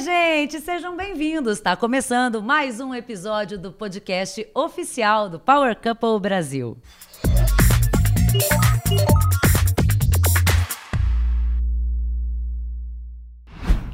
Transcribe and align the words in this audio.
Gente, 0.00 0.60
sejam 0.60 0.96
bem-vindos. 0.96 1.58
Está 1.58 1.76
começando 1.76 2.42
mais 2.42 2.80
um 2.80 2.92
episódio 2.92 3.56
do 3.56 3.70
podcast 3.70 4.44
oficial 4.52 5.28
do 5.28 5.38
Power 5.38 5.76
Couple 5.76 6.18
Brasil. 6.20 6.76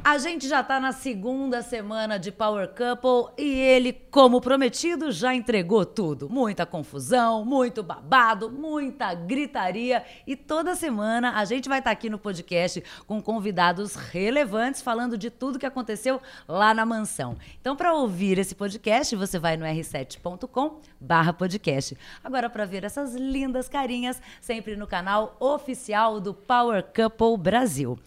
A 0.03 0.17
gente 0.17 0.47
já 0.47 0.61
está 0.61 0.79
na 0.79 0.91
segunda 0.91 1.61
semana 1.61 2.17
de 2.17 2.31
Power 2.31 2.67
Couple 2.69 3.31
e 3.37 3.53
ele, 3.53 3.93
como 3.93 4.41
prometido, 4.41 5.11
já 5.11 5.35
entregou 5.35 5.85
tudo. 5.85 6.27
Muita 6.27 6.65
confusão, 6.65 7.45
muito 7.45 7.83
babado, 7.83 8.51
muita 8.51 9.13
gritaria. 9.13 10.03
E 10.25 10.35
toda 10.35 10.75
semana 10.75 11.37
a 11.37 11.45
gente 11.45 11.69
vai 11.69 11.77
estar 11.77 11.91
tá 11.91 11.93
aqui 11.93 12.09
no 12.09 12.17
podcast 12.17 12.83
com 13.05 13.21
convidados 13.21 13.93
relevantes 13.93 14.81
falando 14.81 15.15
de 15.15 15.29
tudo 15.29 15.59
que 15.59 15.67
aconteceu 15.67 16.19
lá 16.47 16.73
na 16.73 16.83
mansão. 16.83 17.37
Então, 17.61 17.75
para 17.75 17.93
ouvir 17.93 18.39
esse 18.39 18.55
podcast, 18.55 19.15
você 19.15 19.37
vai 19.37 19.55
no 19.55 19.65
r7.com/podcast. 19.65 21.95
Agora, 22.23 22.49
para 22.49 22.65
ver 22.65 22.83
essas 22.83 23.13
lindas 23.13 23.69
carinhas, 23.69 24.19
sempre 24.41 24.75
no 24.75 24.87
canal 24.87 25.37
oficial 25.39 26.19
do 26.19 26.33
Power 26.33 26.83
Couple 26.83 27.37
Brasil. 27.37 27.99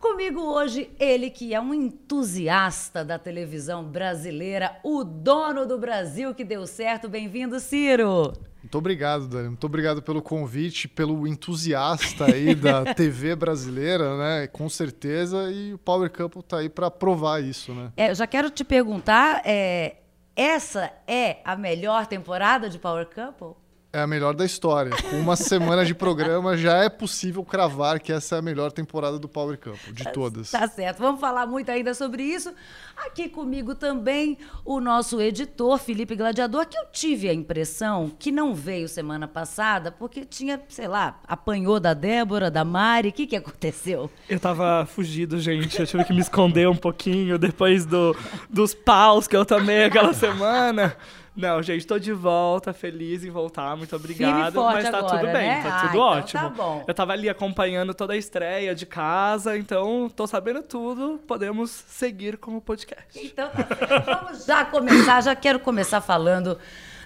Comigo 0.00 0.40
hoje, 0.40 0.90
ele 1.00 1.30
que 1.30 1.54
é 1.54 1.60
um 1.60 1.72
entusiasta 1.72 3.04
da 3.04 3.18
televisão 3.18 3.82
brasileira, 3.82 4.78
o 4.84 5.02
dono 5.02 5.66
do 5.66 5.78
Brasil 5.78 6.34
que 6.34 6.44
deu 6.44 6.66
certo. 6.66 7.08
Bem-vindo, 7.08 7.58
Ciro! 7.58 8.32
Muito 8.62 8.78
obrigado, 8.78 9.28
Dani. 9.28 9.48
Muito 9.48 9.64
obrigado 9.64 10.02
pelo 10.02 10.20
convite, 10.20 10.88
pelo 10.88 11.26
entusiasta 11.26 12.26
aí 12.26 12.52
da 12.56 12.94
TV 12.94 13.36
brasileira, 13.36 14.18
né? 14.18 14.46
Com 14.48 14.68
certeza. 14.68 15.50
E 15.50 15.72
o 15.72 15.78
Power 15.78 16.10
Couple 16.10 16.42
tá 16.42 16.58
aí 16.58 16.68
para 16.68 16.90
provar 16.90 17.42
isso, 17.42 17.72
né? 17.72 17.92
É, 17.96 18.10
eu 18.10 18.14
já 18.14 18.26
quero 18.26 18.50
te 18.50 18.64
perguntar, 18.64 19.42
é, 19.44 19.98
essa 20.34 20.92
é 21.06 21.38
a 21.44 21.56
melhor 21.56 22.06
temporada 22.06 22.68
de 22.68 22.78
Power 22.78 23.06
Couple? 23.06 23.54
É 23.96 24.00
a 24.00 24.06
melhor 24.06 24.34
da 24.34 24.44
história. 24.44 24.92
Com 25.08 25.16
uma 25.18 25.36
semana 25.36 25.82
de 25.82 25.94
programa 25.94 26.54
já 26.54 26.84
é 26.84 26.88
possível 26.90 27.42
cravar 27.42 27.98
que 27.98 28.12
essa 28.12 28.36
é 28.36 28.38
a 28.40 28.42
melhor 28.42 28.70
temporada 28.70 29.18
do 29.18 29.26
Power 29.26 29.56
Camp, 29.56 29.78
de 29.90 30.04
tá 30.04 30.10
todas. 30.10 30.50
Tá 30.50 30.68
certo. 30.68 30.98
Vamos 30.98 31.18
falar 31.18 31.46
muito 31.46 31.70
ainda 31.70 31.94
sobre 31.94 32.22
isso. 32.22 32.52
Aqui 32.94 33.26
comigo 33.26 33.74
também 33.74 34.36
o 34.66 34.80
nosso 34.80 35.18
editor, 35.18 35.78
Felipe 35.78 36.14
Gladiador, 36.14 36.66
que 36.66 36.76
eu 36.76 36.84
tive 36.92 37.30
a 37.30 37.32
impressão 37.32 38.12
que 38.18 38.30
não 38.30 38.54
veio 38.54 38.86
semana 38.86 39.26
passada 39.26 39.90
porque 39.90 40.26
tinha, 40.26 40.60
sei 40.68 40.88
lá, 40.88 41.18
apanhou 41.26 41.80
da 41.80 41.94
Débora, 41.94 42.50
da 42.50 42.66
Mari. 42.66 43.08
O 43.08 43.12
que, 43.14 43.26
que 43.26 43.36
aconteceu? 43.36 44.10
Eu 44.28 44.38
tava 44.38 44.84
fugido, 44.84 45.40
gente. 45.40 45.80
Eu 45.80 45.86
tive 45.86 46.04
que 46.04 46.12
me 46.12 46.20
esconder 46.20 46.68
um 46.68 46.76
pouquinho 46.76 47.38
depois 47.38 47.86
do, 47.86 48.14
dos 48.50 48.74
paus 48.74 49.26
que 49.26 49.34
eu 49.34 49.46
tomei 49.46 49.84
aquela 49.84 50.12
semana. 50.12 50.94
Não, 51.36 51.62
gente, 51.62 51.86
tô 51.86 51.98
de 51.98 52.12
volta, 52.12 52.72
feliz 52.72 53.22
em 53.22 53.30
voltar, 53.30 53.76
muito 53.76 53.94
obrigado. 53.94 54.54
mas 54.62 54.88
tá 54.88 54.98
agora, 54.98 55.18
tudo 55.18 55.32
bem, 55.32 55.48
né? 55.48 55.62
tá 55.62 55.68
ah, 55.68 55.80
tudo 55.80 55.90
então 55.90 56.00
ótimo. 56.00 56.42
Tá 56.42 56.48
bom. 56.48 56.84
Eu 56.88 56.94
tava 56.94 57.12
ali 57.12 57.28
acompanhando 57.28 57.92
toda 57.92 58.14
a 58.14 58.16
estreia 58.16 58.74
de 58.74 58.86
casa, 58.86 59.56
então 59.58 60.08
tô 60.08 60.26
sabendo 60.26 60.62
tudo, 60.62 61.20
podemos 61.26 61.70
seguir 61.70 62.38
com 62.38 62.56
o 62.56 62.60
podcast. 62.60 63.04
Então 63.14 63.48
tá 63.50 64.20
Vamos 64.22 64.46
já 64.46 64.64
começar, 64.64 65.20
já 65.20 65.36
quero 65.36 65.60
começar 65.60 66.00
falando 66.00 66.58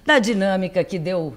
da 0.06 0.20
dinâmica 0.20 0.84
que 0.84 0.98
deu 0.98 1.36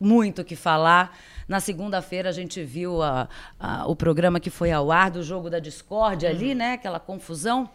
muito 0.00 0.42
o 0.42 0.44
que 0.44 0.54
falar. 0.54 1.18
Na 1.48 1.60
segunda-feira 1.60 2.28
a 2.28 2.32
gente 2.32 2.62
viu 2.62 3.02
a, 3.02 3.28
a, 3.58 3.86
o 3.88 3.96
programa 3.96 4.38
que 4.38 4.50
foi 4.50 4.70
ao 4.70 4.92
ar 4.92 5.10
do 5.10 5.22
jogo 5.22 5.50
da 5.50 5.58
discórdia 5.58 6.28
ali, 6.28 6.54
né? 6.54 6.74
Aquela 6.74 7.00
confusão. 7.00 7.68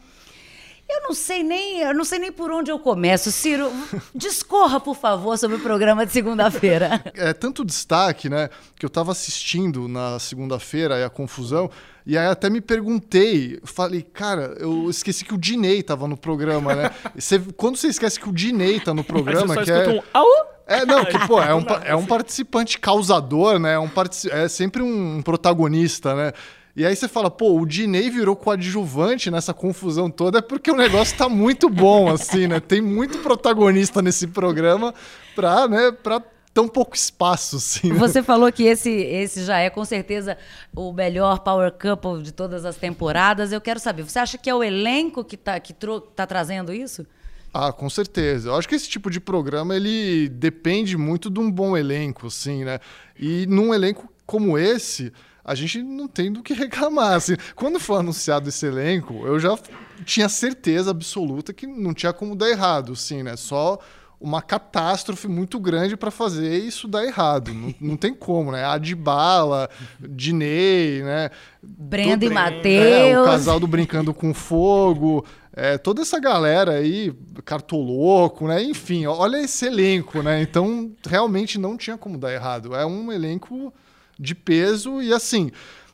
Eu 0.93 1.01
não 1.01 1.13
sei 1.13 1.41
nem, 1.41 1.79
eu 1.79 1.93
não 1.93 2.05
sei 2.05 2.19
nem 2.19 2.31
por 2.31 2.51
onde 2.51 2.69
eu 2.69 2.77
começo. 2.77 3.31
Ciro, 3.31 3.71
discorra, 4.13 4.79
por 4.79 4.95
favor, 4.95 5.35
sobre 5.39 5.57
o 5.57 5.59
programa 5.59 6.05
de 6.05 6.11
segunda-feira. 6.11 7.03
É 7.15 7.31
tanto 7.31 7.63
destaque, 7.63 8.29
né, 8.29 8.49
que 8.77 8.85
eu 8.85 8.87
estava 8.87 9.11
assistindo 9.11 9.87
na 9.87 10.19
segunda-feira 10.19 10.99
e 10.99 11.03
a 11.03 11.09
confusão, 11.09 11.69
e 12.05 12.17
aí 12.17 12.27
até 12.27 12.49
me 12.49 12.59
perguntei, 12.59 13.59
falei, 13.63 14.01
cara, 14.01 14.55
eu 14.59 14.89
esqueci 14.89 15.23
que 15.23 15.33
o 15.33 15.37
Dinei 15.37 15.79
estava 15.79 16.07
no 16.07 16.17
programa, 16.17 16.75
né? 16.75 16.91
Você, 17.15 17.39
quando 17.55 17.77
você 17.77 17.87
esquece 17.87 18.19
que 18.19 18.27
o 18.27 18.33
Dinei 18.33 18.77
está 18.77 18.93
no 18.93 19.03
programa, 19.03 19.63
que 19.63 19.71
é 19.71 19.87
um 19.89 20.01
Au! 20.13 20.27
É, 20.65 20.85
não, 20.85 21.03
que, 21.05 21.17
pô, 21.27 21.41
é 21.41 21.53
um, 21.53 21.65
é 21.83 21.95
um 21.95 22.05
participante 22.05 22.79
causador, 22.79 23.59
né? 23.59 23.73
É, 23.73 23.79
um 23.79 23.89
é 24.31 24.47
sempre 24.47 24.81
um 24.81 25.21
protagonista, 25.21 26.15
né? 26.15 26.33
E 26.75 26.85
aí 26.85 26.95
você 26.95 27.07
fala, 27.07 27.29
pô, 27.29 27.59
o 27.59 27.65
Dinei 27.67 28.09
virou 28.09 28.35
coadjuvante 28.35 29.29
nessa 29.29 29.53
confusão 29.53 30.09
toda, 30.09 30.39
é 30.39 30.41
porque 30.41 30.71
o 30.71 30.75
negócio 30.75 31.15
tá 31.15 31.29
muito 31.29 31.69
bom, 31.69 32.09
assim, 32.09 32.47
né? 32.47 32.59
Tem 32.59 32.81
muito 32.81 33.19
protagonista 33.19 34.01
nesse 34.01 34.25
programa 34.25 34.91
pra, 35.35 35.67
né, 35.67 35.91
pra 35.91 36.19
tão 36.51 36.67
pouco 36.67 36.95
espaço, 36.95 37.57
assim. 37.57 37.91
Né? 37.91 37.99
Você 37.99 38.23
falou 38.23 38.51
que 38.51 38.63
esse, 38.63 38.89
esse 38.89 39.43
já 39.43 39.59
é 39.59 39.69
com 39.69 39.85
certeza 39.85 40.37
o 40.75 40.91
melhor 40.91 41.39
power 41.39 41.71
couple 41.71 42.23
de 42.23 42.31
todas 42.31 42.65
as 42.65 42.75
temporadas. 42.75 43.51
Eu 43.51 43.61
quero 43.61 43.79
saber, 43.79 44.03
você 44.03 44.19
acha 44.19 44.37
que 44.37 44.49
é 44.49 44.55
o 44.55 44.63
elenco 44.63 45.23
que 45.23 45.37
tá, 45.37 45.59
que 45.59 45.73
tá 46.15 46.25
trazendo 46.25 46.73
isso? 46.73 47.05
Ah, 47.53 47.71
com 47.71 47.87
certeza. 47.87 48.49
Eu 48.49 48.55
acho 48.55 48.67
que 48.67 48.73
esse 48.73 48.89
tipo 48.89 49.11
de 49.11 49.19
programa 49.19 49.75
ele 49.75 50.27
depende 50.27 50.97
muito 50.97 51.29
de 51.29 51.39
um 51.39 51.51
bom 51.51 51.77
elenco, 51.77 52.27
assim, 52.27 52.63
né? 52.63 52.79
E 53.17 53.45
num 53.45 53.71
elenco 53.73 54.11
como 54.25 54.57
esse, 54.57 55.13
a 55.43 55.55
gente 55.55 55.81
não 55.83 56.07
tem 56.07 56.31
do 56.31 56.41
que 56.41 56.53
reclamar. 56.53 57.13
Assim, 57.13 57.35
quando 57.55 57.79
foi 57.79 57.99
anunciado 57.99 58.49
esse 58.49 58.65
elenco, 58.65 59.25
eu 59.25 59.39
já 59.39 59.57
tinha 60.05 60.29
certeza 60.29 60.91
absoluta 60.91 61.53
que 61.53 61.67
não 61.67 61.93
tinha 61.93 62.13
como 62.13 62.35
dar 62.35 62.49
errado, 62.49 62.93
assim, 62.93 63.23
né? 63.23 63.35
Só 63.35 63.79
uma 64.23 64.41
catástrofe 64.41 65.27
muito 65.27 65.59
grande 65.59 65.97
para 65.97 66.09
fazer 66.09 66.57
isso 66.57 66.87
dar 66.87 67.05
errado. 67.05 67.53
Não, 67.53 67.75
não 67.81 67.97
tem 67.97 68.13
como, 68.13 68.53
né? 68.53 68.63
Adibala, 68.63 69.69
Dinei, 69.99 71.03
né? 71.03 71.29
Brenda 71.61 72.23
e 72.23 72.29
Matheus. 72.29 72.85
É, 72.85 73.21
o 73.21 73.25
casal 73.25 73.59
do 73.59 73.67
Brincando 73.67 74.13
com 74.13 74.33
Fogo. 74.33 75.25
É, 75.53 75.77
toda 75.77 76.01
essa 76.01 76.19
galera 76.21 76.71
aí, 76.71 77.13
Cartoloco, 77.43 78.47
né? 78.47 78.63
Enfim, 78.63 79.05
olha 79.05 79.41
esse 79.41 79.65
elenco, 79.65 80.23
né? 80.23 80.41
Então, 80.41 80.93
realmente 81.05 81.59
não 81.59 81.75
tinha 81.75 81.97
como 81.97 82.17
dar 82.17 82.33
errado. 82.33 82.73
É 82.73 82.85
um 82.85 83.11
elenco 83.11 83.73
de 84.19 84.35
peso 84.35 85.01
e 85.01 85.13
assim. 85.13 85.51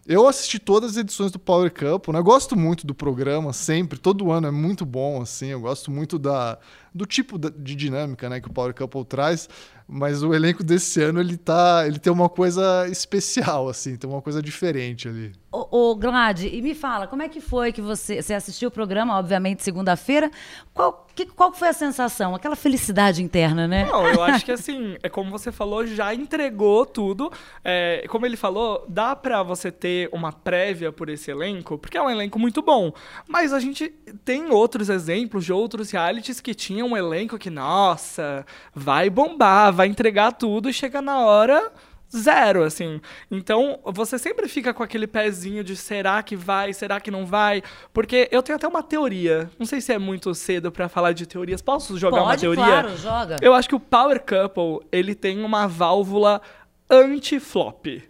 Eu 0.08 0.28
assisti 0.28 0.58
todas 0.58 0.92
as 0.92 0.98
edições 0.98 1.32
do 1.32 1.38
Power 1.38 1.72
Cup, 1.72 2.08
né? 2.08 2.18
Eu 2.18 2.24
gosto 2.24 2.58
muito 2.58 2.88
do 2.88 2.96
programa, 2.96 3.54
sempre, 3.54 4.00
todo 4.00 4.32
ano 4.32 4.48
é 4.48 4.52
muito 4.52 4.84
bom, 4.84 5.22
assim. 5.22 5.50
Eu 5.50 5.62
gosto 5.62 5.92
muito 5.92 6.18
da, 6.18 6.58
do 6.94 7.06
tipo 7.06 7.38
de 7.38 7.76
dinâmica 7.76 8.30
né, 8.30 8.40
que 8.40 8.48
o 8.48 8.54
Power 8.54 8.74
Couple 8.74 9.06
traz, 9.06 9.48
mas 9.92 10.22
o 10.22 10.36
elenco 10.36 10.64
desse 10.64 11.02
ano 11.02 11.20
ele 11.20 11.36
tá, 11.36 11.84
ele 11.88 11.98
tem 11.98 12.14
uma 12.14 12.30
coisa 12.30 12.88
especial, 12.88 13.68
assim, 13.68 13.98
tem 13.98 14.08
uma 14.08 14.22
coisa 14.22 14.40
diferente 14.40 15.08
ali. 15.08 15.32
Ô, 15.52 15.92
ô 15.92 15.96
Glad, 15.96 16.44
e 16.44 16.62
me 16.62 16.76
fala, 16.76 17.08
como 17.08 17.24
é 17.24 17.28
que 17.28 17.42
foi 17.42 17.72
que 17.72 17.82
você, 17.82 18.22
você 18.22 18.36
assistiu 18.36 18.70
o 18.70 18.72
programa, 18.72 19.18
obviamente, 19.18 19.64
segunda-feira? 19.64 20.30
Qual, 20.76 21.08
que, 21.16 21.26
qual 21.26 21.52
foi 21.52 21.70
a 21.70 21.74
sensação? 21.74 22.36
Aquela 22.36 22.56
felicidade 22.56 23.24
interna, 23.24 23.68
né? 23.68 23.86
Não, 23.86 24.06
eu 24.06 24.22
acho 24.22 24.46
que 24.46 24.52
assim, 24.54 24.96
é 25.02 25.10
como 25.10 25.32
você 25.32 25.52
falou, 25.52 25.88
já 25.88 26.14
entregou 26.14 26.86
tudo. 26.86 27.32
É, 27.64 28.06
como 28.10 28.28
ele 28.28 28.38
falou, 28.38 28.86
dá 28.88 29.16
para 29.16 29.42
você 29.42 29.72
ter 29.72 30.08
uma 30.14 30.32
prévia 30.32 30.92
por 30.92 31.10
esse 31.10 31.32
elenco, 31.32 31.80
porque 31.80 31.98
é 31.98 32.02
um 32.02 32.12
elenco 32.12 32.38
muito 32.38 32.62
bom. 32.62 32.94
Mas 33.28 33.52
a 33.52 33.60
gente 33.60 33.90
tem 34.24 34.52
outros 34.52 34.88
exemplos 34.88 35.46
de 35.46 35.52
outros 35.52 35.90
realities 35.90 36.40
que 36.40 36.54
tinham 36.80 36.88
um 36.88 36.98
elenco 36.98 37.38
que, 37.38 37.50
nossa, 37.50 38.46
vai 38.74 39.10
bombar, 39.10 39.74
vai 39.74 39.88
entregar 39.88 40.32
tudo 40.32 40.70
e 40.70 40.74
chega 40.74 41.02
na 41.02 41.20
hora 41.20 41.72
zero, 42.12 42.64
assim. 42.64 43.00
Então, 43.30 43.80
você 43.86 44.18
sempre 44.18 44.48
fica 44.48 44.74
com 44.74 44.82
aquele 44.82 45.06
pezinho 45.06 45.64
de 45.64 45.76
será 45.76 46.24
que 46.24 46.36
vai, 46.36 46.74
será 46.74 47.00
que 47.00 47.12
não 47.12 47.26
vai? 47.26 47.62
Porque 47.94 48.28
eu 48.32 48.42
tenho 48.42 48.56
até 48.56 48.68
uma 48.68 48.82
teoria. 48.82 49.50
Não 49.60 49.66
sei 49.66 49.80
se 49.80 49.94
é 49.94 50.00
muito 50.00 50.34
cedo 50.34 50.72
para 50.72 50.90
falar 50.90 51.12
de 51.12 51.28
teorias. 51.28 51.62
Posso 51.62 51.98
jogar 51.98 52.24
Pode, 52.24 52.48
uma 52.48 52.56
teoria? 52.56 52.82
Claro, 52.82 52.98
joga. 52.98 53.36
Eu 53.42 53.54
acho 53.54 53.70
que 53.70 53.76
o 53.76 53.80
Power 53.80 54.20
Couple, 54.22 54.88
ele 54.92 55.14
tem 55.14 55.44
uma 55.44 55.68
válvula 55.68 56.42
anti-flop. 56.90 58.02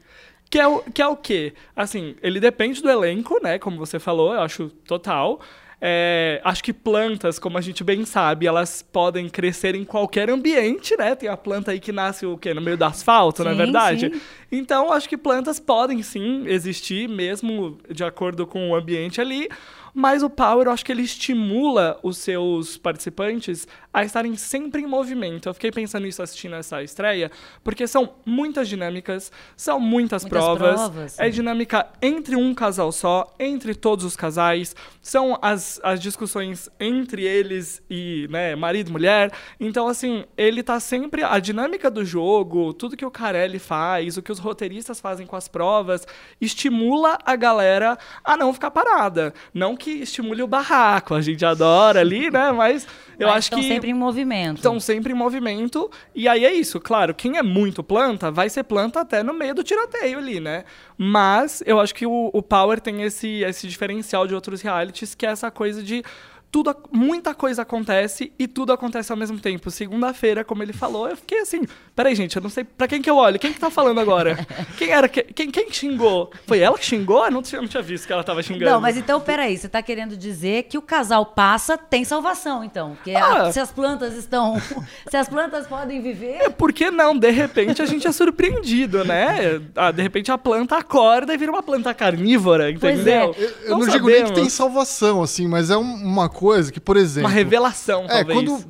Que 0.49 0.59
é, 0.59 0.67
o, 0.67 0.81
que 0.81 1.01
é 1.01 1.07
o 1.07 1.17
quê? 1.17 1.53
Assim, 1.75 2.15
ele 2.23 2.39
depende 2.39 2.81
do 2.81 2.89
elenco, 2.89 3.39
né? 3.43 3.59
Como 3.59 3.77
você 3.77 3.99
falou, 3.99 4.33
eu 4.33 4.41
acho 4.41 4.69
total. 4.87 5.41
É, 5.81 6.41
acho 6.43 6.63
que 6.63 6.73
plantas, 6.73 7.39
como 7.39 7.57
a 7.57 7.61
gente 7.61 7.83
bem 7.83 8.05
sabe, 8.05 8.45
elas 8.45 8.81
podem 8.81 9.29
crescer 9.29 9.75
em 9.75 9.85
qualquer 9.85 10.29
ambiente, 10.29 10.95
né? 10.97 11.15
Tem 11.15 11.29
a 11.29 11.37
planta 11.37 11.71
aí 11.71 11.79
que 11.79 11.91
nasce 11.91 12.25
o 12.25 12.37
quê? 12.37 12.53
No 12.53 12.61
meio 12.61 12.77
do 12.77 12.83
asfalto, 12.83 13.37
sim, 13.37 13.43
não 13.47 13.51
é 13.51 13.55
verdade? 13.55 14.11
Sim. 14.13 14.21
Então, 14.51 14.91
acho 14.91 15.07
que 15.07 15.17
plantas 15.17 15.59
podem 15.59 16.01
sim 16.03 16.43
existir, 16.47 17.07
mesmo 17.07 17.77
de 17.89 18.03
acordo 18.03 18.45
com 18.45 18.71
o 18.71 18.75
ambiente 18.75 19.21
ali. 19.21 19.47
Mas 19.93 20.21
o 20.21 20.29
Power, 20.29 20.67
eu 20.67 20.71
acho 20.71 20.85
que 20.85 20.91
ele 20.91 21.01
estimula 21.01 21.99
os 22.03 22.17
seus 22.17 22.77
participantes 22.77 23.67
a 23.93 24.03
estarem 24.03 24.35
sempre 24.35 24.81
em 24.81 24.85
movimento. 24.87 25.49
Eu 25.49 25.53
fiquei 25.53 25.71
pensando 25.71 26.03
nisso 26.03 26.21
assistindo 26.21 26.55
essa 26.55 26.83
estreia, 26.83 27.31
porque 27.63 27.87
são 27.87 28.13
muitas 28.25 28.67
dinâmicas, 28.69 29.31
são 29.57 29.79
muitas, 29.79 30.23
Muitas 30.23 30.39
provas. 30.43 30.73
provas, 30.75 31.19
É 31.19 31.25
sim. 31.25 31.31
dinâmica 31.31 31.87
entre 32.01 32.35
um 32.35 32.53
casal 32.53 32.91
só, 32.91 33.33
entre 33.39 33.73
todos 33.73 34.05
os 34.05 34.15
casais. 34.15 34.75
São 35.01 35.37
as, 35.41 35.79
as 35.83 35.99
discussões 35.99 36.69
entre 36.79 37.23
eles 37.25 37.81
e, 37.89 38.27
né, 38.29 38.55
marido 38.55 38.89
e 38.89 38.91
mulher. 38.91 39.31
Então, 39.59 39.87
assim, 39.87 40.23
ele 40.37 40.61
tá 40.61 40.79
sempre. 40.79 41.23
A 41.23 41.39
dinâmica 41.39 41.89
do 41.89 42.05
jogo, 42.05 42.73
tudo 42.73 42.95
que 42.95 43.05
o 43.05 43.11
Carelli 43.11 43.57
faz, 43.59 44.17
o 44.17 44.21
que 44.21 44.31
os 44.31 44.39
roteiristas 44.39 44.99
fazem 44.99 45.25
com 45.25 45.35
as 45.35 45.47
provas, 45.47 46.05
estimula 46.39 47.17
a 47.25 47.35
galera 47.35 47.97
a 48.23 48.37
não 48.37 48.53
ficar 48.53 48.71
parada. 48.71 49.33
Não 49.53 49.75
que 49.75 49.89
estimule 49.91 50.43
o 50.43 50.47
barraco, 50.47 51.13
a 51.15 51.21
gente 51.21 51.43
adora 51.45 51.99
ali, 52.01 52.29
né? 52.29 52.51
Mas 52.51 52.87
eu 53.19 53.27
Mas 53.27 53.37
acho 53.37 53.45
estão 53.47 53.59
que 53.59 53.67
sempre 53.67 53.89
em 53.91 53.93
movimento. 53.93 54.55
estão 54.57 54.79
sempre 54.79 55.11
em 55.11 55.15
movimento. 55.15 55.91
E 56.15 56.27
aí 56.27 56.45
é 56.45 56.53
isso, 56.53 56.79
claro, 56.79 57.13
quem 57.13 57.37
é 57.37 57.43
muito 57.43 57.83
planta, 57.83 58.31
vai 58.31 58.49
ser 58.49 58.63
planta 58.63 59.01
até 59.01 59.21
no 59.21 59.33
meio 59.33 59.53
do 59.53 59.63
tiroteio 59.63 60.17
ali, 60.17 60.39
né? 60.39 60.63
Mas 60.97 61.61
eu 61.65 61.79
acho 61.79 61.93
que 61.93 62.05
o, 62.05 62.31
o 62.33 62.41
Power 62.41 62.79
tem 62.79 63.01
esse, 63.03 63.43
esse 63.43 63.67
diferencial 63.67 64.25
de 64.25 64.33
outros 64.33 64.61
realities, 64.61 65.13
que 65.13 65.25
é 65.25 65.29
essa 65.29 65.51
coisa 65.51 65.83
de. 65.83 66.01
Tudo, 66.51 66.75
muita 66.91 67.35
coisa 67.35 67.61
acontece 67.61 68.33
e 68.39 68.47
tudo 68.47 68.73
acontece 68.73 69.11
ao 69.11 69.17
mesmo 69.17 69.39
tempo. 69.39 69.69
Segunda-feira, 69.69 70.43
como 70.43 70.63
ele 70.63 70.73
falou, 70.73 71.07
eu 71.07 71.15
fiquei 71.15 71.41
assim, 71.41 71.61
peraí, 71.95 72.15
gente, 72.15 72.35
eu 72.35 72.41
não 72.41 72.49
sei 72.49 72.63
pra 72.63 72.87
quem 72.87 73.03
que 73.03 73.09
eu 73.09 73.17
olho, 73.17 73.37
quem 73.37 73.53
que 73.53 73.59
tá 73.59 73.69
falando 73.69 73.99
agora? 73.99 74.35
Quem 74.75 74.89
era, 74.89 75.07
que- 75.07 75.21
quem, 75.23 75.51
quem 75.51 75.71
xingou? 75.71 76.31
Foi 76.47 76.57
ela 76.59 76.75
que 76.75 76.85
xingou? 76.85 77.23
Eu 77.23 77.29
não 77.31 77.43
tinha, 77.43 77.61
não 77.61 77.67
tinha 77.67 77.83
visto 77.83 78.07
que 78.07 78.13
ela 78.13 78.23
tava 78.23 78.41
xingando. 78.41 78.65
Não, 78.71 78.81
mas 78.81 78.97
então, 78.97 79.21
peraí, 79.21 79.55
você 79.59 79.69
tá 79.69 79.79
querendo 79.83 80.17
dizer 80.17 80.63
que 80.63 80.75
o 80.75 80.81
casal 80.81 81.23
passa, 81.23 81.77
tem 81.77 82.03
salvação, 82.03 82.63
então. 82.63 82.97
Que 83.03 83.15
Ah. 83.15 83.43
a- 83.43 83.51
se 83.51 83.59
as 83.59 83.71
plantas 83.71 84.15
estão. 84.15 84.59
se 85.07 85.15
as 85.17 85.29
plantas 85.29 85.67
podem 85.67 86.01
viver. 86.01 86.49
Por 86.57 86.73
que 86.73 86.89
não? 86.89 87.15
De 87.15 87.29
repente 87.29 87.79
a 87.79 87.85
gente 87.85 88.07
é 88.07 88.11
surpreendido, 88.11 89.05
né? 89.05 89.61
Ah, 89.75 89.91
de 89.91 90.01
repente 90.01 90.31
a 90.31 90.37
planta 90.37 90.77
acorda 90.77 91.31
e 91.31 91.37
vira 91.37 91.51
uma 91.51 91.61
planta 91.61 91.93
carnívora, 91.93 92.73
Pois 92.79 92.95
entendeu? 92.95 93.35
é. 93.37 93.43
Eu, 93.43 93.49
eu 93.65 93.77
não, 93.77 93.87
digo 93.87 94.07
nem 94.09 94.23
que 94.25 94.33
tem 94.33 94.49
salvação, 94.49 95.21
assim, 95.21 95.47
mas 95.47 95.69
é 95.69 95.77
um- 95.77 95.81
uma 96.03 96.27
coisa 96.27 96.38
que, 96.71 96.79
por 96.79 96.95
exemplo. 96.97 97.29
Uma 97.29 97.35
revelação, 97.35 98.05
É, 98.05 98.23
talvez. 98.23 98.33
quando 98.39 98.65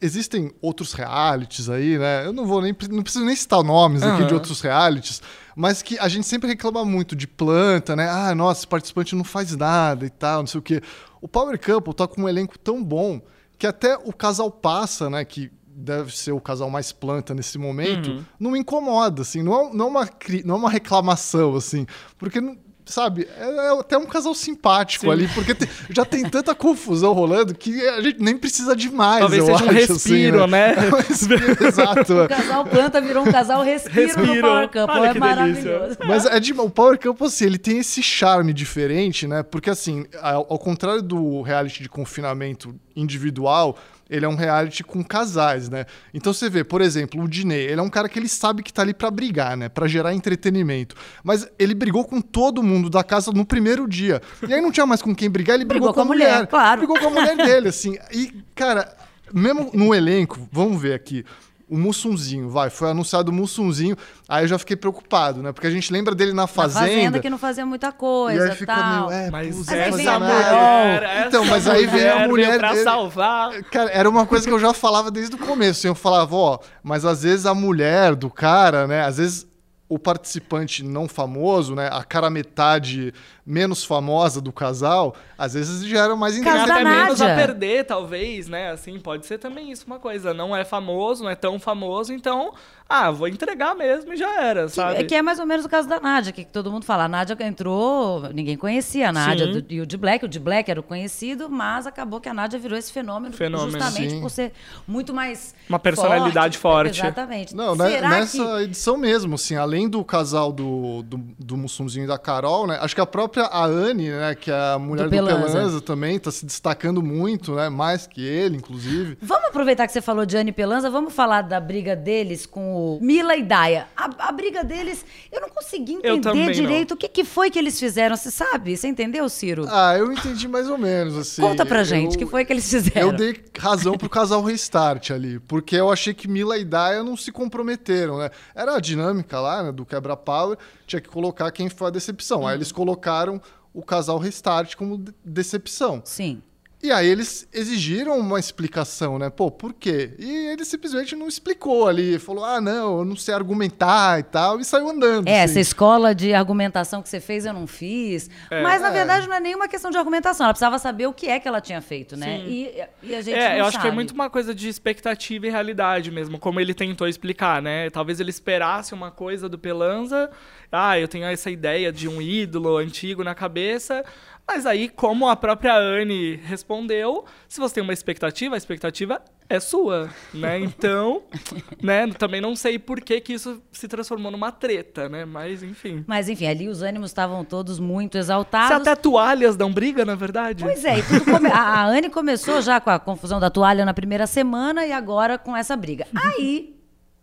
existem 0.00 0.52
outros 0.60 0.92
realities 0.92 1.68
aí, 1.68 1.98
né? 1.98 2.26
Eu 2.26 2.32
não 2.32 2.46
vou 2.46 2.60
nem 2.62 2.74
não 2.90 3.02
preciso 3.02 3.24
nem 3.24 3.34
citar 3.34 3.62
nomes 3.64 4.02
aqui 4.02 4.18
Aham. 4.22 4.26
de 4.26 4.34
outros 4.34 4.60
realities, 4.60 5.20
mas 5.56 5.82
que 5.82 5.98
a 5.98 6.08
gente 6.08 6.26
sempre 6.26 6.48
reclama 6.48 6.84
muito 6.84 7.16
de 7.16 7.26
planta, 7.26 7.96
né? 7.96 8.08
Ah, 8.08 8.34
nossa, 8.34 8.60
esse 8.60 8.66
participante 8.66 9.14
não 9.16 9.24
faz 9.24 9.56
nada 9.56 10.06
e 10.06 10.10
tal, 10.10 10.40
não 10.40 10.46
sei 10.46 10.58
o 10.58 10.62
quê. 10.62 10.80
O 11.20 11.26
Power 11.26 11.58
Couple 11.58 11.94
tá 11.94 12.06
com 12.06 12.22
um 12.22 12.28
elenco 12.28 12.58
tão 12.58 12.82
bom 12.84 13.20
que 13.58 13.66
até 13.66 13.96
o 13.96 14.12
casal 14.12 14.50
passa, 14.50 15.10
né? 15.10 15.24
Que 15.24 15.50
deve 15.66 16.16
ser 16.16 16.32
o 16.32 16.40
casal 16.40 16.68
mais 16.70 16.92
planta 16.92 17.34
nesse 17.34 17.56
momento, 17.56 18.10
Uhum. 18.10 18.24
não 18.38 18.50
me 18.52 18.58
incomoda, 18.58 19.22
assim, 19.22 19.42
não 19.42 19.54
é, 19.68 19.72
não 19.74 19.86
é 19.86 19.88
uma, 19.88 20.08
não 20.44 20.54
é 20.56 20.58
uma 20.58 20.70
reclamação, 20.70 21.54
assim, 21.54 21.86
porque 22.18 22.40
não- 22.40 22.56
Sabe, 22.88 23.28
é 23.38 23.48
é 23.68 23.80
até 23.80 23.98
um 23.98 24.06
casal 24.06 24.34
simpático 24.34 25.04
Sim. 25.04 25.10
ali, 25.12 25.28
porque 25.28 25.54
te- 25.54 25.68
já 25.90 26.06
tem 26.06 26.24
tanta 26.28 26.54
confusão 26.54 27.12
rolando 27.12 27.54
que 27.54 27.86
a 27.86 28.00
gente 28.00 28.18
nem 28.18 28.36
precisa 28.36 28.74
de 28.74 28.90
mais. 28.90 29.20
Talvez 29.20 29.46
eu 29.46 29.58
seja 29.58 29.64
um 29.64 29.68
acho, 29.76 29.92
respiro, 29.92 30.42
assim, 30.42 30.50
né? 30.50 30.74
É 30.74 30.88
um 30.94 30.98
respiro, 30.98 31.64
exato. 31.68 32.22
O 32.22 32.28
casal 32.28 32.64
planta 32.64 33.00
virou 33.00 33.24
um 33.26 33.30
casal 33.30 33.62
respiro, 33.62 34.00
no 34.00 34.06
Respiro. 34.24 34.40
Power 34.40 34.68
Couple. 34.68 35.00
Olha 35.00 35.08
é 35.08 35.12
que 35.12 35.18
maravilhoso. 35.18 35.96
Mas 36.06 36.24
é 36.24 36.40
de, 36.40 36.52
o 36.54 36.70
Power 36.70 36.98
Couple, 36.98 37.26
assim, 37.26 37.44
ele 37.44 37.58
tem 37.58 37.78
esse 37.78 38.02
charme 38.02 38.54
diferente, 38.54 39.26
né? 39.26 39.42
Porque, 39.42 39.68
assim, 39.68 40.06
ao, 40.22 40.46
ao 40.48 40.58
contrário 40.58 41.02
do 41.02 41.42
reality 41.42 41.82
de 41.82 41.88
confinamento 41.90 42.74
individual, 42.96 43.76
ele 44.08 44.24
é 44.24 44.28
um 44.28 44.34
reality 44.34 44.82
com 44.82 45.04
casais, 45.04 45.68
né? 45.68 45.84
Então 46.14 46.32
você 46.32 46.48
vê, 46.48 46.64
por 46.64 46.80
exemplo, 46.80 47.22
o 47.22 47.28
Diney, 47.28 47.58
ele 47.58 47.80
é 47.80 47.82
um 47.82 47.90
cara 47.90 48.08
que 48.08 48.18
ele 48.18 48.28
sabe 48.28 48.62
que 48.62 48.72
tá 48.72 48.82
ali 48.82 48.94
pra 48.94 49.10
brigar, 49.10 49.56
né? 49.56 49.68
Pra 49.68 49.86
gerar 49.86 50.14
entretenimento. 50.14 50.96
Mas 51.22 51.46
ele 51.58 51.74
brigou 51.74 52.04
com 52.04 52.20
todo 52.20 52.62
mundo 52.62 52.88
da 52.88 53.04
casa 53.04 53.32
no 53.32 53.44
primeiro 53.44 53.86
dia. 53.86 54.22
E 54.46 54.54
aí 54.54 54.60
não 54.60 54.72
tinha 54.72 54.86
mais 54.86 55.02
com 55.02 55.14
quem 55.14 55.28
brigar, 55.28 55.56
ele 55.56 55.64
brigou, 55.64 55.92
com 55.92 56.00
a 56.00 56.04
mulher. 56.04 56.46
claro. 56.46 56.78
Brigou 56.78 56.98
com 56.98 57.06
a 57.06 57.10
mulher 57.10 57.36
dele, 57.36 57.68
assim. 57.68 57.96
E, 58.12 58.32
cara, 58.54 58.96
mesmo 59.32 59.70
no 59.74 59.94
elenco, 59.94 60.48
vamos 60.50 60.80
ver 60.80 60.94
aqui. 60.94 61.24
O 61.70 61.76
Mussunzinho, 61.76 62.48
vai, 62.48 62.70
foi 62.70 62.90
anunciado 62.90 63.30
o 63.30 63.34
Mussunzinho, 63.34 63.94
aí 64.26 64.44
eu 64.44 64.48
já 64.48 64.58
fiquei 64.58 64.74
preocupado, 64.74 65.42
né? 65.42 65.52
Porque 65.52 65.66
a 65.66 65.70
gente 65.70 65.92
lembra 65.92 66.14
dele 66.14 66.32
na 66.32 66.42
Na 66.42 66.46
Fazenda. 66.46 66.80
fazenda 66.86 67.20
que 67.20 67.28
não 67.28 67.36
fazia 67.36 67.66
muita 67.66 67.88
e 67.88 67.92
coisa 67.92 68.44
aí 68.44 68.56
fica 68.56 68.74
tal. 68.74 69.08
meio, 69.08 69.20
é, 69.20 69.30
Mas 69.30 69.54
putz, 69.56 69.68
aí 69.68 69.76
não 69.76 69.82
vem 69.84 69.90
fazia 70.06 70.12
a 70.14 70.18
nada. 70.18 70.34
mulher, 70.34 71.26
Então, 71.28 71.42
essa 71.42 71.50
mas 71.50 71.68
aí 71.68 71.86
vem 71.86 72.08
a 72.08 72.16
veio 72.16 72.28
mulher 72.30 72.58
pra 72.58 72.70
dele. 72.72 72.84
salvar. 72.84 73.62
Cara, 73.64 73.90
era 73.90 74.08
uma 74.08 74.24
coisa 74.24 74.46
que 74.46 74.52
eu 74.52 74.58
já 74.58 74.72
falava 74.72 75.10
desde 75.10 75.34
o 75.34 75.38
começo. 75.38 75.80
assim, 75.80 75.88
Eu 75.88 75.94
falava, 75.94 76.34
ó, 76.34 76.58
mas 76.82 77.04
às 77.04 77.22
vezes 77.22 77.44
a 77.44 77.54
mulher 77.54 78.14
do 78.14 78.30
cara, 78.30 78.86
né? 78.86 79.02
Às 79.04 79.18
vezes 79.18 79.46
o 79.88 79.98
participante 79.98 80.84
não 80.84 81.08
famoso, 81.08 81.74
né? 81.74 81.88
A 81.90 82.04
cara 82.04 82.28
metade 82.28 83.12
menos 83.46 83.82
famosa 83.84 84.38
do 84.40 84.52
casal, 84.52 85.14
às 85.38 85.54
vezes 85.54 85.86
já 85.88 86.04
era 86.04 86.14
mais 86.14 86.38
Casa 86.40 86.64
até 86.74 86.84
menos 86.84 87.22
a 87.22 87.34
perder, 87.34 87.84
talvez, 87.86 88.48
né? 88.48 88.70
Assim, 88.70 88.98
pode 89.00 89.24
ser 89.24 89.38
também 89.38 89.70
isso 89.72 89.84
uma 89.86 89.98
coisa. 89.98 90.34
Não 90.34 90.54
é 90.54 90.64
famoso, 90.64 91.24
não 91.24 91.30
é 91.30 91.34
tão 91.34 91.58
famoso, 91.58 92.12
então, 92.12 92.52
ah, 92.86 93.10
vou 93.10 93.26
entregar 93.28 93.74
mesmo 93.74 94.12
e 94.12 94.16
já 94.18 94.42
era, 94.42 94.64
Que, 94.66 94.72
sabe? 94.72 95.00
é 95.00 95.04
que 95.04 95.14
é 95.14 95.22
mais 95.22 95.38
ou 95.38 95.46
menos 95.46 95.64
o 95.64 95.68
caso 95.70 95.88
da 95.88 95.98
Nádia, 95.98 96.32
que 96.32 96.44
todo 96.44 96.70
mundo 96.70 96.84
fala. 96.84 97.04
A 97.04 97.08
Nádia 97.08 97.34
entrou, 97.40 98.28
ninguém 98.34 98.56
conhecia 98.58 99.08
a 99.08 99.12
Nádia 99.12 99.46
do- 99.46 99.72
e 99.72 99.80
o 99.80 99.86
de 99.86 99.96
Black. 99.96 100.24
O 100.24 100.28
de 100.28 100.38
Black 100.38 100.70
era 100.70 100.78
o 100.80 100.82
conhecido, 100.82 101.48
mas 101.48 101.86
acabou 101.86 102.20
que 102.20 102.28
a 102.28 102.34
Nádia 102.34 102.58
virou 102.58 102.78
esse 102.78 102.92
fenômeno, 102.92 103.32
Fenômeno. 103.34 103.70
justamente 103.70 104.10
Sim. 104.10 104.20
por 104.20 104.30
ser 104.30 104.52
muito 104.86 105.14
mais. 105.14 105.54
Uma 105.68 105.78
personalidade 105.78 106.58
forte. 106.58 107.00
Exatamente. 107.00 107.54
Não, 107.56 107.74
né, 107.74 107.88
Será 107.90 108.08
nessa 108.10 108.36
que. 108.58 108.62
edição 108.64 108.96
mesmo, 108.98 109.34
assim, 109.36 109.56
além 109.56 109.77
do 109.86 110.02
casal 110.02 110.50
do, 110.50 111.02
do, 111.02 111.20
do 111.38 111.56
Mussunzinho 111.56 112.04
e 112.04 112.06
da 112.06 112.16
Carol, 112.16 112.66
né? 112.66 112.78
Acho 112.80 112.94
que 112.94 113.00
a 113.02 113.06
própria 113.06 113.44
a 113.44 113.66
Anne, 113.66 114.08
né? 114.08 114.34
Que 114.34 114.50
é 114.50 114.72
a 114.72 114.78
mulher 114.78 115.04
Do 115.04 115.10
do, 115.10 115.10
Pelanza. 115.10 115.52
Pelanza 115.52 115.80
também, 115.82 116.18
tá 116.18 116.30
se 116.30 116.46
destacando 116.46 117.02
muito, 117.02 117.54
né? 117.54 117.68
Mais 117.68 118.06
que 118.06 118.24
ele, 118.24 118.56
inclusive. 118.56 119.18
Vamos 119.20 119.48
aproveitar 119.48 119.86
que 119.86 119.92
você 119.92 120.00
falou 120.00 120.24
de 120.24 120.36
Anne 120.36 120.52
Pelanza, 120.52 120.90
vamos 120.90 121.12
falar 121.12 121.42
da 121.42 121.60
briga 121.60 121.94
deles 121.94 122.46
com 122.46 122.96
o 122.96 122.98
Mila 123.02 123.36
e 123.36 123.42
Daya. 123.42 123.86
A, 123.94 124.28
a 124.28 124.32
briga 124.32 124.64
deles, 124.64 125.04
eu 125.30 125.40
não 125.40 125.50
consegui 125.50 125.94
entender 125.94 126.46
não. 126.46 126.52
direito 126.52 126.94
o 126.94 126.96
que, 126.96 127.08
que 127.08 127.24
foi 127.24 127.50
que 127.50 127.58
eles 127.58 127.78
fizeram. 127.78 128.16
Você 128.16 128.30
sabe? 128.30 128.76
Você 128.76 128.88
entendeu, 128.88 129.28
Ciro? 129.28 129.66
Ah, 129.68 129.94
eu 129.98 130.10
entendi 130.10 130.48
mais 130.48 130.70
ou 130.70 130.78
menos, 130.78 131.16
assim. 131.16 131.42
Conta 131.42 131.66
pra 131.66 131.84
gente, 131.84 132.16
o 132.16 132.18
que 132.18 132.26
foi 132.26 132.44
que 132.44 132.52
eles 132.52 132.68
fizeram? 132.70 133.08
Eu 133.08 133.12
dei 133.12 133.38
razão 133.58 133.98
pro 133.98 134.08
casal 134.08 134.42
Restart 134.42 135.10
ali, 135.10 135.38
porque 135.40 135.76
eu 135.76 135.90
achei 135.90 136.14
que 136.14 136.28
Mila 136.28 136.56
e 136.56 136.64
Daya 136.64 137.02
não 137.02 137.16
se 137.16 137.30
comprometeram, 137.30 138.18
né? 138.18 138.30
Era 138.54 138.76
a 138.76 138.80
dinâmica 138.80 139.40
lá, 139.40 139.62
né, 139.62 139.67
do 139.72 139.84
quebra-power, 139.86 140.56
tinha 140.86 141.00
que 141.00 141.08
colocar 141.08 141.50
quem 141.50 141.68
foi 141.68 141.88
a 141.88 141.90
decepção. 141.90 142.46
Aí 142.46 142.56
eles 142.56 142.72
colocaram 142.72 143.40
o 143.72 143.82
casal 143.82 144.18
Restart 144.18 144.74
como 144.76 144.98
de- 144.98 145.14
decepção. 145.24 146.00
Sim. 146.04 146.42
E 146.80 146.92
aí 146.92 147.08
eles 147.08 147.48
exigiram 147.52 148.16
uma 148.20 148.38
explicação, 148.38 149.18
né? 149.18 149.28
Pô, 149.28 149.50
por 149.50 149.72
quê? 149.72 150.12
E 150.16 150.46
ele 150.46 150.64
simplesmente 150.64 151.16
não 151.16 151.26
explicou 151.26 151.88
ali, 151.88 152.20
falou: 152.20 152.44
"Ah, 152.44 152.60
não, 152.60 152.98
eu 153.00 153.04
não 153.04 153.16
sei 153.16 153.34
argumentar 153.34 154.20
e 154.20 154.22
tal", 154.22 154.60
e 154.60 154.64
saiu 154.64 154.88
andando. 154.88 155.26
É, 155.26 155.42
assim. 155.42 155.50
essa 155.52 155.60
escola 155.60 156.14
de 156.14 156.32
argumentação 156.32 157.02
que 157.02 157.08
você 157.08 157.18
fez, 157.18 157.44
eu 157.44 157.52
não 157.52 157.66
fiz. 157.66 158.30
Mas, 158.48 158.80
na 158.80 158.88
É. 158.88 158.92
verdade, 158.92 159.26
não 159.26 159.34
é 159.34 159.40
nenhuma 159.40 159.66
questão 159.66 159.90
de 159.90 159.98
argumentação. 159.98 160.44
Ela 160.44 160.52
precisava 160.54 160.78
saber 160.78 161.08
o 161.08 161.12
que 161.12 161.26
é 161.28 161.40
que 161.40 161.48
ela 161.48 161.60
tinha 161.60 161.80
feito, 161.82 162.16
né? 162.16 162.38
Sim. 162.38 162.46
E, 162.46 162.84
e 163.10 163.14
a 163.16 163.22
gente 163.22 163.36
É, 163.36 163.48
não 163.50 163.56
eu 163.56 163.64
acho 163.64 163.72
que 163.78 163.78
é 163.78 163.82
sabe. 163.82 163.94
muito 163.96 164.12
uma 164.12 164.30
coisa 164.30 164.54
de 164.54 164.68
expectativa 164.68 165.48
e 165.48 165.50
realidade 165.50 166.12
mesmo, 166.12 166.38
como 166.38 166.60
ele 166.60 166.74
tentou 166.74 167.08
explicar, 167.08 167.60
né? 167.60 167.90
Talvez 167.90 168.20
ele 168.20 168.30
esperasse 168.30 168.94
uma 168.94 169.10
coisa 169.10 169.48
do 169.48 169.58
Pelanza, 169.58 170.30
ah, 170.70 170.96
eu 170.96 171.08
tenho 171.08 171.24
essa 171.24 171.50
ideia 171.50 171.90
de 171.90 172.06
um 172.06 172.22
ídolo 172.22 172.76
antigo 172.76 173.24
na 173.24 173.34
cabeça, 173.34 174.04
mas 174.48 174.64
aí, 174.66 174.88
como 174.88 175.28
a 175.28 175.36
própria 175.36 175.76
Anne 175.76 176.36
respondeu, 176.36 177.24
se 177.46 177.60
você 177.60 177.74
tem 177.74 177.82
uma 177.84 177.92
expectativa, 177.92 178.54
a 178.54 178.58
expectativa 178.58 179.20
é 179.48 179.60
sua, 179.60 180.08
né? 180.32 180.58
Então, 180.58 181.22
né, 181.82 182.06
também 182.08 182.40
não 182.40 182.56
sei 182.56 182.78
por 182.78 183.00
que 183.00 183.20
que 183.20 183.34
isso 183.34 183.62
se 183.70 183.86
transformou 183.86 184.32
numa 184.32 184.50
treta, 184.50 185.08
né? 185.08 185.24
Mas, 185.24 185.62
enfim. 185.62 186.02
Mas, 186.06 186.28
enfim, 186.28 186.46
ali 186.46 186.66
os 186.68 186.80
ânimos 186.82 187.10
estavam 187.10 187.44
todos 187.44 187.78
muito 187.78 188.14
Se 188.14 188.18
exaltados. 188.18 188.76
até 188.88 188.96
toalhas 188.96 189.54
dão 189.56 189.72
briga, 189.72 190.04
na 190.04 190.14
verdade? 190.14 190.64
Pois 190.64 190.84
é, 190.84 190.96
come- 191.24 191.50
a, 191.50 191.60
a 191.60 191.84
Anne 191.86 192.08
começou 192.10 192.60
já 192.62 192.80
com 192.80 192.90
a 192.90 192.98
confusão 192.98 193.38
da 193.38 193.50
toalha 193.50 193.84
na 193.84 193.92
primeira 193.94 194.26
semana 194.26 194.84
e 194.86 194.92
agora 194.92 195.36
com 195.38 195.54
essa 195.56 195.76
briga. 195.76 196.06
Aí 196.14 196.74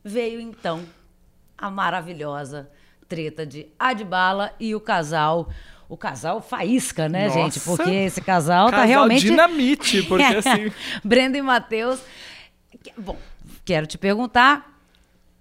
veio, 0.04 0.40
então, 0.40 0.82
a 1.58 1.70
maravilhosa 1.72 2.70
treta 3.08 3.46
de 3.46 3.68
Adbala 3.78 4.52
e 4.60 4.74
o 4.74 4.80
casal. 4.80 5.50
O 5.88 5.96
casal 5.96 6.42
faísca, 6.42 7.08
né, 7.08 7.28
Nossa. 7.28 7.40
gente? 7.40 7.60
Porque 7.60 7.90
esse 7.92 8.22
casal, 8.22 8.66
tá 8.66 8.72
Casal 8.72 8.88
realmente. 8.88 9.22
dinamite, 9.22 10.04
porque 10.04 10.24
assim... 10.36 10.72
Brenda 11.04 11.38
e 11.38 11.42
Matheus. 11.42 12.00
Bom, 12.98 13.18
quero 13.64 13.86
te 13.86 13.98
perguntar 13.98 14.75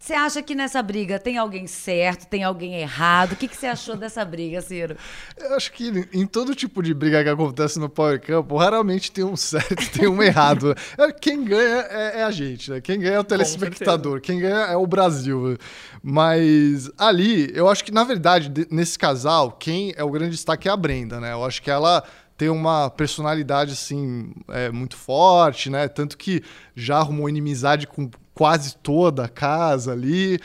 Você 0.04 0.12
acha 0.12 0.42
que 0.42 0.54
nessa 0.54 0.82
briga 0.82 1.18
tem 1.18 1.38
alguém 1.38 1.66
certo, 1.66 2.26
tem 2.26 2.44
alguém 2.44 2.74
errado? 2.74 3.32
O 3.32 3.36
que, 3.36 3.48
que 3.48 3.56
você 3.56 3.68
achou 3.68 3.96
dessa 3.96 4.22
briga, 4.22 4.60
Ciro? 4.60 4.98
Eu 5.34 5.54
acho 5.54 5.72
que 5.72 6.06
em 6.12 6.26
todo 6.26 6.54
tipo 6.54 6.82
de 6.82 6.92
briga 6.92 7.24
que 7.24 7.30
acontece 7.30 7.78
no 7.78 7.88
Power 7.88 8.20
Camp, 8.20 8.52
raramente 8.52 9.10
tem 9.10 9.24
um 9.24 9.34
certo 9.34 9.82
e 9.82 9.88
tem 9.88 10.06
um 10.06 10.22
errado. 10.22 10.74
É, 10.98 11.10
quem 11.10 11.42
ganha 11.42 11.86
é, 11.90 12.20
é, 12.20 12.22
a 12.22 12.30
gente, 12.30 12.70
né? 12.70 12.80
Quem 12.82 13.00
ganha 13.00 13.14
é 13.14 13.20
o 13.20 13.24
telespectador, 13.24 14.20
quem 14.20 14.38
ganha 14.38 14.66
é 14.66 14.76
o 14.76 14.86
Brasil. 14.86 15.56
Mas 16.02 16.90
ali, 16.98 17.50
eu 17.54 17.68
acho 17.68 17.82
que, 17.82 17.90
na 17.90 18.04
verdade, 18.04 18.52
nesse 18.70 18.98
casal, 18.98 19.52
quem 19.52 19.94
é 19.96 20.04
o 20.04 20.10
grande 20.10 20.32
destaque 20.32 20.68
é 20.68 20.70
a 20.70 20.76
Brenda, 20.76 21.18
né? 21.18 21.32
Eu 21.32 21.44
acho 21.44 21.62
que 21.62 21.70
ela 21.70 22.04
tem 22.36 22.48
uma 22.48 22.90
personalidade 22.90 23.72
assim 23.72 24.32
é, 24.48 24.70
muito 24.70 24.96
forte, 24.96 25.70
né? 25.70 25.88
Tanto 25.88 26.18
que 26.18 26.42
já 26.76 26.98
arrumou 26.98 27.28
inimizade 27.28 27.86
com 27.86 28.10
quase 28.34 28.76
toda 28.76 29.24
a 29.24 29.28
casa 29.28 29.92
ali. 29.92 30.38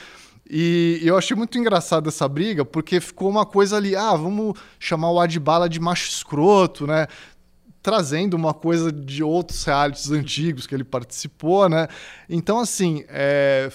E 0.49 0.99
eu 1.03 1.17
achei 1.17 1.35
muito 1.35 1.57
engraçado 1.57 2.09
essa 2.09 2.27
briga, 2.27 2.65
porque 2.65 2.99
ficou 2.99 3.29
uma 3.29 3.45
coisa 3.45 3.77
ali, 3.77 3.95
ah, 3.95 4.15
vamos 4.15 4.57
chamar 4.79 5.11
o 5.11 5.19
Adbala 5.19 5.69
de 5.69 5.79
macho 5.79 6.09
escroto, 6.09 6.87
né? 6.87 7.07
Trazendo 7.83 8.33
uma 8.33 8.53
coisa 8.53 8.91
de 8.91 9.23
outros 9.23 9.63
realities 9.63 10.09
antigos 10.11 10.65
que 10.65 10.73
ele 10.73 10.83
participou, 10.83 11.69
né? 11.69 11.87
Então, 12.27 12.59
assim, 12.59 13.03
é, 13.09 13.69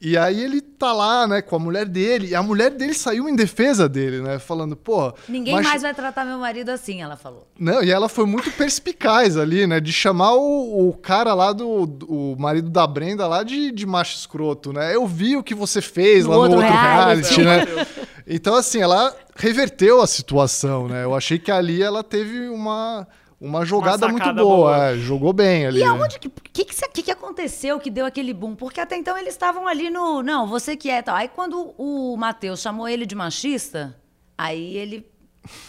e 0.00 0.16
aí 0.16 0.42
ele 0.42 0.60
tá 0.60 0.92
lá, 0.92 1.26
né, 1.26 1.40
com 1.40 1.56
a 1.56 1.58
mulher 1.58 1.86
dele, 1.86 2.28
e 2.28 2.34
a 2.34 2.42
mulher 2.42 2.70
dele 2.70 2.92
saiu 2.92 3.28
em 3.28 3.34
defesa 3.34 3.88
dele, 3.88 4.20
né, 4.20 4.38
falando, 4.38 4.76
pô... 4.76 5.12
Ninguém 5.26 5.54
mas... 5.54 5.66
mais 5.66 5.82
vai 5.82 5.94
tratar 5.94 6.24
meu 6.24 6.38
marido 6.38 6.68
assim, 6.68 7.00
ela 7.00 7.16
falou. 7.16 7.48
Não, 7.58 7.82
e 7.82 7.90
ela 7.90 8.08
foi 8.08 8.26
muito 8.26 8.50
perspicaz 8.52 9.38
ali, 9.38 9.66
né, 9.66 9.80
de 9.80 9.92
chamar 9.92 10.34
o, 10.34 10.88
o 10.88 10.92
cara 10.92 11.32
lá 11.32 11.52
do, 11.52 11.66
o 12.06 12.36
marido 12.38 12.68
da 12.68 12.86
Brenda 12.86 13.26
lá 13.26 13.42
de, 13.42 13.72
de 13.72 13.86
macho 13.86 14.16
escroto, 14.16 14.72
né, 14.72 14.94
eu 14.94 15.06
vi 15.06 15.36
o 15.36 15.42
que 15.42 15.54
você 15.54 15.80
fez 15.80 16.24
no 16.24 16.30
lá 16.30 16.36
outro 16.36 16.56
no 16.58 16.62
outro 16.62 16.78
reality, 16.78 17.40
reality 17.40 17.74
né. 17.74 17.86
Então, 18.28 18.56
assim, 18.56 18.82
ela 18.82 19.14
reverteu 19.36 20.02
a 20.02 20.06
situação, 20.06 20.88
né, 20.88 21.04
eu 21.04 21.14
achei 21.14 21.38
que 21.38 21.50
ali 21.50 21.82
ela 21.82 22.04
teve 22.04 22.48
uma 22.48 23.06
uma 23.40 23.64
jogada 23.64 24.06
uma 24.06 24.12
muito 24.12 24.32
boa, 24.34 24.34
boa. 24.34 24.86
É, 24.88 24.96
jogou 24.96 25.32
bem 25.32 25.66
ali. 25.66 25.80
E 25.80 25.84
aonde 25.84 26.18
que, 26.18 26.28
que, 26.28 26.64
que, 26.64 27.02
que 27.02 27.10
aconteceu 27.10 27.78
que 27.78 27.90
deu 27.90 28.06
aquele 28.06 28.32
boom? 28.32 28.54
Porque 28.54 28.80
até 28.80 28.96
então 28.96 29.16
eles 29.16 29.34
estavam 29.34 29.68
ali 29.68 29.90
no, 29.90 30.22
não, 30.22 30.46
você 30.46 30.76
que 30.76 30.88
é 30.90 31.02
tal. 31.02 31.14
Aí 31.14 31.28
quando 31.28 31.74
o 31.76 32.16
Matheus 32.16 32.60
chamou 32.60 32.88
ele 32.88 33.04
de 33.04 33.14
machista, 33.14 33.94
aí 34.38 34.76
ele 34.76 35.06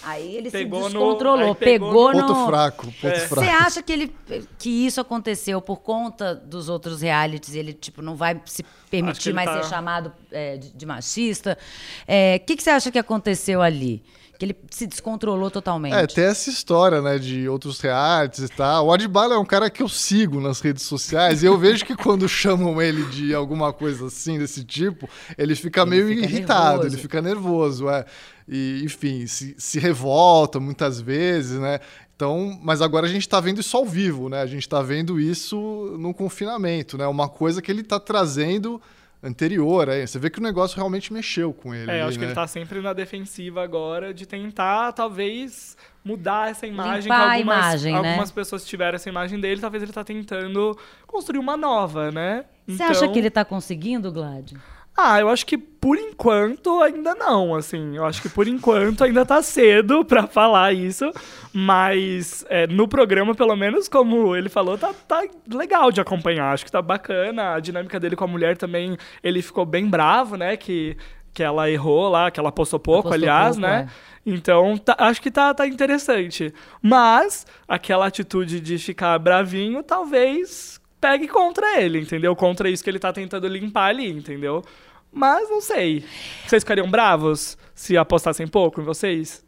Aí 0.03 0.35
ele 0.35 0.49
pegou 0.49 0.83
se 0.83 0.89
descontrolou, 0.89 1.47
no, 1.49 1.55
pegou, 1.55 1.89
pegou 1.89 2.13
no... 2.13 2.27
Ponto 2.27 2.45
fraco, 2.47 2.85
ponto 2.85 3.07
é. 3.07 3.19
fraco. 3.19 3.35
Você 3.35 3.49
acha 3.49 3.83
que, 3.83 3.93
ele, 3.93 4.15
que 4.57 4.69
isso 4.69 4.99
aconteceu 4.99 5.61
por 5.61 5.77
conta 5.77 6.33
dos 6.33 6.69
outros 6.69 7.01
realities? 7.01 7.53
Ele, 7.53 7.73
tipo, 7.73 8.01
não 8.01 8.15
vai 8.15 8.41
se 8.45 8.65
permitir 8.89 9.33
mais 9.33 9.49
tá... 9.49 9.61
ser 9.61 9.69
chamado 9.69 10.11
é, 10.31 10.57
de, 10.57 10.71
de, 10.73 10.85
machista? 10.85 11.57
O 11.61 12.03
é, 12.07 12.39
que, 12.39 12.55
que 12.55 12.63
você 12.63 12.71
acha 12.71 12.91
que 12.91 12.99
aconteceu 12.99 13.61
ali? 13.61 14.03
Que 14.37 14.45
ele 14.45 14.55
se 14.69 14.85
descontrolou 14.85 15.49
totalmente. 15.49 15.93
É, 15.95 16.05
tem 16.05 16.25
essa 16.25 16.49
história, 16.49 17.01
né, 17.01 17.17
de 17.17 17.49
outros 17.49 17.79
realities 17.79 18.45
e 18.45 18.49
tal. 18.49 18.87
O 18.87 18.93
Adbala 18.93 19.35
é 19.35 19.37
um 19.37 19.45
cara 19.45 19.69
que 19.69 19.81
eu 19.81 19.89
sigo 19.89 20.39
nas 20.39 20.59
redes 20.59 20.83
sociais 20.83 21.41
e 21.41 21.45
eu 21.45 21.57
vejo 21.57 21.85
que 21.85 21.95
quando 21.95 22.27
chamam 22.29 22.81
ele 22.81 23.03
de 23.05 23.33
alguma 23.33 23.73
coisa 23.73 24.07
assim, 24.07 24.37
desse 24.37 24.63
tipo, 24.63 25.09
ele 25.37 25.55
fica 25.55 25.81
ele 25.81 25.89
meio 25.89 26.07
fica 26.07 26.21
irritado, 26.21 26.69
nervoso. 26.69 26.87
ele 26.87 27.01
fica 27.01 27.21
nervoso, 27.21 27.89
é. 27.89 28.05
E, 28.47 28.81
enfim, 28.83 29.27
se, 29.27 29.55
se 29.57 29.79
revolta 29.79 30.59
muitas 30.59 31.01
vezes, 31.01 31.59
né? 31.59 31.79
Então, 32.15 32.57
mas 32.63 32.81
agora 32.81 33.05
a 33.05 33.09
gente 33.09 33.21
está 33.21 33.39
vendo 33.39 33.59
isso 33.59 33.77
ao 33.77 33.85
vivo, 33.85 34.29
né? 34.29 34.41
A 34.41 34.45
gente 34.47 34.61
está 34.61 34.81
vendo 34.81 35.19
isso 35.19 35.95
no 35.99 36.13
confinamento, 36.13 36.97
né? 36.97 37.05
Uma 37.05 37.29
coisa 37.29 37.61
que 37.61 37.71
ele 37.71 37.81
está 37.81 37.99
trazendo 37.99 38.81
anterior. 39.21 39.89
Aí. 39.89 40.05
Você 40.05 40.19
vê 40.19 40.29
que 40.29 40.39
o 40.39 40.43
negócio 40.43 40.75
realmente 40.75 41.11
mexeu 41.11 41.53
com 41.53 41.73
ele. 41.73 41.89
É, 41.89 42.01
eu 42.01 42.07
acho 42.07 42.17
né? 42.17 42.25
que 42.25 42.29
ele 42.29 42.35
tá 42.35 42.47
sempre 42.47 42.81
na 42.81 42.93
defensiva 42.93 43.63
agora 43.63 44.13
de 44.13 44.25
tentar, 44.25 44.91
talvez, 44.93 45.75
mudar 46.03 46.51
essa 46.51 46.65
imagem. 46.65 47.03
Limpar 47.03 47.35
algumas, 47.35 47.41
imagem, 47.41 47.93
né? 47.93 48.09
algumas 48.09 48.31
pessoas 48.31 48.65
tiveram 48.65 48.95
essa 48.95 49.09
imagem 49.09 49.39
dele, 49.39 49.61
talvez 49.61 49.83
ele 49.83 49.91
tá 49.91 50.03
tentando 50.03 50.77
construir 51.05 51.39
uma 51.39 51.57
nova, 51.57 52.11
né? 52.11 52.45
Você 52.65 52.75
então... 52.75 52.87
acha 52.87 53.07
que 53.07 53.19
ele 53.19 53.29
tá 53.29 53.43
conseguindo, 53.43 54.11
Glad? 54.11 54.53
Ah, 54.99 55.19
eu 55.19 55.29
acho 55.29 55.45
que 55.45 55.59
por 55.59 55.95
enquanto 55.95 56.81
ainda 56.81 57.13
não, 57.13 57.53
assim. 57.53 57.95
Eu 57.95 58.03
acho 58.03 58.19
que 58.19 58.27
por 58.27 58.47
enquanto 58.47 59.03
ainda 59.03 59.23
tá 59.23 59.43
cedo 59.43 60.03
para 60.05 60.25
falar 60.25 60.73
isso. 60.73 61.11
Mas 61.53 62.43
é, 62.49 62.65
no 62.65 62.87
programa, 62.87 63.35
pelo 63.35 63.55
menos, 63.55 63.87
como 63.87 64.35
ele 64.35 64.49
falou, 64.49 64.75
tá, 64.75 64.91
tá 65.07 65.23
legal 65.53 65.91
de 65.91 66.01
acompanhar. 66.01 66.51
Acho 66.51 66.65
que 66.65 66.71
tá 66.71 66.81
bacana. 66.81 67.53
A 67.53 67.59
dinâmica 67.59 67.99
dele 67.99 68.15
com 68.15 68.23
a 68.23 68.27
mulher 68.27 68.57
também, 68.57 68.97
ele 69.23 69.43
ficou 69.43 69.67
bem 69.67 69.87
bravo, 69.87 70.35
né? 70.35 70.57
Que, 70.57 70.97
que 71.31 71.43
ela 71.43 71.69
errou 71.69 72.09
lá, 72.09 72.31
que 72.31 72.39
ela 72.39 72.51
postou 72.51 72.79
pouco, 72.79 73.03
postou 73.03 73.17
aliás, 73.17 73.55
pouco, 73.55 73.61
né? 73.61 73.87
É. 73.87 74.07
Então, 74.25 74.77
tá, 74.79 74.95
acho 74.97 75.21
que 75.21 75.29
tá, 75.29 75.53
tá 75.53 75.67
interessante. 75.67 76.51
Mas 76.81 77.45
aquela 77.67 78.07
atitude 78.07 78.59
de 78.59 78.79
ficar 78.79 79.19
bravinho, 79.19 79.83
talvez 79.83 80.81
pegue 80.99 81.27
contra 81.27 81.79
ele, 81.79 81.99
entendeu? 81.99 82.35
Contra 82.35 82.67
isso 82.69 82.83
que 82.83 82.89
ele 82.89 82.99
tá 82.99 83.13
tentando 83.13 83.47
limpar 83.47 83.89
ali, 83.89 84.09
entendeu? 84.09 84.63
Mas 85.11 85.49
não 85.49 85.61
sei. 85.61 86.05
Vocês 86.45 86.63
ficariam 86.63 86.89
bravos 86.89 87.57
se 87.73 87.97
apostassem 87.97 88.47
pouco 88.47 88.81
em 88.81 88.83
vocês? 88.83 89.45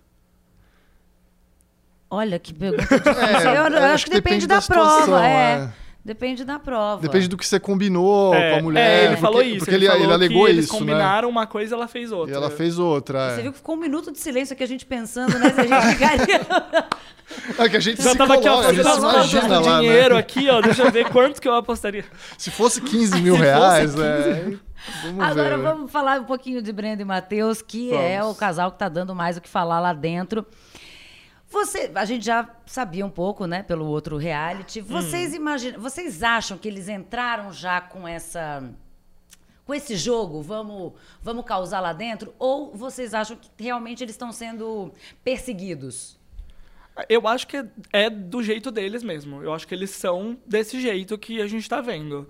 Olha 2.10 2.39
que 2.39 2.54
pergunta 2.54 2.84
difícil. 2.98 3.50
É, 3.50 3.58
eu, 3.58 3.68
eu, 3.68 3.84
acho 3.86 4.06
que, 4.06 4.12
que 4.12 4.18
depende, 4.18 4.48
depende, 4.48 4.48
da, 4.48 4.56
da 4.56 4.62
situação, 4.62 5.06
prova. 5.06 5.28
É. 5.28 5.63
é. 5.63 5.88
Depende 6.03 6.46
da 6.46 6.58
prova. 6.58 7.01
Depende 7.01 7.27
do 7.27 7.38
que 7.38 7.46
você 7.46 7.60
combinou 7.60 8.34
é, 8.34 8.53
com 8.53 8.60
a 8.60 8.62
mulher. 8.63 8.82
É, 8.82 8.98
ele 9.00 9.08
porque, 9.08 9.22
falou 9.22 9.41
isso. 9.41 9.60
Porque 9.60 9.75
ele, 9.75 9.86
ele, 9.86 10.03
ele 10.03 10.13
alegou 10.13 10.46
que 10.46 10.51
isso. 10.51 10.60
Eles 10.60 10.72
né? 10.72 10.79
combinaram 10.79 11.27
né? 11.27 11.32
uma 11.32 11.46
coisa 11.46 11.74
e 11.74 11.75
ela 11.75 11.88
fez 11.88 12.12
outra. 12.12 12.34
E 12.34 12.38
ela 12.38 12.50
fez 12.50 12.79
outra. 12.79 13.20
É. 13.20 13.36
Você 13.36 13.41
viu 13.41 13.51
que 13.51 13.58
ficou 13.58 13.75
um 13.75 13.79
minuto 13.79 14.12
de 14.12 14.20
silêncio 14.20 14.53
aqui 14.53 14.63
a 14.63 14.68
gente 14.68 14.86
pensando, 14.86 15.38
né? 15.38 15.53
Se 15.53 15.62
a 15.62 15.68
gente 15.68 15.96
ficaria. 15.96 16.39
É 17.60 17.70
que 17.70 17.77
a 17.77 17.79
gente 17.79 18.01
Já 18.01 18.12
se 18.12 18.18
tava 18.18 18.38
coloca, 18.38 18.70
aqui, 18.70 18.82
ó, 18.82 18.98
imagina 18.98 19.60
lá, 19.60 19.79
dinheiro 19.79 20.15
né? 20.15 20.20
aqui, 20.20 20.50
ó. 20.50 20.62
Deixa 20.62 20.82
eu 20.82 20.91
ver 20.91 21.10
quanto 21.10 21.39
que 21.39 21.48
eu 21.48 21.53
apostaria. 21.53 22.03
Se 22.38 22.50
fosse 22.50 22.82
15 22.82 23.22
mil 23.22 23.36
reais, 23.36 23.91
15... 23.91 24.03
é. 24.03 24.58
Vamos 25.03 25.24
Agora 25.24 25.58
ver, 25.58 25.63
vamos 25.63 25.91
falar 25.91 26.22
um 26.22 26.24
pouquinho 26.24 26.62
de 26.62 26.72
Brenda 26.74 27.01
e 27.01 27.06
Matheus, 27.06 27.62
que 27.62 27.89
vamos. 27.89 28.03
é 28.03 28.24
o 28.24 28.34
casal 28.34 28.72
que 28.72 28.75
está 28.75 28.89
dando 28.89 29.13
mais 29.13 29.38
o 29.38 29.41
que 29.41 29.50
falar 29.50 29.79
lá 29.79 29.94
dentro. 29.94 30.44
Você, 31.50 31.91
a 31.96 32.06
gente 32.06 32.24
já 32.25 32.48
sabia 32.65 33.06
um 33.06 33.10
pouco, 33.10 33.48
né, 33.48 33.63
pelo 33.63 33.86
outro 33.86 34.18
reality. 34.18 34.82
Vocês 34.82 35.34
hum. 35.34 35.38
imaginam, 35.38 35.79
vocês 35.79 36.22
acham 36.22 36.58
que 36.58 36.68
eles 36.68 36.88
entraram 36.88 37.51
já 37.51 37.82
com 37.82 38.08
essa 38.08 38.63
com 39.65 39.75
esse 39.75 39.96
jogo, 39.96 40.41
vamos, 40.41 40.94
vamos 41.22 41.46
causar 41.46 41.79
lá 41.79 41.94
dentro? 41.94 42.34
Ou 42.39 42.75
vocês 42.75 43.13
acham 43.13 43.38
que 43.38 43.63
realmente 43.63 44.03
eles 44.03 44.15
estão 44.15 44.32
sendo 44.32 44.91
perseguidos? 45.24 46.18
Eu 47.08 47.27
acho 47.27 47.46
que 47.46 47.63
é 47.94 48.10
do 48.10 48.41
jeito 48.41 48.72
deles 48.72 49.03
mesmo. 49.03 49.44
Eu 49.44 49.53
acho 49.53 49.68
que 49.68 49.75
eles 49.75 49.91
são 49.91 50.36
desse 50.44 50.82
jeito 50.82 51.15
que 51.20 51.39
a 51.39 51.46
gente 51.46 51.62
está 51.62 51.82
vendo. 51.82 52.27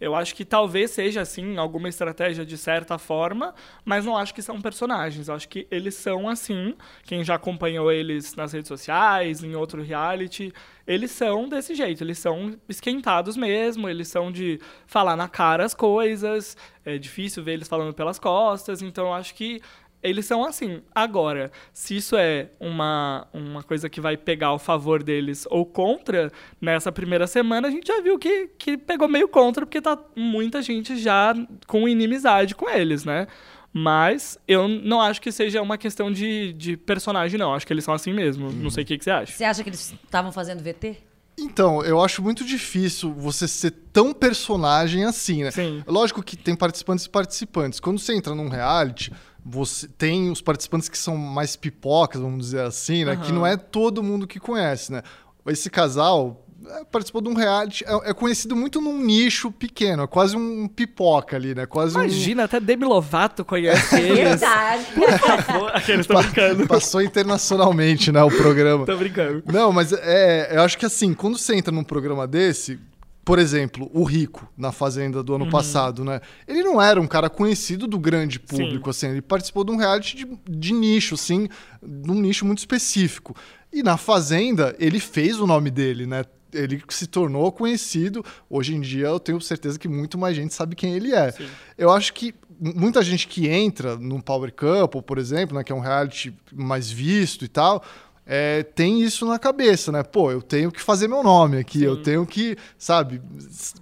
Eu 0.00 0.14
acho 0.14 0.34
que 0.34 0.44
talvez 0.44 0.90
seja, 0.92 1.20
assim, 1.20 1.58
alguma 1.58 1.88
estratégia 1.88 2.44
de 2.44 2.56
certa 2.56 2.98
forma, 2.98 3.54
mas 3.84 4.04
não 4.04 4.16
acho 4.16 4.34
que 4.34 4.40
são 4.40 4.60
personagens. 4.60 5.28
Eu 5.28 5.34
acho 5.34 5.48
que 5.48 5.66
eles 5.70 5.94
são 5.94 6.28
assim. 6.28 6.74
Quem 7.04 7.22
já 7.22 7.34
acompanhou 7.34 7.92
eles 7.92 8.34
nas 8.34 8.52
redes 8.52 8.68
sociais, 8.68 9.44
em 9.44 9.54
outro 9.54 9.82
reality, 9.82 10.52
eles 10.86 11.10
são 11.10 11.48
desse 11.48 11.74
jeito. 11.74 12.02
Eles 12.02 12.18
são 12.18 12.56
esquentados 12.68 13.36
mesmo, 13.36 13.88
eles 13.88 14.08
são 14.08 14.32
de 14.32 14.58
falar 14.86 15.16
na 15.16 15.28
cara 15.28 15.64
as 15.64 15.74
coisas. 15.74 16.56
É 16.84 16.96
difícil 16.96 17.44
ver 17.44 17.52
eles 17.52 17.68
falando 17.68 17.92
pelas 17.92 18.18
costas. 18.18 18.80
Então, 18.80 19.08
eu 19.08 19.12
acho 19.12 19.34
que 19.34 19.60
eles 20.02 20.26
são 20.26 20.44
assim. 20.44 20.82
Agora, 20.94 21.50
se 21.72 21.96
isso 21.96 22.16
é 22.16 22.50
uma, 22.58 23.26
uma 23.32 23.62
coisa 23.62 23.88
que 23.88 24.00
vai 24.00 24.16
pegar 24.16 24.52
o 24.52 24.58
favor 24.58 25.02
deles 25.02 25.46
ou 25.50 25.66
contra, 25.66 26.30
nessa 26.60 26.90
primeira 26.90 27.26
semana 27.26 27.68
a 27.68 27.70
gente 27.70 27.86
já 27.86 28.00
viu 28.00 28.18
que, 28.18 28.48
que 28.58 28.76
pegou 28.76 29.08
meio 29.08 29.28
contra, 29.28 29.66
porque 29.66 29.80
tá 29.80 29.98
muita 30.16 30.62
gente 30.62 30.96
já 30.96 31.34
com 31.66 31.88
inimizade 31.88 32.54
com 32.54 32.68
eles, 32.68 33.04
né? 33.04 33.26
Mas 33.72 34.38
eu 34.48 34.66
não 34.66 35.00
acho 35.00 35.20
que 35.20 35.30
seja 35.30 35.62
uma 35.62 35.78
questão 35.78 36.10
de, 36.10 36.52
de 36.54 36.76
personagem, 36.76 37.38
não. 37.38 37.54
Acho 37.54 37.66
que 37.66 37.72
eles 37.72 37.84
são 37.84 37.94
assim 37.94 38.12
mesmo. 38.12 38.48
Hum. 38.48 38.52
Não 38.52 38.70
sei 38.70 38.82
o 38.82 38.86
que, 38.86 38.98
que 38.98 39.04
você 39.04 39.10
acha. 39.10 39.32
Você 39.32 39.44
acha 39.44 39.62
que 39.62 39.68
eles 39.68 39.94
estavam 40.04 40.32
fazendo 40.32 40.62
VT? 40.62 40.96
Então, 41.38 41.82
eu 41.82 42.00
acho 42.02 42.22
muito 42.22 42.44
difícil 42.44 43.12
você 43.14 43.48
ser 43.48 43.70
tão 43.92 44.12
personagem 44.12 45.04
assim, 45.04 45.44
né? 45.44 45.50
Sim. 45.50 45.82
Lógico 45.86 46.22
que 46.22 46.36
tem 46.36 46.54
participantes 46.54 47.06
e 47.06 47.08
participantes. 47.08 47.80
Quando 47.80 47.98
você 47.98 48.14
entra 48.14 48.34
num 48.34 48.48
reality, 48.48 49.12
você 49.44 49.88
tem 49.88 50.30
os 50.30 50.40
participantes 50.40 50.88
que 50.88 50.98
são 50.98 51.16
mais 51.16 51.56
pipocas, 51.56 52.20
vamos 52.20 52.46
dizer 52.46 52.62
assim, 52.62 53.04
né? 53.04 53.14
Uhum. 53.14 53.20
Que 53.20 53.32
não 53.32 53.46
é 53.46 53.56
todo 53.56 54.02
mundo 54.02 54.26
que 54.26 54.38
conhece, 54.38 54.92
né? 54.92 55.02
Esse 55.46 55.70
casal 55.70 56.46
é, 56.66 56.84
participou 56.84 57.22
de 57.22 57.28
um 57.28 57.34
reality, 57.34 57.84
é, 57.86 58.10
é, 58.10 58.14
conhecido 58.14 58.54
muito 58.54 58.80
num 58.80 59.02
nicho 59.02 59.50
pequeno, 59.50 60.02
é 60.02 60.06
quase 60.06 60.36
um 60.36 60.68
pipoca 60.68 61.36
ali, 61.36 61.54
né? 61.54 61.64
Quase 61.64 61.94
Imagina, 61.94 62.42
um... 62.42 62.44
até 62.44 62.60
Demi 62.60 62.84
Lovato 62.84 63.44
conhece 63.44 63.96
eles. 63.98 64.40
Verdade. 64.40 64.86
Por 64.94 65.10
favor, 65.10 65.70
aqueles 65.74 66.00
estão 66.00 66.22
brincando. 66.22 66.66
Passou 66.66 67.00
internacionalmente, 67.00 68.12
né, 68.12 68.22
o 68.22 68.30
programa. 68.30 68.84
tô 68.84 68.96
brincando. 68.96 69.42
Não, 69.46 69.72
mas 69.72 69.92
é, 69.92 70.54
eu 70.54 70.62
acho 70.62 70.76
que 70.76 70.84
assim, 70.84 71.14
quando 71.14 71.38
você 71.38 71.56
entra 71.56 71.72
num 71.72 71.84
programa 71.84 72.26
desse, 72.26 72.78
por 73.24 73.38
exemplo, 73.38 73.90
o 73.92 74.02
Rico 74.02 74.50
na 74.56 74.72
Fazenda 74.72 75.22
do 75.22 75.34
ano 75.34 75.44
Uhum. 75.44 75.50
passado, 75.50 76.04
né? 76.04 76.20
Ele 76.48 76.62
não 76.62 76.80
era 76.80 77.00
um 77.00 77.06
cara 77.06 77.28
conhecido 77.30 77.86
do 77.86 77.98
grande 77.98 78.40
público, 78.40 78.90
assim. 78.90 79.08
Ele 79.08 79.22
participou 79.22 79.62
de 79.64 79.70
um 79.70 79.76
reality 79.76 80.16
de, 80.16 80.26
de 80.48 80.72
nicho, 80.72 81.14
assim, 81.14 81.48
de 81.82 82.10
um 82.10 82.20
nicho 82.20 82.44
muito 82.46 82.58
específico. 82.58 83.36
E 83.72 83.82
na 83.82 83.96
Fazenda, 83.96 84.74
ele 84.78 84.98
fez 84.98 85.38
o 85.38 85.46
nome 85.46 85.70
dele, 85.70 86.06
né? 86.06 86.24
Ele 86.52 86.82
se 86.88 87.06
tornou 87.06 87.52
conhecido. 87.52 88.24
Hoje 88.48 88.74
em 88.74 88.80
dia, 88.80 89.06
eu 89.06 89.20
tenho 89.20 89.40
certeza 89.40 89.78
que 89.78 89.86
muito 89.86 90.18
mais 90.18 90.34
gente 90.34 90.52
sabe 90.52 90.74
quem 90.74 90.94
ele 90.94 91.12
é. 91.14 91.30
Sim. 91.30 91.46
Eu 91.78 91.90
acho 91.90 92.12
que 92.12 92.34
muita 92.58 93.02
gente 93.02 93.28
que 93.28 93.46
entra 93.48 93.96
no 93.96 94.20
Power 94.20 94.52
Couple, 94.52 95.02
por 95.02 95.18
exemplo, 95.18 95.56
né, 95.56 95.62
que 95.62 95.70
é 95.70 95.74
um 95.74 95.80
reality 95.80 96.34
mais 96.52 96.90
visto 96.90 97.44
e 97.44 97.48
tal, 97.48 97.84
é, 98.32 98.62
tem 98.62 99.00
isso 99.00 99.26
na 99.26 99.40
cabeça, 99.40 99.90
né? 99.90 100.04
Pô, 100.04 100.30
eu 100.30 100.40
tenho 100.40 100.70
que 100.70 100.80
fazer 100.80 101.08
meu 101.08 101.20
nome 101.20 101.58
aqui, 101.58 101.82
eu 101.82 102.00
tenho 102.00 102.24
que, 102.24 102.56
sabe, 102.78 103.20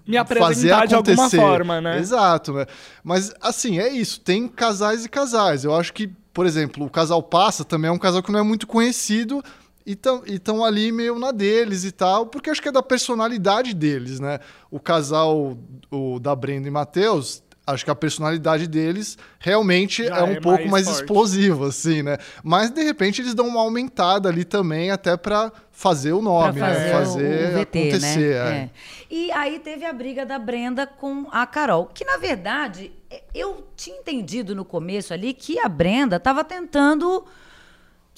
Me 0.07 0.17
apresentar 0.17 0.87
de 0.87 0.95
alguma 0.95 1.29
forma, 1.29 1.83
né? 1.83 1.99
Exato, 1.99 2.55
né? 2.55 2.65
Mas, 3.05 3.31
assim, 3.43 3.79
é 3.79 3.91
isso. 3.91 4.19
Tem 4.19 4.49
casais 4.49 5.05
e 5.05 5.09
casais. 5.11 5.65
Eu 5.65 5.75
acho 5.75 5.93
que, 5.93 6.09
por 6.33 6.47
exemplo, 6.47 6.87
o 6.87 6.89
casal 6.89 7.23
Passa 7.23 7.63
também 7.63 7.91
é 7.91 7.93
um 7.93 7.99
casal 7.99 8.23
que 8.23 8.33
não 8.33 8.39
é 8.39 8.43
muito 8.43 8.67
conhecido 8.67 9.45
e 9.85 9.99
estão 10.27 10.65
ali 10.65 10.93
meio 10.93 11.19
na 11.19 11.31
deles 11.31 11.85
e 11.85 11.93
tal, 11.93 12.25
porque 12.25 12.49
acho 12.49 12.63
que 12.63 12.71
é 12.71 12.73
da 12.73 12.83
personalidade 12.83 13.75
deles, 13.75 14.19
né? 14.19 14.39
O 14.71 14.81
casal 14.81 15.59
o, 15.91 16.19
da 16.19 16.35
Brenda 16.35 16.69
e 16.69 16.71
Matheus, 16.71 17.43
acho 17.73 17.85
que 17.85 17.91
a 17.91 17.95
personalidade 17.95 18.67
deles 18.67 19.17
realmente 19.39 20.05
Já 20.07 20.19
é 20.19 20.23
um 20.23 20.33
é 20.33 20.41
pouco 20.41 20.69
mais 20.69 20.87
explosiva, 20.89 21.69
assim, 21.69 22.03
né? 22.03 22.19
Mas, 22.43 22.71
de 22.71 22.83
repente, 22.83 23.21
eles 23.23 23.35
dão 23.35 23.47
uma 23.47 23.61
aumentada 23.61 24.29
ali 24.29 24.45
também, 24.45 24.91
até 24.91 25.17
para 25.17 25.53
fazer 25.71 26.13
o 26.13 26.17
Pra 26.21 26.25
nome, 26.25 26.61
fazer, 26.61 26.79
né? 26.81 26.89
o- 26.89 26.93
Fazer 26.99 27.49
o, 27.49 27.59
VT, 27.61 27.79
acontecer. 27.79 28.35
né? 28.45 28.57
é. 28.57 28.63
É. 28.63 28.71
E 29.11 29.33
aí 29.33 29.59
teve 29.59 29.85
a 29.85 29.93
briga 29.93 30.27
da 30.27 30.39
Brenda 30.39 30.87
com 30.87 31.27
a 31.31 31.47
Carol, 31.47 31.87
que 31.95 32.05
na 32.05 32.17
verdade 32.19 32.91
é, 33.11 33.23
eu 33.35 33.67
tinha 33.77 33.97
entendido 33.97 34.55
no 34.55 34.65
começo 34.65 35.15
ali 35.15 35.33
que 35.33 35.59
a 35.59 35.69
Brenda 35.69 36.17
estava 36.17 36.45
tentando 36.45 37.25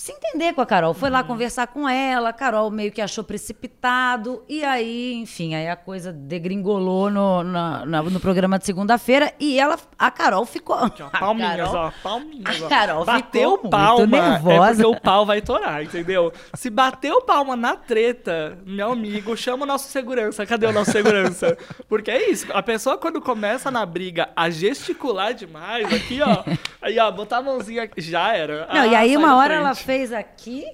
se 0.02 0.12
entender 0.12 0.54
com 0.54 0.62
a 0.62 0.66
Carol. 0.66 0.94
Foi 0.94 1.10
Uhum. 1.10 1.14
lá 1.16 1.22
conversar 1.22 1.66
com 1.66 1.86
ela, 1.86 2.30
a 2.30 2.32
Carol 2.32 2.70
meio 2.70 2.90
que 2.90 3.02
achou 3.02 3.22
precipitado, 3.22 4.42
e 4.48 4.64
aí, 4.64 5.12
enfim, 5.14 5.54
aí 5.54 5.68
a 5.68 5.76
coisa 5.76 6.10
degringolou 6.10 7.10
no, 7.10 7.42
na- 7.44 7.84
na- 7.84 8.02
no 8.02 8.18
programa 8.18 8.58
de 8.58 8.64
segunda-feira 8.64 9.32
e 9.38 9.58
ela, 9.60 9.78
a 9.98 10.10
Carol 10.10 10.46
ficou. 10.46 10.74
Ó, 10.76 10.88
palminhas, 11.20 11.70
Carol- 11.70 11.74
ó, 11.74 11.92
palminhas, 12.02 12.62
ó. 12.62 12.66
a 12.66 12.68
Carol 12.70 13.04
Bateu 13.04 13.56
ficou 13.56 13.70
palma, 13.70 14.06
muito 14.06 14.16
é 14.16 14.30
nervosa. 14.30 14.82
porque 14.82 14.96
o 14.96 15.00
pau 15.00 15.26
vai 15.26 15.42
torar, 15.42 15.82
entendeu? 15.84 16.32
Se 16.54 16.70
bateu 16.70 17.20
palma 17.22 17.54
na 17.54 17.76
treta, 17.76 18.58
meu 18.64 18.92
amigo, 18.92 19.36
chama 19.36 19.64
o 19.64 19.66
nosso 19.66 19.88
segurança. 19.90 20.46
Cadê 20.46 20.66
o 20.66 20.72
nosso 20.72 20.92
segurança? 20.92 21.58
Porque 21.88 22.10
é 22.10 22.30
isso, 22.30 22.46
a 22.54 22.62
pessoa 22.62 22.96
quando 22.96 23.20
começa 23.20 23.70
na 23.70 23.84
briga 23.84 24.30
a 24.34 24.48
gesticular 24.48 25.34
demais, 25.34 25.92
aqui, 25.92 26.20
ó, 26.22 26.42
aí, 26.80 26.98
ó, 26.98 27.10
botar 27.10 27.38
a 27.38 27.42
mãozinha, 27.42 27.84
aqui, 27.84 28.00
já 28.00 28.34
era. 28.34 28.66
Não, 28.66 28.80
Ah, 28.80 28.86
e 28.86 28.94
aí 28.94 29.16
uma 29.16 29.36
hora 29.36 29.54
ela 29.54 29.74
fez 29.74 30.12
aqui 30.12 30.64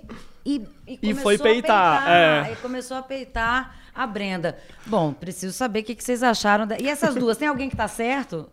e, 0.44 0.62
e, 0.86 0.92
E 0.94 0.96
começou 0.98 1.22
foi 1.22 1.34
a 1.34 1.38
peitar, 1.38 2.10
é. 2.10 2.52
E 2.52 2.56
começou 2.56 2.96
a 2.96 3.02
peitar 3.02 3.76
a 3.94 4.06
Brenda. 4.06 4.58
Bom, 4.86 5.12
preciso 5.12 5.52
saber 5.52 5.80
o 5.80 5.84
que, 5.84 5.94
que 5.94 6.04
vocês 6.04 6.22
acharam. 6.22 6.66
Da... 6.66 6.76
E 6.78 6.88
essas 6.88 7.14
duas, 7.14 7.36
tem 7.36 7.48
alguém 7.48 7.68
que 7.68 7.76
tá 7.76 7.88
certo? 7.88 8.48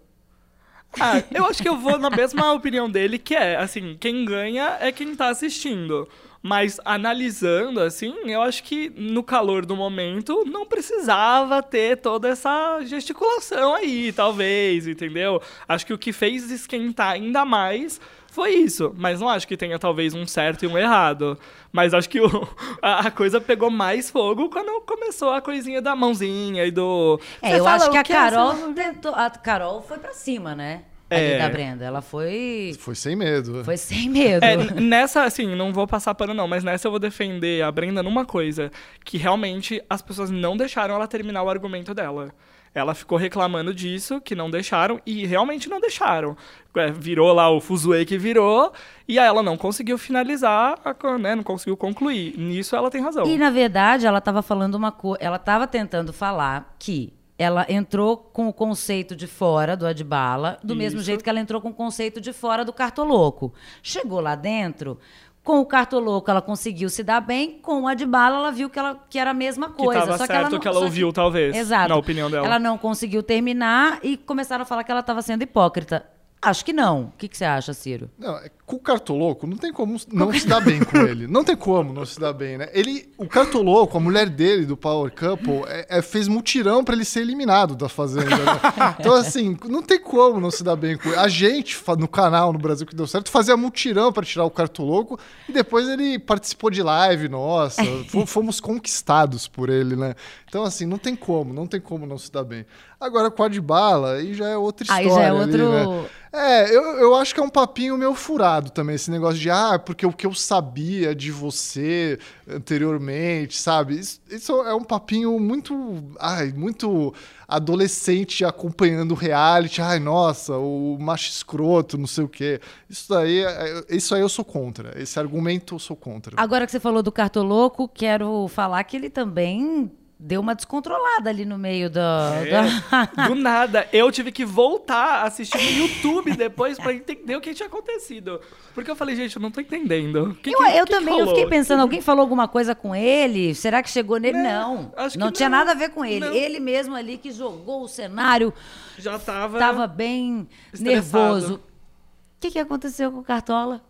Ah, 1.00 1.24
eu 1.34 1.46
acho 1.46 1.62
que 1.62 1.70
eu 1.70 1.78
vou 1.78 1.98
na 1.98 2.10
mesma 2.10 2.54
opinião 2.54 2.90
dele, 2.90 3.18
que 3.18 3.36
é, 3.36 3.56
assim, 3.56 3.98
quem 4.00 4.26
ganha 4.26 4.78
é 4.80 4.92
quem 4.92 5.16
tá 5.16 5.30
assistindo. 5.30 6.08
Mas 6.46 6.78
analisando, 6.84 7.80
assim, 7.80 8.14
eu 8.26 8.42
acho 8.42 8.64
que 8.64 8.92
no 8.98 9.24
calor 9.24 9.66
do 9.66 9.78
momento 9.78 10.44
não 10.46 10.66
precisava 10.66 11.64
ter 11.64 11.98
toda 11.98 12.28
essa 12.28 12.82
gesticulação 12.84 13.74
aí, 13.74 14.12
talvez, 14.12 14.86
entendeu? 14.86 15.42
Acho 15.66 15.86
que 15.86 15.94
o 15.94 15.98
que 15.98 16.12
fez 16.12 16.52
esquentar 16.52 17.14
ainda 17.14 17.46
mais 17.46 18.02
foi 18.34 18.50
isso. 18.56 18.94
Mas 18.98 19.20
não 19.22 19.30
acho 19.30 19.48
que 19.48 19.56
tenha 19.56 19.78
talvez 19.78 20.14
um 20.14 20.26
certo 20.26 20.64
e 20.64 20.68
um 20.68 20.78
errado. 20.78 21.38
Mas 21.72 21.94
acho 21.94 22.10
que 22.10 22.20
o- 22.20 22.48
a, 22.82 23.08
a 23.08 23.12
coisa 23.12 23.40
pegou 23.40 23.70
mais 23.70 24.10
fogo 24.10 24.50
quando 24.50 24.82
começou 24.82 25.32
a 25.32 25.40
coisinha 25.42 25.82
da 25.82 25.96
mãozinha 25.96 26.66
e 26.66 26.72
do. 26.72 27.20
É, 27.42 27.52
Você 27.52 27.60
eu 27.60 27.64
fala 27.64 27.76
acho 27.78 27.92
que 27.92 27.98
a 27.98 28.04
você 28.04 28.14
Carol 28.14 28.54
não- 28.56 28.74
tentou. 28.74 29.14
A 29.14 29.30
Carol 29.30 29.82
foi 29.82 29.98
pra 30.00 30.14
cima, 30.14 30.56
né? 30.56 30.82
É. 31.10 31.38
da 31.38 31.48
Brenda. 31.50 31.86
Ela 31.86 32.02
foi. 32.02 32.76
Foi 32.80 32.96
sem 32.96 33.16
medo. 33.16 33.64
Foi 33.64 33.78
sem 33.78 34.10
medo. 34.10 34.44
É, 34.44 34.58
nessa, 34.82 35.24
assim, 35.26 35.46
não 35.56 35.72
vou 35.72 35.86
passar 35.86 36.16
pano 36.16 36.34
não, 36.34 36.48
mas 36.48 36.64
nessa 36.64 36.88
eu 36.88 36.92
vou 36.92 37.00
defender 37.00 37.62
a 37.62 37.72
Brenda 37.72 38.02
numa 38.02 38.26
coisa, 38.26 38.72
que 39.06 39.16
realmente 39.18 39.80
as 39.88 40.02
pessoas 40.02 40.32
não 40.32 40.58
deixaram 40.58 40.96
ela 40.96 41.08
terminar 41.08 41.44
o 41.44 41.50
argumento 41.50 41.94
dela. 41.94 42.34
Ela 42.76 42.96
ficou 42.96 43.18
reclamando 43.18 43.74
disso, 43.74 44.20
que 44.20 44.34
não 44.36 44.50
deixaram, 44.50 45.00
e 45.06 45.26
realmente 45.26 45.70
não 45.70 45.80
deixaram. 45.80 46.36
É, 46.76 46.92
virou 46.92 47.32
lá 47.32 47.50
o 47.50 47.62
fuzuê 47.62 48.04
que 48.04 48.18
virou, 48.18 48.74
e 49.08 49.20
aí 49.20 49.28
ela 49.28 49.44
não 49.44 49.56
conseguiu 49.56 49.98
finalizar, 49.98 50.80
né, 51.20 51.36
não 51.36 51.44
conseguiu 51.44 51.78
concluir. 51.78 52.36
Nisso 52.38 52.76
ela 52.76 52.90
tem 52.90 53.02
razão. 53.02 53.26
E 53.28 53.38
na 53.38 53.52
verdade, 53.52 54.08
ela 54.08 54.18
estava 54.18 54.42
falando 54.42 54.76
uma 54.76 54.92
coisa. 54.92 55.24
Ela 55.24 55.36
estava 55.36 55.68
tentando 55.68 56.12
falar 56.12 56.76
que 56.80 57.14
ela 57.38 57.66
entrou 57.68 58.18
com 58.18 58.48
o 58.48 58.54
conceito 58.54 59.16
de 59.16 59.28
fora 59.28 59.76
do 59.76 59.86
Adbala, 59.86 60.58
do 60.64 60.76
mesmo 60.76 61.00
Isso. 61.00 61.06
jeito 61.06 61.24
que 61.24 61.30
ela 61.30 61.40
entrou 61.40 61.60
com 61.60 61.70
o 61.70 61.74
conceito 61.74 62.22
de 62.22 62.32
fora 62.32 62.64
do 62.64 62.72
Cartoloco. 62.72 63.54
Chegou 63.82 64.20
lá 64.20 64.36
dentro. 64.36 65.00
Com 65.44 65.60
o 65.60 65.66
Cartoloco, 65.66 66.32
ela 66.32 66.42
conseguiu 66.42 66.90
se 66.90 67.04
dar 67.04 67.20
bem. 67.20 67.60
Com 67.62 67.82
o 67.82 67.88
Adbala, 67.88 68.38
ela 68.38 68.52
viu 68.52 68.70
que, 68.70 68.80
ela, 68.80 68.98
que 69.10 69.20
era 69.20 69.32
a 69.32 69.34
mesma 69.34 69.70
coisa. 69.70 70.00
tava 70.00 70.18
só 70.18 70.24
que 70.24 70.28
certo 70.28 70.40
ela 70.40 70.50
não, 70.50 70.60
que 70.60 70.68
ela 70.68 70.80
ouviu, 70.80 71.12
talvez, 71.12 71.54
Exato. 71.54 71.90
na 71.90 71.98
opinião 71.98 72.32
dela. 72.32 72.46
Ela 72.46 72.60
não 72.60 72.78
conseguiu 72.78 73.22
terminar 73.22 74.00
e 74.02 74.16
começaram 74.16 74.62
a 74.62 74.66
falar 74.66 74.86
que 74.86 74.92
ela 74.92 75.02
estava 75.02 75.22
sendo 75.22 75.42
hipócrita. 75.42 76.13
Acho 76.44 76.66
que 76.66 76.74
não. 76.74 77.04
O 77.04 77.14
que, 77.18 77.28
que 77.28 77.38
você 77.38 77.46
acha, 77.46 77.74
Ciro? 77.74 78.10
Não, 78.20 78.38
é- 78.38 78.50
com 78.66 78.78
o 78.78 78.80
Cartoloco, 78.80 79.46
não 79.46 79.58
tem 79.58 79.74
como 79.74 79.98
não 80.12 80.32
se 80.34 80.48
dar 80.48 80.62
bem 80.62 80.82
com 80.84 80.98
ele. 81.06 81.28
Não 81.28 81.44
tem 81.44 81.56
como 81.56 81.92
não 81.94 82.06
se 82.06 82.18
dar 82.20 82.32
bem, 82.34 82.58
né? 82.58 82.70
Ele, 82.74 83.12
o 83.18 83.28
Cartoloco, 83.28 83.98
a 83.98 84.00
mulher 84.00 84.30
dele, 84.30 84.66
do 84.66 84.78
Power 84.78 85.12
Couple, 85.14 85.64
é- 85.68 85.98
é- 85.98 86.02
fez 86.02 86.28
mutirão 86.30 86.84
pra 86.84 86.96
ele 86.96 87.04
ser 87.06 87.22
eliminado 87.22 87.76
da 87.76 87.90
Fazenda. 87.90 88.30
né? 88.30 88.36
Então, 89.00 89.14
assim, 89.16 89.58
não 89.66 89.82
tem 89.84 90.00
como 90.00 90.40
não 90.40 90.50
se 90.50 90.64
dar 90.64 90.76
bem 90.78 90.98
com 90.98 91.10
ele. 91.10 91.18
A 91.18 91.28
gente, 91.28 91.78
no 91.98 92.08
canal 92.08 92.54
no 92.54 92.60
Brasil 92.60 92.88
que 92.88 92.96
deu 92.96 93.06
certo, 93.06 93.30
fazia 93.30 93.56
mutirão 93.58 94.12
pra 94.14 94.24
tirar 94.24 94.46
o 94.46 94.52
Cartoloco 94.52 95.20
e 95.48 95.52
depois 95.52 95.88
ele 95.90 96.18
participou 96.18 96.70
de 96.70 96.82
live, 96.82 97.28
nossa. 97.30 97.84
fo- 98.10 98.26
Fomos 98.26 98.60
conquistados 98.62 99.48
por 99.48 99.70
ele, 99.70 99.96
né? 99.96 100.16
Então, 100.48 100.64
assim, 100.64 100.86
não 100.86 100.98
tem 100.98 101.16
como, 101.16 101.54
não 101.54 101.68
tem 101.68 101.82
como 101.82 102.06
não 102.06 102.18
se 102.18 102.32
dar 102.32 102.44
bem. 102.44 102.66
Agora, 103.04 103.30
com 103.30 103.44
a 103.44 103.48
de 103.50 103.60
bala, 103.62 104.14
aí 104.14 104.34
já 104.34 104.48
é 104.48 104.58
outra 104.58 104.86
Aí 104.94 105.06
história. 105.08 105.28
já 105.28 105.28
é 105.28 105.30
ali, 105.32 105.40
outro- 105.62 105.70
né? 105.70 106.10
É, 106.36 106.76
eu, 106.76 106.82
eu 106.98 107.16
acho 107.16 107.32
que 107.32 107.40
é 107.40 107.44
um 107.44 107.50
papinho 107.50 107.96
meio 107.96 108.16
furado 108.16 108.72
também, 108.72 108.96
esse 108.96 109.12
negócio 109.12 109.40
de, 109.40 109.52
ah, 109.52 109.78
porque 109.78 110.04
o 110.04 110.12
que 110.12 110.26
eu 110.26 110.34
sabia 110.34 111.14
de 111.14 111.30
você 111.30 112.18
anteriormente, 112.50 113.56
sabe? 113.60 114.00
Isso, 114.00 114.20
isso 114.32 114.52
é 114.64 114.74
um 114.74 114.84
papinho 114.84 115.40
muito, 115.40 115.76
ai, 116.20 116.52
muito 116.52 117.14
adolescente 117.48 118.44
acompanhando 118.44 119.14
reality, 119.14 119.80
ai, 119.82 120.00
nossa, 120.00 120.58
o 120.58 120.98
macho 121.00 121.30
escroto, 121.30 122.00
não 122.00 122.08
sei 122.08 122.24
o 122.24 122.28
quê. 122.28 122.60
Isso 122.90 123.14
aí, 123.14 123.44
é- 123.44 123.84
isso 123.90 124.16
aí 124.16 124.22
eu 124.22 124.30
sou 124.30 124.44
contra, 124.44 125.00
esse 125.00 125.20
argumento 125.20 125.76
eu 125.76 125.80
sou 125.80 125.96
contra. 125.96 126.34
Agora 126.38 126.66
que 126.66 126.72
você 126.72 126.80
falou 126.80 127.04
do 127.04 127.12
Cartoloco, 127.12 127.88
quero 127.88 128.48
falar 128.48 128.84
que 128.86 128.98
ele 128.98 129.10
também 129.10 129.92
deu 130.26 130.40
uma 130.40 130.56
descontrolada 130.56 131.30
ali 131.30 131.44
no 131.44 131.58
meio 131.58 131.90
da. 131.90 132.30
da- 132.46 133.24
É, 133.24 133.28
do 133.28 133.36
nada. 133.36 133.88
Eu 133.92 134.10
tive 134.10 134.32
que 134.32 134.46
voltar 134.46 135.22
a 135.22 135.24
assistir 135.24 135.58
no 135.58 135.80
YouTube 135.82 136.34
depois 136.36 136.78
pra 136.80 136.94
entender 136.94 137.36
o 137.36 137.42
que 137.42 137.54
tinha 137.54 137.68
acontecido. 137.68 138.40
Porque 138.74 138.90
eu 138.90 138.96
falei, 138.96 139.16
gente, 139.18 139.36
eu 139.36 139.42
não 139.42 139.52
tô 139.52 139.60
entendendo. 139.60 140.38
Que 140.42 140.50
Eu, 140.52 140.58
que- 140.58 140.78
eu 140.78 140.86
que 140.86 140.92
também, 140.92 141.20
eu 141.20 141.28
fiquei 141.28 141.46
pensando, 141.48 141.82
alguém 141.82 142.02
falou 142.02 142.22
alguma 142.22 142.48
coisa 142.48 142.74
com 142.74 142.96
ele? 142.96 143.54
Será 143.54 143.84
que 143.84 143.90
chegou 143.90 144.18
nele? 144.18 144.38
Né? 144.38 144.54
Não. 144.60 144.94
Acho 144.96 145.14
que 145.14 145.18
não 145.20 145.32
tinha 145.32 145.50
não. 145.50 145.58
nada 145.58 145.72
a 145.72 145.76
ver 145.76 145.90
com 145.90 146.06
ele. 146.06 146.26
Não. 146.26 146.34
Ele 146.34 146.60
mesmo 146.60 146.96
ali 146.96 147.18
que 147.18 147.32
jogou 147.32 147.84
o 147.84 147.88
cenário, 147.88 148.54
Já 148.98 149.20
tava. 149.20 149.58
estava 149.58 149.88
bem 149.88 150.48
Estressado. 150.74 150.94
nervoso. 151.36 151.56
O 151.56 152.40
que, 152.40 152.52
que 152.52 152.60
aconteceu 152.60 153.12
com 153.12 153.20
o 153.20 153.24
Cartola? 153.24 153.82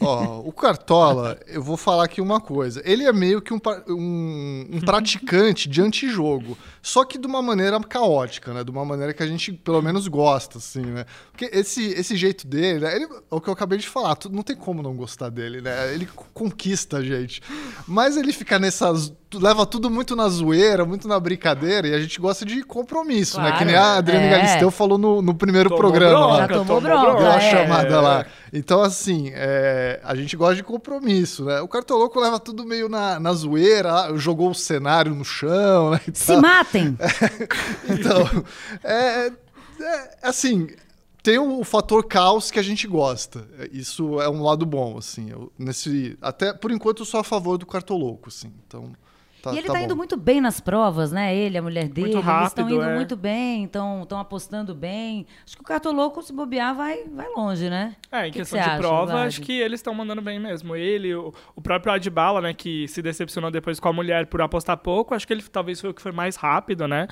Ó, 0.00 0.40
o 0.40 0.52
Cartola, 0.52 1.38
eu 1.46 1.62
vou 1.62 1.76
falar 1.76 2.04
aqui 2.04 2.20
uma 2.20 2.38
coisa. 2.40 2.82
Ele 2.84 3.04
é 3.04 3.12
meio 3.12 3.40
que 3.40 3.54
um, 3.54 3.60
um- 3.88 4.66
um 4.72 4.80
praticante 4.80 5.68
de 5.68 5.80
antijogo. 5.80 6.58
Só 6.82 7.04
que 7.04 7.16
de 7.16 7.26
uma 7.26 7.40
maneira 7.40 7.80
caótica, 7.80 8.52
né? 8.52 8.62
De 8.62 8.70
uma 8.70 8.84
maneira 8.84 9.14
que 9.14 9.22
a 9.22 9.26
gente, 9.26 9.52
pelo 9.52 9.80
menos, 9.80 10.06
gosta, 10.06 10.58
assim, 10.58 10.82
né? 10.82 11.06
Porque 11.30 11.48
esse, 11.56 11.86
esse 11.92 12.16
jeito 12.16 12.46
dele, 12.46 12.80
né? 12.80 12.94
ele, 12.96 13.04
é 13.04 13.08
o 13.30 13.40
que 13.40 13.48
eu 13.48 13.54
acabei 13.54 13.78
de 13.78 13.88
falar, 13.88 14.16
não 14.30 14.42
tem 14.42 14.56
como 14.56 14.82
não 14.82 14.94
gostar 14.94 15.30
dele, 15.30 15.62
né? 15.62 15.94
Ele 15.94 16.06
conquista 16.34 16.98
a 16.98 17.02
gente. 17.02 17.40
Mas 17.86 18.16
ele 18.18 18.32
fica 18.32 18.58
nessas 18.58 19.10
leva 19.38 19.66
tudo 19.66 19.90
muito 19.90 20.14
na 20.16 20.28
zoeira, 20.28 20.84
muito 20.84 21.06
na 21.06 21.18
brincadeira, 21.18 21.88
e 21.88 21.94
a 21.94 22.00
gente 22.00 22.20
gosta 22.20 22.44
de 22.44 22.62
compromisso, 22.62 23.38
né? 23.38 23.48
Claro, 23.48 23.58
Que 23.58 23.64
nem 23.64 23.76
a 23.76 23.96
Adriana 23.96 24.26
é. 24.26 24.30
Galisteu 24.30 24.70
falou 24.70 24.98
no, 24.98 25.20
no 25.20 25.34
primeiro 25.34 25.68
Tomou 25.68 25.80
programa. 25.80 26.18
bronca, 26.18 26.32
lá. 26.32 26.40
Já 26.40 26.48
tomou 26.48 26.80
bronca, 26.80 27.18
Deu 27.18 27.30
a 27.30 27.36
é. 27.36 27.50
chamada 27.50 28.00
lá. 28.00 28.26
Então, 28.52 28.80
assim, 28.82 29.30
é, 29.34 30.00
a 30.04 30.14
gente 30.14 30.36
gosta 30.36 30.56
de 30.56 30.62
compromisso, 30.62 31.44
né? 31.44 31.60
O 31.60 31.68
Cartoloco 31.68 32.20
leva 32.20 32.38
tudo 32.38 32.64
meio 32.64 32.88
na, 32.88 33.18
na 33.18 33.32
zoeira, 33.32 34.16
jogou 34.16 34.50
o 34.50 34.54
cenário 34.54 35.14
no 35.14 35.24
chão, 35.24 35.90
né? 35.90 36.00
e 36.06 36.16
Se 36.16 36.36
matem! 36.36 36.96
Então, 37.88 38.44
é, 38.82 39.26
é, 39.80 40.18
assim, 40.22 40.68
tem 41.22 41.38
o 41.38 41.64
fator 41.64 42.04
caos 42.04 42.50
que 42.50 42.58
a 42.58 42.62
gente 42.62 42.86
gosta. 42.86 43.48
Isso 43.72 44.20
é 44.20 44.28
um 44.28 44.42
lado 44.42 44.66
bom, 44.66 44.98
assim. 44.98 45.30
Eu, 45.30 45.50
nesse, 45.58 46.18
até 46.20 46.52
por 46.52 46.70
enquanto 46.70 47.00
eu 47.00 47.06
sou 47.06 47.18
a 47.18 47.24
favor 47.24 47.56
do 47.56 47.64
cartoloco, 47.64 48.28
assim. 48.28 48.52
Então, 48.66 48.92
tá, 49.44 49.54
e 49.54 49.58
ele 49.58 49.66
tá 49.66 49.74
tá, 49.74 49.80
indo 49.82 49.96
muito 49.96 50.16
bem 50.16 50.40
nas 50.40 50.60
provas, 50.60 51.12
né? 51.12 51.34
Ele, 51.34 51.56
a 51.58 51.62
mulher 51.62 51.88
dele, 51.88 52.08
eles 52.08 52.16
estão 52.16 52.32
rápido, 52.34 52.70
indo 52.70 52.82
é. 52.82 52.94
muito 52.94 53.16
bem, 53.16 53.64
estão 53.64 54.06
apostando 54.18 54.74
bem. 54.74 55.26
Acho 55.46 55.56
que 55.56 55.62
o 55.62 55.64
Cartoloco, 55.66 56.22
se 56.22 56.32
bobear, 56.32 56.74
vai, 56.74 57.04
vai 57.04 57.28
longe, 57.36 57.68
né? 57.70 57.94
É, 58.10 58.20
em 58.20 58.24
Que 58.26 58.30
que 58.32 58.38
questão 58.40 58.58
você 58.58 58.64
de 58.64 58.70
acha, 58.70 58.78
prova, 58.80 59.12
Vlad? 59.12 59.26
acho 59.28 59.40
que 59.42 59.52
eles 59.52 59.78
estão 59.80 59.94
mandando 59.94 60.20
bem 60.22 60.38
mesmo. 60.40 60.74
Ele, 60.76 61.14
o, 61.14 61.32
o 61.54 61.60
próprio 61.60 61.92
Adbala, 61.92 62.40
né, 62.40 62.52
que 62.54 62.88
se 62.88 63.00
decepcionou 63.02 63.50
depois 63.50 63.78
com 63.78 63.88
a 63.88 63.92
mulher 63.92 64.26
por 64.26 64.40
apostar 64.42 64.76
pouco, 64.78 65.14
acho 65.14 65.26
que 65.26 65.32
ele 65.32 65.42
talvez 65.42 65.80
foi 65.80 65.90
o 65.90 65.94
que 65.94 66.02
foi 66.02 66.12
mais 66.12 66.36
rápido, 66.36 66.88
né? 66.88 67.06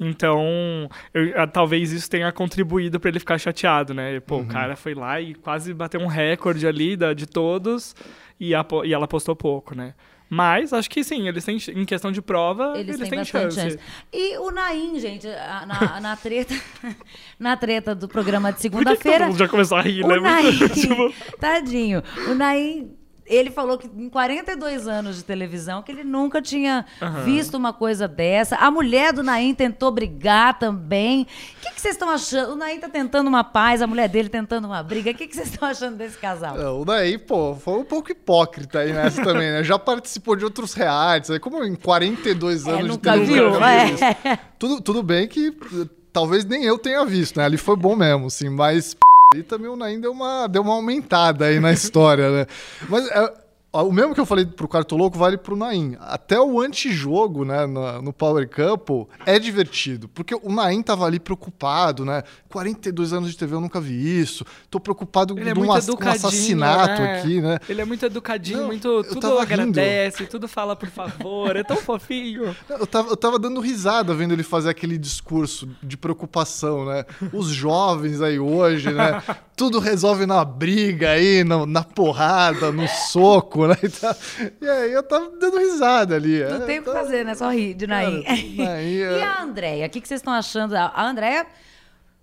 Então, 0.00 0.88
eu- 1.14 1.46
talvez 1.48 1.92
isso 1.92 2.10
tenha 2.10 2.30
contribuído 2.32 2.98
pra 2.98 3.08
ele 3.08 3.18
ficar 3.20 3.38
chateado, 3.38 3.94
né? 3.94 4.18
Pô, 4.20 4.36
Uhum. 4.36 4.42
o 4.42 4.46
cara 4.46 4.74
foi 4.76 4.94
lá 4.94 5.20
e 5.20 5.34
quase 5.34 5.72
bateu 5.72 6.00
um 6.00 6.06
recorde 6.06 6.66
ali 6.66 6.96
da, 6.96 7.12
de 7.12 7.26
todos 7.26 7.94
e, 8.40 8.54
apo- 8.54 8.84
e 8.84 8.92
ela 8.92 9.04
apostou 9.04 9.36
pouco, 9.36 9.74
né? 9.74 9.94
Mas 10.34 10.72
acho 10.72 10.88
que 10.88 11.04
sim, 11.04 11.28
eles 11.28 11.44
têm, 11.44 11.58
em 11.74 11.84
questão 11.84 12.10
de 12.10 12.22
prova, 12.22 12.72
Eles, 12.74 12.96
eles, 12.96 13.00
têm 13.10 13.18
têm 13.18 13.24
chance. 13.26 13.54
chance. 13.60 13.78
E 14.10 14.38
o 14.38 14.50
Naim, 14.50 14.98
gente, 14.98 15.28
a- 15.28 15.66
na, 15.66 16.00
na 16.00 16.16
treta 16.16 16.54
na 17.38 17.54
treta 17.54 17.94
do 17.94 18.08
programa 18.08 18.50
de 18.50 18.62
segunda-feira. 18.62 19.30
já 19.32 19.46
começou 19.46 19.76
a 19.76 19.82
rir, 19.82 20.02
O 20.02 20.08
né? 20.08 20.18
Naim, 20.20 20.56
Tipo, 20.72 21.12
tadinho, 21.38 22.02
o 22.30 22.34
Naim, 22.34 22.96
ele 23.26 23.50
falou 23.50 23.78
que 23.78 23.86
em 23.86 24.08
42 24.08 24.86
anos 24.88 25.16
de 25.16 25.24
televisão 25.24 25.82
que 25.82 25.92
ele 25.92 26.04
nunca 26.04 26.42
tinha 26.42 26.84
visto 27.24 27.54
uma 27.56 27.72
coisa 27.72 28.06
dessa. 28.08 28.56
A 28.56 28.70
mulher 28.70 29.12
do 29.12 29.22
Naim 29.22 29.54
tentou 29.54 29.90
brigar 29.90 30.58
também. 30.58 31.22
O 31.22 31.26
que 31.62 31.74
que 31.74 31.80
vocês 31.80 31.94
estão 31.94 32.10
achando? 32.10 32.52
O 32.52 32.56
Naim 32.56 32.78
tá 32.80 32.88
tentando 32.88 33.28
uma 33.28 33.44
paz, 33.44 33.80
a 33.80 33.86
mulher 33.86 34.08
dele 34.08 34.28
tentando 34.28 34.66
uma 34.66 34.82
briga. 34.82 35.10
O 35.10 35.14
que 35.14 35.26
que 35.28 35.34
vocês 35.36 35.48
estão 35.50 35.68
achando 35.68 35.96
desse 35.96 36.18
casal? 36.18 36.60
É, 36.60 36.68
O 36.68 36.84
daí, 36.84 37.16
pô, 37.16 37.54
foi 37.54 37.74
um 37.78 37.84
pouco 37.84 38.10
hipócrita 38.10 38.80
aí 38.80 38.92
nessa 38.92 39.22
também, 39.24 39.50
né? 39.52 39.62
Já 39.64 39.78
participou 39.78 40.34
de 40.36 40.44
outros 40.44 40.74
realities, 40.74 41.30
aí 41.30 41.38
como 41.38 41.62
em 41.64 41.74
42 41.74 42.66
É, 42.66 42.70
anos 42.70 42.82
de 42.82 42.88
nunca 42.88 43.12
televisão. 43.12 43.52
viu? 43.52 43.64
É. 43.64 44.38
Tudo, 44.58 44.80
tudo 44.80 45.02
bem 45.02 45.26
que 45.28 45.48
eh, 45.48 45.86
talvez 46.12 46.44
nem 46.44 46.64
eu 46.64 46.78
tenha 46.78 47.04
visto, 47.04 47.36
né? 47.38 47.44
Ali 47.44 47.56
foi 47.56 47.76
bom 47.76 47.96
mesmo, 47.96 48.26
assim, 48.26 48.48
mas 48.48 48.96
ali 49.32 49.42
também 49.42 49.68
o 49.68 49.76
Naim 49.76 50.00
deu 50.00 50.12
uma, 50.12 50.46
deu 50.46 50.62
uma 50.62 50.74
aumentada 50.74 51.46
aí 51.46 51.58
na 51.58 51.72
história, 51.72 52.30
né? 52.30 52.46
Mas 52.88 53.08
é, 53.10 53.32
o 53.80 53.90
mesmo 53.90 54.14
que 54.14 54.20
eu 54.20 54.26
falei 54.26 54.44
pro 54.44 54.68
Cartoloco 54.68 55.16
vale 55.16 55.38
pro 55.38 55.56
Naim. 55.56 55.96
Até 56.00 56.38
o 56.38 56.60
antijogo, 56.60 57.44
né, 57.44 57.66
no, 57.66 58.12
Power 58.12 58.48
Couple, 58.48 59.06
é 59.24 59.38
divertido, 59.38 60.08
porque 60.08 60.34
o 60.34 60.52
Naim 60.52 60.82
tava 60.82 61.06
ali 61.06 61.18
preocupado, 61.18 62.04
né? 62.04 62.22
42 62.50 63.14
anos 63.14 63.30
de 63.30 63.36
TV 63.36 63.54
eu 63.54 63.60
nunca 63.60 63.80
vi 63.80 64.20
isso. 64.20 64.44
Tô 64.70 64.78
preocupado 64.78 65.38
Ele 65.38 65.48
é 65.48 65.54
de 65.54 65.60
um, 65.60 65.64
um 65.64 65.72
assassinato 65.72 67.00
né? 67.00 67.18
aqui, 67.18 67.40
né? 67.40 67.58
Ele 67.66 67.80
é 67.80 67.84
muito 67.84 68.04
educadinho, 68.04 68.58
Não, 68.58 68.66
muito. 68.66 69.02
Tudo 69.04 69.20
tava 69.20 69.40
rindo. 69.40 69.52
agradece, 69.52 70.26
tudo 70.26 70.46
fala 70.46 70.76
por 70.76 70.90
favor, 70.90 71.56
é 71.56 71.64
tão 71.64 71.78
fofinho. 71.78 72.54
Eu 72.68 72.86
tava, 72.86 73.10
eu 73.10 73.16
tava 73.16 73.38
dando 73.38 73.60
risada 73.60 74.14
vendo 74.14 74.32
ele 74.32 74.42
fazer 74.42 74.70
aquele 74.70 74.98
discurso 74.98 75.68
de 75.82 75.96
preocupação, 75.96 76.84
né? 76.84 77.04
Os 77.32 77.48
jovens 77.48 78.20
aí 78.20 78.38
hoje, 78.38 78.90
né? 78.92 79.22
Tudo 79.54 79.78
resolve 79.78 80.26
na 80.26 80.44
briga 80.44 81.10
aí, 81.10 81.44
na, 81.44 81.64
na 81.66 81.84
porrada, 81.84 82.72
no 82.72 82.88
soco, 82.88 83.61
né? 83.68 83.76
E, 83.82 83.88
tá- 83.88 84.16
e 84.60 84.68
aí 84.68 84.92
eu 84.92 85.02
tava 85.02 85.30
dando 85.38 85.58
risada 85.58 86.14
ali. 86.16 86.42
Não 86.44 86.56
É, 86.56 86.60
tem 86.66 86.78
o 86.78 86.82
que 86.84 86.92
fazer, 86.92 87.24
né? 87.24 87.34
Só 87.34 87.50
rir 87.50 87.74
de 87.74 87.86
Naim 87.86 88.22
é- 88.26 88.84
e 89.18 89.22
a 89.22 89.42
Andréia? 89.42 89.86
O 89.86 89.90
que 89.90 90.00
que 90.00 90.08
vocês 90.08 90.20
estão 90.20 90.32
achando? 90.32 90.74
A 90.74 91.02
Andréia 91.04 91.46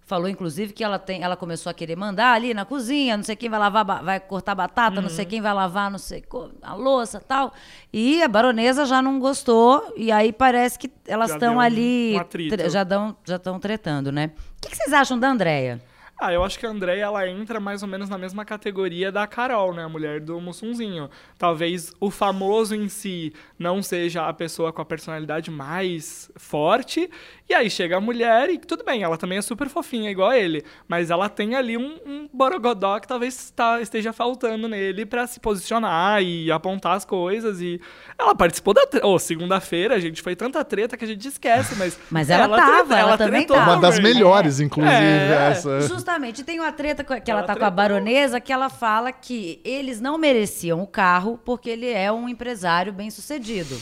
falou, 0.06 0.28
inclusive, 0.28 0.74
que 0.74 0.84
ela, 0.84 0.98
tem, 0.98 1.22
ela 1.22 1.36
começou 1.38 1.70
a 1.70 1.74
querer 1.74 1.96
mandar 1.96 2.34
ali 2.34 2.52
na 2.52 2.66
cozinha, 2.66 3.16
não 3.16 3.24
sei 3.24 3.36
quem 3.36 3.48
vai 3.48 3.60
lavar, 3.60 3.86
vai 4.04 4.20
cortar 4.20 4.56
batata, 4.56 5.00
não 5.02 5.10
sei 5.10 5.24
Uhum. 5.24 5.30
quem 5.30 5.40
vai 5.42 5.54
lavar, 5.54 5.92
não 5.92 6.00
sei 6.00 6.24
a 6.64 6.74
louça 6.74 7.20
tal. 7.20 7.54
E 7.94 8.24
a 8.24 8.28
baronesa 8.28 8.86
já 8.86 9.04
não 9.04 9.20
gostou, 9.20 9.94
e 9.96 10.12
aí 10.12 10.34
parece 10.34 10.80
que 10.80 10.90
elas 11.08 11.30
estão 11.30 11.60
ali. 11.60 12.16
um 12.18 12.70
já 12.72 12.82
estão 12.82 13.16
já 13.24 13.36
estão 13.36 13.60
tretando, 13.60 14.12
né? 14.12 14.32
O 14.58 14.62
que, 14.62 14.70
que 14.72 14.78
vocês 14.78 14.92
acham 14.94 15.20
da 15.20 15.30
Andréia? 15.30 15.80
Ah, 16.22 16.34
eu 16.34 16.44
acho 16.44 16.60
que 16.60 16.66
a 16.66 16.70
Andrea, 16.70 17.06
ela 17.06 17.28
entra 17.30 17.60
mais 17.62 17.82
ou 17.82 17.88
menos 17.88 18.10
na 18.10 18.18
mesma 18.18 18.44
categoria 18.44 19.10
da 19.12 19.26
Carol, 19.26 19.74
né? 19.74 19.84
A 19.86 19.90
mulher 19.90 20.20
do 20.20 20.40
Mussunzinho. 20.42 21.10
Talvez 21.38 21.94
o 22.00 22.12
famoso 22.12 22.76
em 22.76 22.90
si 22.90 23.32
não 23.58 23.82
seja 23.82 24.28
a 24.28 24.34
pessoa 24.34 24.74
com 24.74 24.82
a 24.82 24.86
personalidade 24.86 25.50
mais 25.50 26.30
forte. 26.36 27.10
E 27.50 27.54
aí 27.54 27.70
chega 27.70 27.98
a 27.98 28.02
mulher 28.02 28.50
e 28.50 28.58
tudo 28.60 28.84
bem, 28.84 29.02
ela 29.02 29.18
também 29.18 29.38
é 29.38 29.42
super 29.42 29.70
fofinha, 29.70 30.12
igual 30.12 30.34
ele. 30.34 30.64
Mas 30.88 31.10
ela 31.10 31.30
tem 31.30 31.56
ali 31.56 31.78
um, 31.78 31.98
um 32.06 32.30
borogodó 32.34 33.00
que 33.00 33.08
talvez 33.08 33.50
tá- 33.52 33.80
esteja 33.82 34.12
faltando 34.14 34.68
nele 34.68 35.06
pra 35.06 35.26
se 35.26 35.40
posicionar 35.40 36.22
e 36.22 36.52
apontar 36.52 36.98
as 36.98 37.06
coisas. 37.06 37.62
E 37.62 37.80
ela 38.20 38.36
participou 38.36 38.74
da... 38.74 38.86
tre- 38.86 39.02
Ô, 39.04 39.18
segunda-feira, 39.18 40.00
gente, 40.00 40.22
foi 40.22 40.36
tanta 40.36 40.64
treta 40.66 40.98
que 40.98 41.06
a 41.06 41.08
gente 41.08 41.26
esquece, 41.28 41.76
mas... 41.76 41.98
Mas 42.12 42.30
ela 42.30 42.56
tava, 42.58 42.98
ela 43.00 43.18
também 43.18 43.42
tretou 43.46 43.56
tava. 43.56 43.72
Uma 43.72 43.82
das 43.82 43.96
também. 43.96 44.14
melhores, 44.14 44.60
inclusive, 44.60 44.94
É. 44.94 45.50
essa. 45.52 45.80
Justamente, 45.82 46.09
tem 46.44 46.60
uma 46.60 46.72
treta 46.72 47.04
que 47.04 47.30
ela, 47.30 47.42
Ela 47.42 47.48
tá 47.48 47.56
com 47.56 47.66
a 47.66 47.70
baronesa 47.70 48.40
que 48.40 48.52
ela 48.52 48.70
fala 48.70 49.12
que 49.12 49.62
eles 49.64 50.00
não 50.00 50.18
mereciam 50.18 50.82
o 50.82 50.88
carro 50.88 51.40
porque 51.44 51.70
ele 51.70 51.90
é 51.90 52.12
um 52.12 52.28
empresário 52.28 52.92
bem 52.92 53.10
sucedido. 53.12 53.80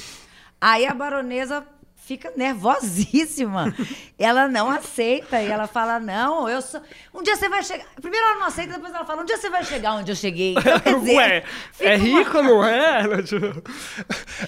Aí 0.60 0.86
a 0.86 0.94
baronesa 0.94 1.64
fica 2.08 2.32
nervosíssima. 2.36 3.74
ela 4.18 4.48
não 4.48 4.72
aceita 4.72 5.42
e 5.42 5.48
ela 5.48 5.68
fala: 5.68 6.00
Não, 6.00 6.48
eu 6.48 6.62
sou. 6.62 6.82
Um 7.14 7.22
dia 7.22 7.36
você 7.36 7.50
vai 7.50 7.62
chegar. 7.64 7.86
Primeiro 8.02 8.26
ela 8.26 8.40
não 8.40 8.48
aceita, 8.48 8.74
depois 8.74 8.94
ela 8.94 9.06
fala: 9.06 9.22
Um 9.22 9.26
dia 9.26 9.38
você 9.38 9.50
vai 9.50 9.64
chegar 9.66 9.94
onde 9.96 10.12
eu 10.12 10.16
cheguei. 10.16 10.56
Então, 10.58 11.00
dizer, 11.02 11.16
Ué, 11.18 11.44
é 11.82 11.96
uma- 11.96 12.04
rico, 12.04 12.42
não 12.42 12.64
é? 12.64 13.02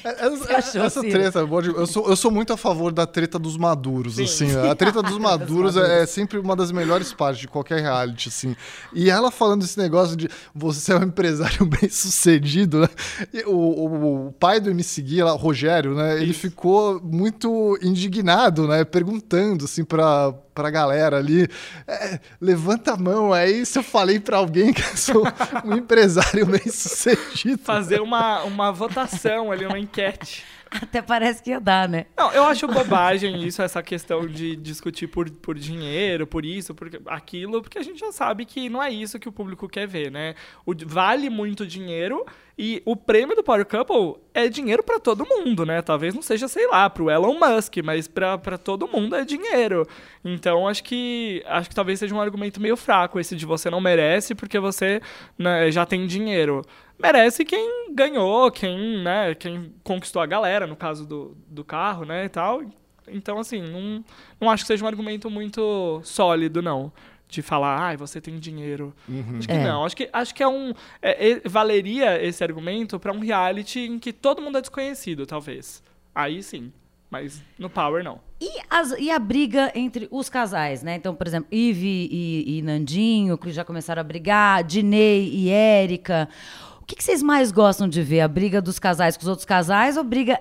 Essa, 0.04 0.80
essa 0.86 1.02
treta, 1.02 1.40
eu 1.40 1.88
sou, 1.88 2.08
eu 2.10 2.16
sou 2.16 2.32
muito 2.32 2.54
a 2.54 2.58
favor 2.58 2.92
da 2.92 3.06
treta 3.06 3.38
dos 3.40 3.58
maduros, 3.58 4.16
Sim. 4.16 4.24
assim. 4.24 4.58
A 4.70 4.76
treta 4.76 5.02
dos 5.02 5.18
maduros 5.18 5.76
é, 5.76 6.04
é 6.04 6.06
sempre 6.06 6.38
uma 6.38 6.56
das 6.56 6.72
melhores 6.72 7.12
partes 7.14 7.42
de 7.42 7.48
qualquer 7.48 7.82
reality, 7.82 8.30
assim. 8.30 8.56
E 8.94 9.10
ela 9.10 9.32
falando 9.32 9.64
esse 9.64 9.78
negócio 9.78 10.16
de 10.16 10.30
você 10.54 10.94
é 10.94 10.96
um 10.98 11.04
empresário 11.04 11.66
bem 11.66 11.90
sucedido, 11.90 12.82
né? 12.82 12.90
O, 13.46 13.52
o- 13.52 14.28
o 14.28 14.32
pai 14.34 14.60
do 14.60 14.70
MC 14.70 15.02
Gui, 15.02 15.22
lá, 15.24 15.32
Rogério, 15.32 15.96
né? 15.96 16.22
Ele 16.22 16.34
ficou 16.34 17.00
muito 17.02 17.49
indignado, 17.82 18.68
né? 18.68 18.84
Perguntando, 18.84 19.66
assim, 19.66 19.84
pra, 19.84 20.32
pra 20.54 20.70
galera 20.70 21.18
ali, 21.18 21.48
é, 21.88 22.20
levanta 22.40 22.94
a 22.94 22.98
mão 22.98 23.32
aí 23.34 23.66
se 23.66 23.80
eu 23.80 23.84
falei 23.84 24.20
pra 24.20 24.38
alguém 24.38 24.74
que 24.74 24.82
eu 24.82 24.98
sou 24.98 25.24
um 25.66 25.76
empresário 25.76 26.46
bem 26.46 26.68
sucedido. 26.68 27.62
Fazer 27.64 28.02
uma, 28.02 28.44
uma 28.44 28.72
votação 28.72 29.52
ali, 29.52 29.66
uma 29.66 29.80
enquete. 29.80 30.44
Até 30.72 31.02
parece 31.02 31.42
que 31.42 31.50
ia 31.50 31.60
dar, 31.60 31.90
né? 31.90 32.06
Não, 32.16 32.32
eu 32.32 32.44
acho 32.44 32.68
bobagem 32.68 33.44
isso, 33.44 33.62
essa 33.62 33.82
questão 33.82 34.28
de 34.28 34.56
discutir 34.56 35.08
por, 35.08 35.30
por 35.30 35.58
dinheiro, 35.58 36.28
por 36.28 36.46
isso, 36.46 36.76
por 36.76 36.90
aquilo, 37.08 37.62
porque 37.62 37.80
a 37.80 37.84
gente 37.84 38.00
já 38.00 38.12
sabe 38.12 38.46
que 38.46 38.70
não 38.70 38.82
é 38.82 38.92
isso 38.92 39.20
que 39.20 39.28
o 39.28 39.32
público 39.32 39.68
quer 39.68 39.88
ver, 39.88 40.12
né? 40.12 40.36
O, 40.66 40.74
vale 40.86 41.30
muito 41.30 41.66
dinheiro 41.66 42.24
e 42.58 42.82
o 42.86 42.96
prêmio 42.96 43.36
do 43.36 43.44
Power 43.44 43.66
Couple 43.66 44.22
é 44.34 44.48
dinheiro 44.48 44.84
pra 44.84 45.00
todo 45.00 45.26
mundo, 45.26 45.66
né? 45.66 45.82
Talvez 45.82 46.14
não 46.14 46.22
seja, 46.22 46.48
sei 46.48 46.68
lá, 46.68 46.90
pro 46.90 47.10
Elon 47.10 47.38
Musk, 47.40 47.78
mas 47.84 48.08
pra 48.08 48.38
todo 48.58 48.88
mundo 48.88 49.16
é 49.16 49.26
dinheiro. 49.26 49.88
Então 50.24 50.68
acho 50.68 50.84
que 50.84 51.44
acho 51.48 51.70
que 51.70 51.76
talvez 51.76 52.00
seja 52.00 52.14
um 52.14 52.22
argumento 52.22 52.62
meio 52.62 52.78
fraco 52.78 53.20
esse 53.20 53.36
de 53.36 53.46
você 53.46 53.70
não 53.70 53.82
merece 53.82 54.36
porque 54.36 54.60
você 54.60 55.02
né, 55.38 55.72
já 55.72 55.86
tem 55.86 56.06
dinheiro 56.06 56.64
merece 57.00 57.46
quem 57.46 57.94
ganhou, 57.94 58.52
quem, 58.52 59.02
né, 59.02 59.34
quem 59.34 59.74
conquistou 59.84 60.22
a 60.22 60.26
galera, 60.26 60.68
no 60.68 60.76
caso 60.76 61.08
do, 61.08 61.36
do 61.48 61.64
carro, 61.64 62.04
né, 62.04 62.26
e 62.26 62.30
tal. 62.30 62.62
Então, 63.08 63.40
assim, 63.40 63.62
não, 63.62 64.04
não 64.40 64.50
acho 64.52 64.64
que 64.64 64.68
seja 64.68 64.84
um 64.84 64.88
argumento 64.88 65.30
muito 65.32 66.02
sólido, 66.04 66.62
não. 66.62 66.92
De 67.30 67.44
falar, 67.44 67.78
ai, 67.80 67.96
você 67.96 68.20
tem 68.20 68.40
dinheiro. 68.40 68.92
Acho 69.38 69.48
que 69.48 69.54
É. 69.54 69.64
não. 69.64 69.86
Acho 69.86 69.96
que, 69.96 70.10
acho 70.12 70.34
que 70.34 70.42
é 70.42 70.48
um. 70.48 70.74
é, 71.00 71.30
é, 71.34 71.42
valeria 71.48 72.20
esse 72.22 72.44
argumento 72.44 73.00
pra 73.00 73.14
um 73.14 73.20
reality 73.20 73.82
em 73.82 74.00
que 74.00 74.12
todo 74.12 74.42
mundo 74.42 74.58
é 74.58 74.62
desconhecido, 74.62 75.28
talvez. 75.28 75.84
Aí 76.16 76.42
sim. 76.42 76.74
Mas 77.12 77.44
no 77.58 77.70
Power, 77.70 78.04
não. 78.04 78.20
E, 78.42 78.50
as- 78.70 78.96
e 79.00 79.10
a 79.12 79.18
briga 79.20 79.72
entre 79.76 80.08
os 80.12 80.28
casais, 80.30 80.82
né? 80.84 80.96
Então, 80.96 81.14
por 81.16 81.28
exemplo, 81.28 81.48
Ive 81.52 82.08
e, 82.12 82.58
e 82.58 82.62
Nandinho, 82.64 83.38
que 83.38 83.52
já 83.52 83.64
começaram 83.64 84.00
a 84.02 84.04
brigar, 84.04 84.64
Dinei 84.64 85.30
e 85.32 85.50
Érica. 85.50 86.28
O 86.82 86.86
que, 86.86 86.96
que 86.96 87.04
vocês 87.04 87.22
mais 87.22 87.52
gostam 87.52 87.88
de 87.88 88.02
ver? 88.02 88.22
A 88.22 88.28
briga 88.28 88.60
dos 88.62 88.80
casais 88.80 89.16
com 89.18 89.22
os 89.22 89.28
outros 89.28 89.46
casais 89.46 89.98
ou 89.98 90.04
briga 90.04 90.40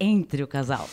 entre 0.00 0.42
o 0.42 0.46
casal? 0.48 0.88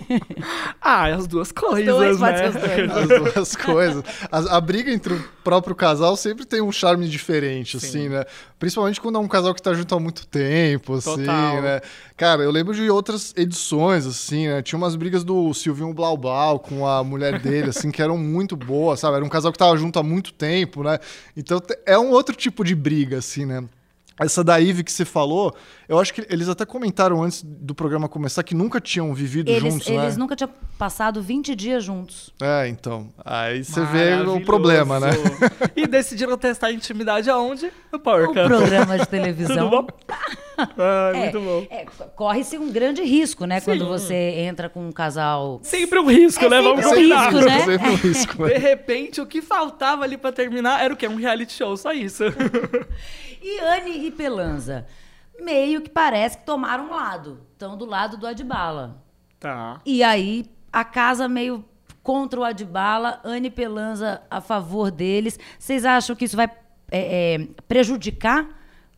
ah, 0.80 1.06
as 1.06 1.26
duas 1.26 1.50
coisas, 1.50 1.84
dois, 1.84 2.20
né? 2.20 2.48
os 2.48 2.54
dois. 2.54 2.90
As 2.90 3.34
duas 3.34 3.56
coisas. 3.56 4.04
A, 4.30 4.56
a 4.56 4.60
briga 4.60 4.92
entre 4.92 5.14
o 5.14 5.24
próprio 5.42 5.74
casal 5.74 6.16
sempre 6.16 6.44
tem 6.44 6.62
um 6.62 6.70
charme 6.70 7.08
diferente, 7.08 7.76
assim, 7.76 8.08
né? 8.08 8.24
Principalmente 8.58 9.00
quando 9.00 9.16
é 9.16 9.18
um 9.18 9.26
casal 9.26 9.52
que 9.54 9.60
tá 9.60 9.74
junto 9.74 9.94
há 9.94 9.98
muito 9.98 10.26
tempo, 10.26 10.94
assim, 10.94 11.24
Total. 11.24 11.62
né? 11.62 11.80
Cara, 12.16 12.42
eu 12.42 12.50
lembro 12.50 12.74
de 12.74 12.88
outras 12.88 13.34
edições, 13.36 14.06
assim, 14.06 14.46
né? 14.46 14.62
Tinha 14.62 14.76
umas 14.78 14.94
brigas 14.94 15.24
do 15.24 15.52
Silvinho 15.52 15.92
Blaubau 15.92 16.60
com 16.60 16.86
a 16.86 17.02
mulher 17.02 17.40
dele, 17.40 17.70
assim, 17.70 17.90
que 17.90 18.00
eram 18.00 18.16
muito 18.16 18.56
boas, 18.56 19.00
sabe? 19.00 19.16
Era 19.16 19.24
um 19.24 19.28
casal 19.28 19.50
que 19.50 19.58
tava 19.58 19.76
junto 19.76 19.98
há 19.98 20.02
muito 20.02 20.32
tempo, 20.32 20.84
né? 20.84 20.98
Então 21.36 21.60
é 21.84 21.98
um 21.98 22.10
outro 22.10 22.36
tipo 22.36 22.64
de 22.64 22.74
briga, 22.74 23.18
assim, 23.18 23.44
né? 23.44 23.64
Essa 24.20 24.42
da 24.42 24.58
Ive 24.60 24.82
que 24.82 24.90
você 24.92 25.04
falou, 25.04 25.54
eu 25.88 25.98
acho 25.98 26.12
que 26.12 26.26
eles 26.28 26.48
até 26.48 26.64
comentaram 26.64 27.22
antes 27.22 27.42
do 27.44 27.74
programa 27.74 28.08
começar 28.08 28.42
que 28.42 28.54
nunca 28.54 28.80
tinham 28.80 29.12
vivido 29.14 29.48
Eles, 29.50 29.62
juntos, 29.72 29.86
eles 29.88 30.14
né? 30.14 30.18
nunca 30.18 30.34
tinham 30.34 30.50
passado 30.76 31.22
20 31.22 31.54
dias 31.54 31.84
juntos. 31.84 32.32
É, 32.40 32.66
então. 32.68 33.08
Aí 33.24 33.62
você 33.64 33.84
vê 33.86 34.14
o 34.28 34.40
problema, 34.44 34.98
né? 34.98 35.10
E 35.76 35.86
decidiram 35.86 36.36
testar 36.36 36.68
a 36.68 36.72
intimidade 36.72 37.30
aonde? 37.30 37.70
No 37.92 37.98
Power 37.98 38.28
Um 38.30 38.32
programa 38.34 38.98
de 38.98 39.04
Tudo 39.06 39.10
televisão. 39.10 39.70
bom? 39.70 39.86
Ah, 40.76 41.12
É, 41.14 41.18
muito 41.18 41.40
bom. 41.40 41.66
é, 41.70 41.86
corre-se 42.16 42.58
um 42.58 42.70
grande 42.72 43.02
risco, 43.02 43.44
né? 43.44 43.60
Quando 43.60 43.86
você 43.86 44.14
entra 44.14 44.68
com 44.68 44.86
um 44.88 44.92
casal. 44.92 45.60
Sempre 45.62 46.00
um 46.00 46.06
risco, 46.10 46.44
É 46.44 46.48
né? 46.48 46.60
Vamos 46.60 46.84
um 46.84 46.88
combinar. 46.88 47.30
risco, 47.30 47.44
né? 47.46 47.60
Sempre 47.64 47.88
um 47.90 47.94
risco, 47.94 48.42
né? 48.44 48.54
De 48.54 48.58
repente, 48.58 49.20
o 49.20 49.26
que 49.26 49.40
faltava 49.40 50.02
ali 50.02 50.16
pra 50.16 50.32
terminar 50.32 50.82
era 50.82 50.92
o 50.92 50.96
quê? 50.96 51.06
Um 51.06 51.14
reality 51.16 51.52
show, 51.52 51.76
só 51.76 51.92
isso. 51.92 52.24
E 53.42 53.60
Anne 53.60 54.06
e 54.06 54.10
Pelanza, 54.10 54.86
meio 55.40 55.80
que 55.82 55.90
parece 55.90 56.38
que 56.38 56.44
tomaram 56.46 56.86
um 56.86 56.90
lado. 56.90 57.40
Estão 57.52 57.76
do 57.76 57.84
lado 57.84 58.16
do 58.16 58.26
Adbala. 58.26 59.02
tá. 59.38 59.80
E 59.86 60.02
aí, 60.02 60.46
a 60.72 60.84
casa 60.84 61.28
meio 61.28 61.64
contra 62.02 62.40
o 62.40 62.44
Adbala, 62.44 63.20
Anne 63.24 63.50
Pelanza 63.50 64.22
a 64.30 64.40
favor 64.40 64.90
deles. 64.90 65.38
Vocês 65.58 65.84
acham 65.84 66.16
que 66.16 66.24
isso 66.24 66.36
vai 66.36 66.46
é, 66.90 67.34
é, 67.34 67.48
prejudicar 67.66 68.48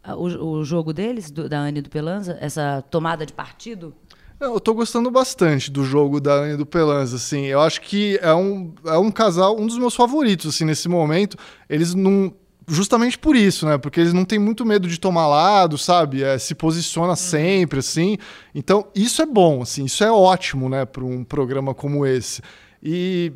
ah, 0.02 0.14
o, 0.16 0.24
o 0.58 0.64
jogo 0.64 0.92
deles, 0.92 1.30
do- 1.30 1.48
da 1.48 1.58
Anne 1.58 1.80
e 1.80 1.82
do 1.82 1.90
Pelanza? 1.90 2.38
Essa 2.40 2.82
tomada 2.90 3.26
de 3.26 3.32
partido? 3.32 3.94
Eu 4.38 4.58
tô 4.58 4.72
gostando 4.72 5.10
bastante 5.10 5.70
do 5.70 5.84
jogo 5.84 6.18
da 6.20 6.32
Anne 6.32 6.54
e 6.54 6.56
do 6.56 6.64
Pelanza, 6.64 7.16
assim. 7.16 7.44
Eu 7.44 7.60
acho 7.60 7.80
que 7.82 8.18
é 8.22 8.32
um, 8.34 8.72
é 8.86 8.96
um 8.96 9.10
casal, 9.10 9.58
um 9.58 9.66
dos 9.66 9.76
meus 9.76 9.94
favoritos, 9.94 10.54
assim, 10.54 10.64
nesse 10.64 10.88
momento. 10.88 11.36
Eles 11.68 11.94
não... 11.94 12.32
Justamente 12.70 13.18
por 13.18 13.34
isso, 13.34 13.66
né? 13.66 13.76
Porque 13.78 14.00
eles 14.00 14.12
não 14.12 14.24
têm 14.24 14.38
muito 14.38 14.64
medo 14.64 14.86
de 14.88 14.98
tomar 14.98 15.26
lado, 15.26 15.76
sabe? 15.76 16.22
É, 16.22 16.38
se 16.38 16.54
posiciona 16.54 17.16
sempre, 17.16 17.80
assim. 17.80 18.16
Então, 18.54 18.86
isso 18.94 19.20
é 19.20 19.26
bom, 19.26 19.62
assim. 19.62 19.84
Isso 19.84 20.04
é 20.04 20.10
ótimo, 20.12 20.68
né? 20.68 20.84
Para 20.84 21.04
um 21.04 21.24
programa 21.24 21.74
como 21.74 22.06
esse. 22.06 22.40
E 22.82 23.32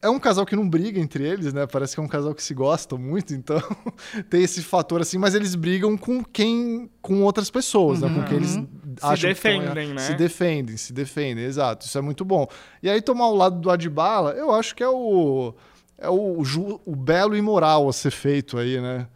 é 0.00 0.08
um 0.08 0.18
casal 0.18 0.46
que 0.46 0.56
não 0.56 0.68
briga 0.68 0.98
entre 1.00 1.22
eles, 1.26 1.52
né? 1.52 1.66
Parece 1.66 1.94
que 1.94 2.00
é 2.00 2.02
um 2.02 2.08
casal 2.08 2.34
que 2.34 2.42
se 2.42 2.54
gosta 2.54 2.96
muito, 2.96 3.34
então 3.34 3.60
tem 4.30 4.42
esse 4.42 4.62
fator 4.62 5.00
assim, 5.00 5.18
mas 5.18 5.34
eles 5.34 5.54
brigam 5.54 5.96
com 5.96 6.22
quem, 6.24 6.88
com 7.02 7.22
outras 7.22 7.50
pessoas, 7.50 8.00
né? 8.00 8.08
Com 8.08 8.22
quem 8.24 8.36
eles 8.36 8.56
acham 9.02 9.16
que 9.16 9.34
defendem, 9.34 9.68
estão- 9.82 9.94
né? 9.94 10.00
Se 10.02 10.14
defendem, 10.14 10.76
se 10.76 10.92
defendem, 10.92 11.44
exato. 11.44 11.84
Isso 11.84 11.98
é 11.98 12.00
muito 12.00 12.24
bom. 12.24 12.46
E 12.82 12.88
aí 12.88 13.02
tomar 13.02 13.28
o 13.28 13.34
lado 13.36 13.60
do 13.60 13.70
Adbala, 13.70 14.32
eu 14.32 14.50
acho 14.52 14.74
que 14.74 14.82
é 14.82 14.88
o 14.88 15.52
é 15.98 16.08
o, 16.08 16.42
o 16.86 16.96
belo 16.96 17.36
e 17.36 17.42
moral 17.42 17.88
a 17.88 17.92
ser 17.92 18.12
feito 18.12 18.56
aí, 18.56 18.80
né? 18.80 19.08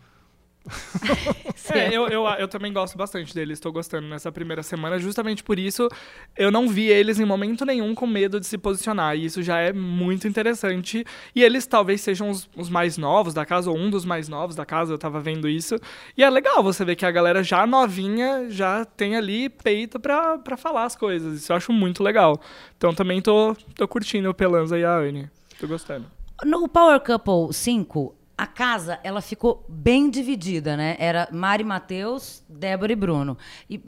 É, 1.72 1.88
eu, 1.88 2.08
eu, 2.08 2.26
eu 2.26 2.48
também 2.48 2.72
gosto 2.72 2.98
bastante 2.98 3.34
deles, 3.34 3.56
estou 3.56 3.72
gostando 3.72 4.06
nessa 4.06 4.30
primeira 4.30 4.62
semana. 4.62 4.98
Justamente 4.98 5.42
por 5.42 5.58
isso, 5.58 5.88
eu 6.36 6.50
não 6.50 6.68
vi 6.68 6.88
eles 6.88 7.18
em 7.18 7.24
momento 7.24 7.64
nenhum 7.64 7.94
com 7.94 8.06
medo 8.06 8.38
de 8.38 8.46
se 8.46 8.58
posicionar. 8.58 9.16
E 9.16 9.24
isso 9.24 9.42
já 9.42 9.58
é 9.58 9.72
muito 9.72 10.28
interessante. 10.28 11.04
E 11.34 11.42
eles 11.42 11.66
talvez 11.66 12.00
sejam 12.00 12.28
os, 12.28 12.48
os 12.56 12.68
mais 12.68 12.98
novos 12.98 13.32
da 13.32 13.46
casa, 13.46 13.70
ou 13.70 13.76
um 13.76 13.88
dos 13.88 14.04
mais 14.04 14.28
novos 14.28 14.54
da 14.54 14.66
casa, 14.66 14.92
eu 14.92 14.98
tava 14.98 15.20
vendo 15.20 15.48
isso. 15.48 15.76
E 16.16 16.22
é 16.22 16.28
legal 16.28 16.62
você 16.62 16.84
ver 16.84 16.96
que 16.96 17.06
a 17.06 17.10
galera 17.10 17.42
já 17.42 17.66
novinha 17.66 18.50
já 18.50 18.84
tem 18.84 19.16
ali 19.16 19.48
peito 19.48 19.98
pra 19.98 20.56
falar 20.58 20.84
as 20.84 20.96
coisas. 20.96 21.40
Isso 21.40 21.52
eu 21.52 21.56
acho 21.56 21.72
muito 21.72 22.02
legal. 22.02 22.40
Então 22.76 22.92
também 22.92 23.22
tô, 23.22 23.56
tô 23.74 23.88
curtindo 23.88 24.28
o 24.28 24.34
Pelanza 24.34 24.78
e 24.78 24.84
a 24.84 24.94
Anne. 24.94 25.30
Tô 25.58 25.66
gostando. 25.66 26.21
No 26.44 26.68
Power 26.68 27.00
Couple 27.00 27.52
5, 27.52 28.14
a 28.36 28.46
casa 28.46 28.98
ela 29.04 29.20
ficou 29.20 29.64
bem 29.68 30.10
dividida, 30.10 30.76
né? 30.76 30.96
Era 30.98 31.28
Mari 31.30 31.62
Matheus, 31.62 32.42
Débora 32.48 32.92
e 32.92 32.96
Bruno. 32.96 33.38
E 33.70 33.80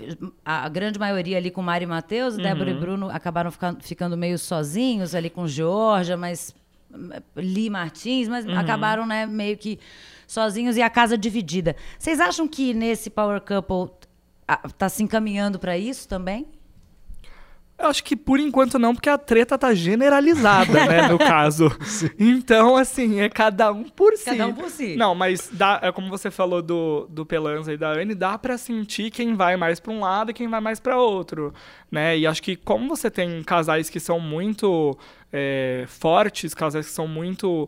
a, 0.44 0.68
grande 0.68 0.98
maioria 0.98 1.38
ali 1.38 1.50
com 1.50 1.62
Mari 1.62 1.86
Matheus, 1.86 2.36
Débora 2.36 2.70
e 2.70 2.74
Bruno 2.74 3.08
acabaram 3.10 3.50
ficando, 3.50 3.82
ficando 3.82 4.16
meio 4.16 4.38
sozinhos 4.38 5.14
ali 5.14 5.28
com 5.28 5.48
Georgia, 5.48 6.16
mas 6.16 6.54
Li 7.34 7.68
Martins, 7.68 8.28
mas 8.28 8.46
acabaram, 8.48 9.06
né, 9.06 9.26
meio 9.26 9.56
que 9.56 9.78
sozinhos 10.26 10.76
e 10.76 10.82
a 10.82 10.90
casa 10.90 11.18
dividida. 11.18 11.74
Vocês 11.98 12.20
acham 12.20 12.46
que 12.46 12.72
nesse 12.72 13.10
Power 13.10 13.40
Couple 13.40 13.92
tá 14.78 14.88
se 14.88 15.02
encaminhando 15.02 15.58
para 15.58 15.76
isso 15.76 16.08
também? 16.08 16.46
Eu 17.84 17.90
acho 17.90 18.02
que 18.02 18.16
por 18.16 18.40
enquanto 18.40 18.78
não, 18.78 18.94
porque 18.94 19.08
a 19.08 19.18
treta 19.18 19.58
tá 19.58 19.74
generalizada, 19.74 20.86
né, 20.86 21.08
no 21.08 21.18
caso. 21.18 21.70
Então, 22.18 22.76
assim, 22.76 23.20
é 23.20 23.28
cada 23.28 23.70
um 23.72 23.84
por 23.84 24.16
si. 24.16 24.24
Cada 24.24 24.46
um 24.46 24.54
por 24.54 24.70
si. 24.70 24.96
Não, 24.96 25.14
mas 25.14 25.50
dá, 25.52 25.78
é 25.82 25.92
como 25.92 26.08
você 26.08 26.30
falou 26.30 26.62
do, 26.62 27.06
do 27.10 27.26
Pelanza 27.26 27.72
e 27.72 27.76
da 27.76 27.90
Anne, 27.90 28.14
dá 28.14 28.38
pra 28.38 28.56
sentir 28.58 29.10
quem 29.10 29.34
vai 29.34 29.56
mais 29.56 29.78
pra 29.80 29.92
um 29.92 30.00
lado 30.00 30.30
e 30.30 30.34
quem 30.34 30.48
vai 30.48 30.60
mais 30.60 30.80
pra 30.80 30.96
outro, 30.98 31.52
né? 31.90 32.16
E 32.18 32.26
acho 32.26 32.42
que 32.42 32.56
como 32.56 32.88
você 32.88 33.10
tem 33.10 33.42
casais 33.42 33.90
que 33.90 34.00
são 34.00 34.18
muito 34.18 34.96
é, 35.32 35.84
fortes, 35.86 36.54
casais 36.54 36.86
que 36.86 36.92
são 36.92 37.06
muito 37.06 37.66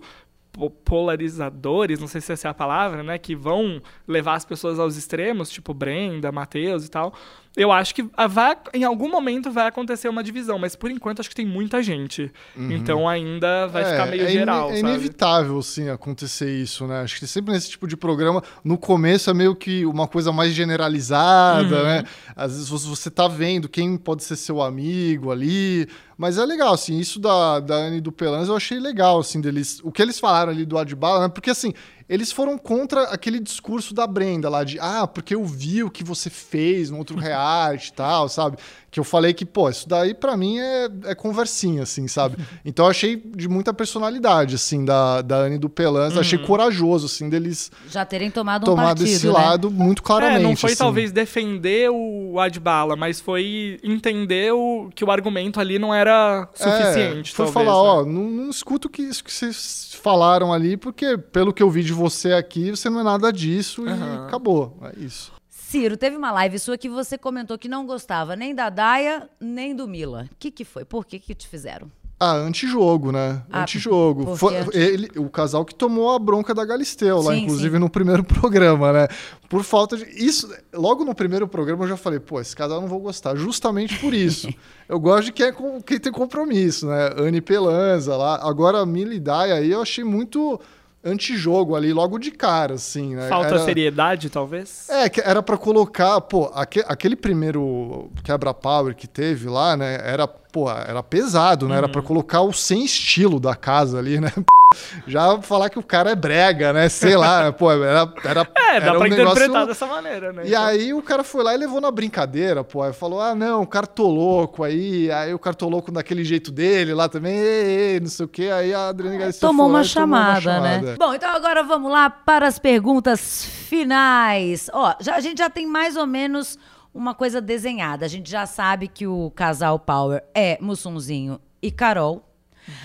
po- 0.52 0.70
polarizadores, 0.70 1.98
não 2.00 2.06
sei 2.08 2.20
se 2.20 2.32
essa 2.32 2.48
é 2.48 2.50
a 2.50 2.54
palavra, 2.54 3.02
né? 3.02 3.18
Que 3.18 3.34
vão 3.34 3.80
levar 4.06 4.34
as 4.34 4.44
pessoas 4.44 4.78
aos 4.78 4.96
extremos, 4.96 5.50
tipo 5.50 5.74
Brenda, 5.74 6.30
Matheus 6.32 6.86
e 6.86 6.90
tal. 6.90 7.12
Eu 7.56 7.72
acho 7.72 7.94
que 7.94 8.04
vai, 8.28 8.54
em 8.74 8.84
algum 8.84 9.08
momento 9.10 9.50
vai 9.50 9.66
acontecer 9.66 10.08
uma 10.10 10.22
divisão, 10.22 10.58
mas 10.58 10.76
por 10.76 10.90
enquanto 10.90 11.20
acho 11.20 11.28
que 11.30 11.34
tem 11.34 11.46
muita 11.46 11.82
gente. 11.82 12.30
Então 12.54 13.08
ainda 13.08 13.66
vai 13.68 13.84
ficar 13.84 14.06
meio 14.06 14.24
é 14.24 14.28
geral, 14.30 14.70
É 14.70 14.76
sabe? 14.76 14.80
inevitável, 14.80 15.62
sim, 15.62 15.88
acontecer 15.88 16.50
isso, 16.54 16.86
né? 16.86 17.00
Acho 17.00 17.18
que 17.18 17.26
sempre 17.26 17.52
nesse 17.54 17.70
tipo 17.70 17.88
de 17.88 17.96
programa, 17.96 18.42
no 18.62 18.76
começo 18.76 19.30
é 19.30 19.34
meio 19.34 19.54
que 19.56 19.86
uma 19.86 20.06
coisa 20.06 20.30
mais 20.32 20.52
generalizada, 20.52 21.76
Uhum. 21.78 21.84
né? 21.84 22.04
Às 22.34 22.52
vezes 22.52 22.68
você- 22.68 23.10
tá 23.10 23.26
vendo 23.28 23.68
quem 23.68 23.96
pode 23.96 24.22
ser 24.24 24.36
seu 24.36 24.60
amigo 24.60 25.30
ali. 25.32 25.88
Mas 26.18 26.38
é 26.38 26.44
legal, 26.44 26.72
assim, 26.74 26.98
isso 26.98 27.18
da, 27.20 27.60
da 27.60 27.74
Anne 27.76 27.98
e 27.98 28.00
do 28.00 28.10
Pelanza 28.10 28.50
eu 28.50 28.56
achei 28.56 28.78
legal, 28.78 29.18
assim, 29.20 29.40
deles. 29.40 29.80
O 29.82 29.92
que 29.92 30.00
eles 30.02 30.18
falaram 30.18 30.50
ali 30.50 30.64
do 30.64 30.76
Adbala, 30.78 31.20
né? 31.20 31.28
Porque, 31.28 31.50
assim, 31.50 31.72
eles 32.08 32.30
foram 32.30 32.56
contra 32.56 33.04
aquele 33.04 33.40
discurso 33.40 33.92
da 33.92 34.06
Brenda 34.06 34.48
lá 34.48 34.62
de, 34.62 34.78
ah, 34.80 35.06
porque 35.06 35.34
eu 35.34 35.44
vi 35.44 35.82
o 35.82 35.90
que 35.90 36.04
você 36.04 36.30
fez 36.30 36.90
no 36.90 36.98
outro 36.98 37.16
reality 37.16 37.88
e 37.88 37.92
tal, 37.92 38.28
sabe? 38.28 38.58
Que 38.96 39.00
eu 39.00 39.04
falei 39.04 39.34
que, 39.34 39.44
pô, 39.44 39.68
isso 39.68 39.86
daí 39.86 40.14
pra 40.14 40.38
mim 40.38 40.58
é, 40.58 40.88
é 41.04 41.14
conversinha, 41.14 41.82
assim, 41.82 42.08
sabe? 42.08 42.38
Então 42.64 42.86
eu 42.86 42.90
achei 42.90 43.14
de 43.14 43.46
muita 43.46 43.74
personalidade, 43.74 44.54
assim, 44.54 44.86
da, 44.86 45.20
da 45.20 45.36
Anne 45.36 45.56
e 45.56 45.58
do 45.58 45.68
Pelanza. 45.68 46.18
Achei 46.18 46.38
corajoso, 46.38 47.04
assim, 47.04 47.28
deles 47.28 47.70
Já 47.90 48.06
terem 48.06 48.30
tomado 48.30 48.62
um 48.62 48.64
tomado 48.64 49.00
partido, 49.00 49.14
esse 49.14 49.26
né? 49.26 49.32
lado 49.34 49.70
muito 49.70 50.02
claramente. 50.02 50.40
É, 50.40 50.42
não 50.42 50.56
foi 50.56 50.70
assim. 50.70 50.78
talvez 50.78 51.12
defender 51.12 51.90
o 51.90 52.40
Adbala, 52.40 52.96
mas 52.96 53.20
foi 53.20 53.78
entender 53.84 54.54
o, 54.54 54.88
que 54.94 55.04
o 55.04 55.10
argumento 55.10 55.60
ali 55.60 55.78
não 55.78 55.92
era 55.92 56.48
suficiente. 56.54 57.32
É, 57.32 57.36
foi 57.36 57.46
talvez, 57.46 57.52
falar, 57.68 57.82
né? 57.82 58.00
ó, 58.00 58.04
não, 58.06 58.22
não 58.30 58.50
escuta 58.50 58.86
o 58.86 58.90
que, 58.90 59.02
isso 59.02 59.22
que 59.22 59.30
vocês 59.30 59.94
falaram 60.02 60.54
ali, 60.54 60.74
porque 60.74 61.18
pelo 61.18 61.52
que 61.52 61.62
eu 61.62 61.68
vi 61.68 61.82
de 61.82 61.92
você 61.92 62.32
aqui, 62.32 62.70
você 62.70 62.88
não 62.88 63.00
é 63.00 63.02
nada 63.02 63.30
disso 63.30 63.86
e 63.86 63.90
Aham. 63.90 64.26
acabou. 64.26 64.78
É 64.82 64.98
isso. 65.04 65.35
Ciro, 65.76 65.94
teve 65.94 66.16
uma 66.16 66.32
live 66.32 66.58
sua 66.58 66.78
que 66.78 66.88
você 66.88 67.18
comentou 67.18 67.58
que 67.58 67.68
não 67.68 67.84
gostava 67.84 68.34
nem 68.34 68.54
da 68.54 68.70
Daia, 68.70 69.28
nem 69.38 69.76
do 69.76 69.86
Mila. 69.86 70.26
O 70.32 70.36
que, 70.38 70.50
que 70.50 70.64
foi? 70.64 70.86
Por 70.86 71.04
que, 71.04 71.18
que 71.18 71.34
te 71.34 71.46
fizeram? 71.46 71.90
Ah, 72.18 72.32
antijogo, 72.32 73.12
né? 73.12 73.42
Ah, 73.52 73.60
antijogo. 73.60 74.36
Foi 74.36 74.56
anti- 74.56 74.74
ele, 74.74 75.10
o 75.18 75.28
casal 75.28 75.66
que 75.66 75.74
tomou 75.74 76.14
a 76.14 76.18
bronca 76.18 76.54
da 76.54 76.64
Galisteu 76.64 77.20
lá, 77.20 77.34
Sim, 77.34 77.42
inclusive 77.42 77.74
sim. 77.74 77.78
no 77.78 77.90
primeiro 77.90 78.24
programa, 78.24 78.90
né? 78.90 79.08
Por 79.50 79.62
falta 79.62 79.98
de. 79.98 80.04
Isso, 80.04 80.50
logo 80.72 81.04
no 81.04 81.14
primeiro 81.14 81.46
programa 81.46 81.84
eu 81.84 81.88
já 81.88 81.96
falei, 81.98 82.18
pô, 82.18 82.40
esse 82.40 82.56
casal 82.56 82.78
eu 82.78 82.80
não 82.80 82.88
vou 82.88 83.00
gostar, 83.00 83.36
justamente 83.36 83.98
por 83.98 84.14
isso. 84.14 84.48
eu 84.88 84.98
gosto 84.98 85.26
de 85.26 85.32
quem, 85.32 85.46
é 85.48 85.52
com, 85.52 85.82
quem 85.82 85.98
tem 86.00 86.10
compromisso, 86.10 86.86
né? 86.86 87.10
Anne 87.18 87.42
Pelanza 87.42 88.16
lá. 88.16 88.40
Agora 88.42 88.78
a 88.80 88.86
Mila 88.86 89.12
e 89.12 89.20
Daya 89.20 89.56
aí 89.56 89.70
eu 89.70 89.82
achei 89.82 90.02
muito 90.02 90.58
antijogo 91.06 91.76
ali, 91.76 91.92
logo 91.92 92.18
de 92.18 92.30
cara, 92.30 92.74
assim, 92.74 93.14
né? 93.14 93.28
Falta 93.28 93.48
Era- 93.48 93.64
seriedade, 93.64 94.28
talvez? 94.28 94.88
é, 94.90 95.08
que 95.08 95.20
era 95.20 95.42
pra 95.42 95.56
colocar, 95.56 96.20
pô, 96.20 96.50
aque- 96.54 96.84
aquele 96.86 97.14
primeiro 97.16 98.10
quebra-power 98.24 98.94
que 98.94 99.06
teve 99.06 99.48
lá, 99.48 99.76
né? 99.76 100.00
Era, 100.02 100.28
pô, 100.56 100.70
era 100.70 101.02
pesado, 101.02 101.68
né? 101.68 101.76
Era 101.76 101.86
pra 101.86 102.00
colocar 102.00 102.40
o 102.40 102.50
sem 102.50 102.82
estilo 102.82 103.38
da 103.38 103.54
casa 103.54 103.98
ali, 103.98 104.18
né? 104.18 104.32
já 105.06 105.38
falar 105.42 105.68
que 105.68 105.78
o 105.78 105.82
cara 105.82 106.12
é 106.12 106.14
brega, 106.14 106.72
né? 106.72 106.88
Sei 106.88 107.14
lá, 107.14 107.52
pô, 107.52 107.70
era, 107.70 108.10
era, 108.24 108.48
É, 108.56 108.80
dá 108.80 108.86
era 108.86 108.94
um 108.94 109.00
pra 109.00 109.08
negócio... 109.10 109.32
interpretar 109.32 109.66
dessa 109.66 109.86
maneira, 109.86 110.32
né? 110.32 110.44
E 110.46 110.48
Então- 110.48 110.64
aí 110.64 110.94
o 110.94 111.02
cara 111.02 111.22
foi 111.22 111.44
lá 111.44 111.54
e 111.54 111.58
levou 111.58 111.78
na 111.78 111.90
brincadeira, 111.90 112.64
pô. 112.64 112.82
Aí 112.82 112.94
falou: 112.94 113.20
ah, 113.20 113.34
não, 113.34 113.60
o 113.60 113.66
cartoloco 113.66 114.64
aí. 114.64 115.10
Aí 115.12 115.34
o 115.34 115.38
cartoloco 115.38 115.92
daquele 115.92 116.24
jeito 116.24 116.50
dele 116.50 116.94
lá 116.94 117.06
também, 117.06 117.36
ei, 117.36 117.92
ei, 117.92 118.00
não 118.00 118.08
sei 118.08 118.24
o 118.24 118.28
quê. 118.28 118.48
Aí 118.50 118.72
a 118.72 118.88
Adriana 118.88 119.18
Galisteu 119.18 119.50
Tomou 119.50 119.66
lá 119.66 119.74
uma, 119.74 119.82
e 119.82 119.84
tomou 119.84 119.92
chamada, 120.06 120.60
né? 120.60 120.96
Bom, 120.98 121.12
então 121.12 121.30
agora 121.36 121.62
vamos 121.62 121.92
lá 121.92 122.08
para 122.08 122.46
as 122.48 122.58
perguntas 122.58 123.44
finais. 123.44 124.70
Ó, 124.72 124.94
já, 125.00 125.16
a 125.16 125.20
gente 125.20 125.36
já 125.36 125.50
tem 125.50 125.66
mais 125.66 125.96
ou 125.98 126.06
menos 126.06 126.58
uma 126.96 127.14
coisa 127.14 127.40
desenhada. 127.40 128.06
A 128.06 128.08
gente 128.08 128.30
já 128.30 128.46
sabe 128.46 128.88
que 128.88 129.06
o 129.06 129.30
casal 129.30 129.78
Power 129.78 130.24
é 130.34 130.58
Mussunzinho 130.60 131.38
e 131.62 131.70
Carol. 131.70 132.26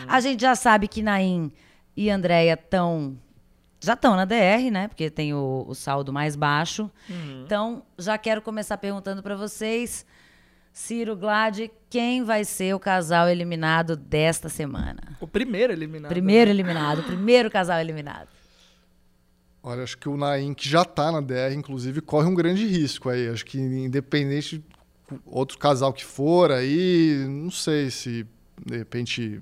A 0.08 0.20
gente 0.20 0.42
já 0.42 0.54
sabe 0.54 0.88
que 0.88 1.02
Naim 1.02 1.52
e 1.96 2.10
Andréia 2.10 2.54
estão. 2.54 3.18
Já 3.80 3.94
estão 3.94 4.16
na 4.16 4.26
DR, 4.26 4.70
né? 4.72 4.88
Porque 4.88 5.10
tem 5.10 5.34
o, 5.34 5.66
o 5.68 5.74
saldo 5.74 6.14
mais 6.14 6.36
baixo. 6.36 6.92
Então, 7.44 7.82
já 7.98 8.16
quero 8.16 8.40
começar 8.40 8.78
perguntando 8.78 9.24
para 9.24 9.36
vocês, 9.36 10.06
Ciro 10.72 11.16
Glad, 11.16 11.68
quem 11.90 12.24
vai 12.24 12.46
ser 12.46 12.76
o 12.76 12.80
casal 12.80 13.28
eliminado 13.28 13.96
desta 13.96 14.50
semana? 14.50 15.18
O 15.20 15.28
primeiro 15.28 15.74
eliminado. 15.74 16.10
Primeiro 16.12 16.52
eliminado, 16.52 17.04
primeiro 17.04 17.50
casal 17.50 17.80
eliminado. 17.80 18.30
Olha, 19.64 19.84
acho 19.84 19.98
que 19.98 20.10
o 20.10 20.18
Naim, 20.18 20.54
que 20.54 20.68
já 20.68 20.84
tá 20.84 21.12
na 21.12 21.22
DR, 21.22 21.54
inclusive, 21.56 22.02
corre 22.02 22.28
um 22.28 22.34
grande 22.34 22.66
risco 22.66 23.10
aí. 23.10 23.30
Acho 23.30 23.46
que 23.46 23.60
independente 23.60 24.58
de 24.58 24.64
outro 25.26 25.58
casal 25.58 25.94
que 25.94 26.04
for 26.04 26.52
aí, 26.52 27.26
não 27.30 27.52
sei 27.52 27.92
se 27.92 28.26
de 28.66 28.78
repente 28.78 29.42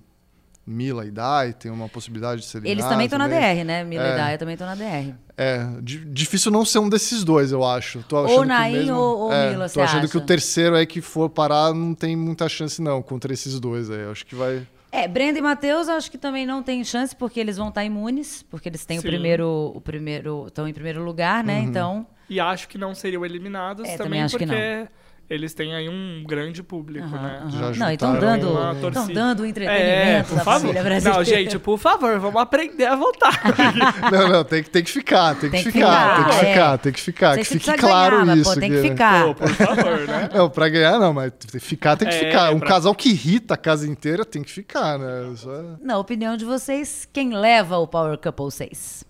Mila 0.67 1.05
e 1.05 1.09
Dai 1.11 1.53
tem 1.53 1.71
uma 1.71 1.87
possibilidade 1.89 2.41
de 2.41 2.47
ser 2.47 2.63
Eles 2.65 2.85
também 2.85 3.05
estão 3.05 3.17
na. 3.17 3.27
DR, 3.27 3.63
né? 3.65 3.83
Mila 3.83 4.03
É. 4.03 4.13
e 4.13 4.17
Daya 4.17 4.37
também 4.37 4.53
estão 4.53 4.67
na 4.67 4.75
DR. 4.75 5.15
É, 5.37 5.65
di- 5.81 6.03
difícil 6.05 6.51
não 6.51 6.65
ser 6.65 6.79
um 6.79 6.89
desses 6.89 7.23
dois, 7.23 7.51
eu 7.51 7.63
acho. 7.63 8.03
Tô 8.03 8.17
Ou 8.17 8.25
achando 8.25 8.41
que 8.41 8.47
Naim 8.47 8.73
mesmo- 8.73 8.95
ou- 8.97 9.17
ou 9.19 9.31
é, 9.33 9.49
Mila, 9.51 9.69
Tô 9.69 9.81
achando 9.81 9.99
acha? 9.99 10.07
que 10.09 10.17
o 10.17 10.21
terceiro 10.21 10.75
aí 10.75 10.85
que 10.85 10.99
for 11.01 11.29
parar 11.29 11.73
não 11.73 11.95
tem 11.95 12.15
muita 12.15 12.47
chance 12.49 12.81
não 12.81 13.01
contra 13.01 13.31
esses 13.33 13.57
dois 13.59 13.89
aí. 13.89 14.03
Acho 14.11 14.25
que 14.25 14.35
vai... 14.35 14.67
É, 14.91 15.07
Brenda 15.07 15.37
e 15.37 15.41
Matheus 15.41 15.87
acho 15.87 16.09
que 16.09 16.17
também 16.17 16.45
não 16.45 16.63
tem 16.63 16.83
chance, 16.83 17.15
porque 17.15 17.39
eles 17.39 17.57
vão 17.57 17.69
estar 17.69 17.83
imunes, 17.83 18.43
porque 18.43 18.69
eles 18.69 18.85
têm 18.85 18.97
o 18.97 19.01
Sim. 19.01 19.07
primeiro. 19.07 19.71
O 19.75 19.81
primeiro. 19.81 20.45
Estão 20.47 20.67
em 20.67 20.73
primeiro 20.73 21.03
lugar, 21.03 21.43
né? 21.43 21.59
Então. 21.59 22.07
E 22.29 22.39
acho 22.39 22.67
que 22.67 22.77
não 22.77 22.93
seriam 22.93 23.25
eliminados 23.25 23.83
É, 23.87 23.97
também, 23.97 24.05
também 24.05 24.21
acho 24.23 24.37
que 24.37 24.45
porque 24.45 24.87
eles 25.29 25.53
têm 25.53 25.75
aí 25.75 25.87
um 25.87 26.23
grande 26.25 26.63
público, 26.63 27.05
aham, 27.05 27.21
né? 27.21 27.39
aham. 27.43 27.73
Já 27.73 27.79
Não, 27.85 27.91
e 27.91 27.93
estão 27.93 28.19
dando, 28.19 28.87
estão 28.87 29.07
dando 29.07 29.45
É, 29.45 29.49
entretenimento 29.49 30.29
por 30.29 30.35
da 30.37 30.43
favor. 30.43 30.59
família 30.61 30.83
brasileira. 30.83 31.17
Não, 31.19 31.23
gente, 31.23 31.59
por 31.59 31.77
favor, 31.77 32.19
vamos 32.19 32.41
aprender 32.41 32.85
a 32.85 32.95
votar. 32.95 33.29
Não, 34.11 34.27
não, 34.29 34.43
tem 34.43 34.63
que, 34.63 34.69
tem 34.71 34.83
que 34.83 34.89
ficar, 34.91 35.35
tem, 35.35 35.49
Tem 35.51 35.63
que 35.63 35.71
que 35.71 35.77
ficar, 35.79 36.15
tem 36.15 36.23
que 36.23 36.31
ficar, 36.31 36.45
é. 36.47 36.51
ficar, 36.53 36.77
tem 36.79 36.93
que 36.93 36.99
ficar. 37.01 37.33
Sei 37.35 37.43
Que 37.43 37.49
que 37.49 37.59
fique 37.59 37.77
claro 37.77 38.15
ganhar, 38.17 38.25
mas, 38.25 38.39
isso. 38.39 38.53
pô, 38.53 38.59
tem 38.59 38.69
que 38.71 38.75
né? 38.81 38.89
ficar. 38.89 39.25
Pô, 39.25 39.35
por 39.35 39.49
favor, 39.49 39.99
né? 40.07 40.29
Não, 40.33 40.49
pra 40.49 40.69
ganhar 40.69 40.99
não, 40.99 41.13
mas 41.13 41.31
tem 41.31 41.51
que 41.51 41.59
ficar, 41.59 41.95
tem 41.95 42.07
que 42.07 42.15
É, 42.15 42.17
ficar. 42.17 42.51
Um 42.53 42.59
pra- 42.59 42.67
casal 42.69 42.95
que 42.95 43.09
irrita 43.09 43.53
a 43.53 43.57
casa 43.57 43.87
inteira 43.87 44.25
tem 44.25 44.41
que 44.41 44.51
ficar, 44.51 44.97
né? 44.97 45.33
É- 45.45 45.85
Na 45.85 45.97
opinião 45.99 46.35
de 46.35 46.43
vocês, 46.45 47.07
quem 47.13 47.33
leva 47.33 47.77
o 47.77 47.87
Power 47.87 48.17
Couple 48.17 48.51
6? 48.51 49.03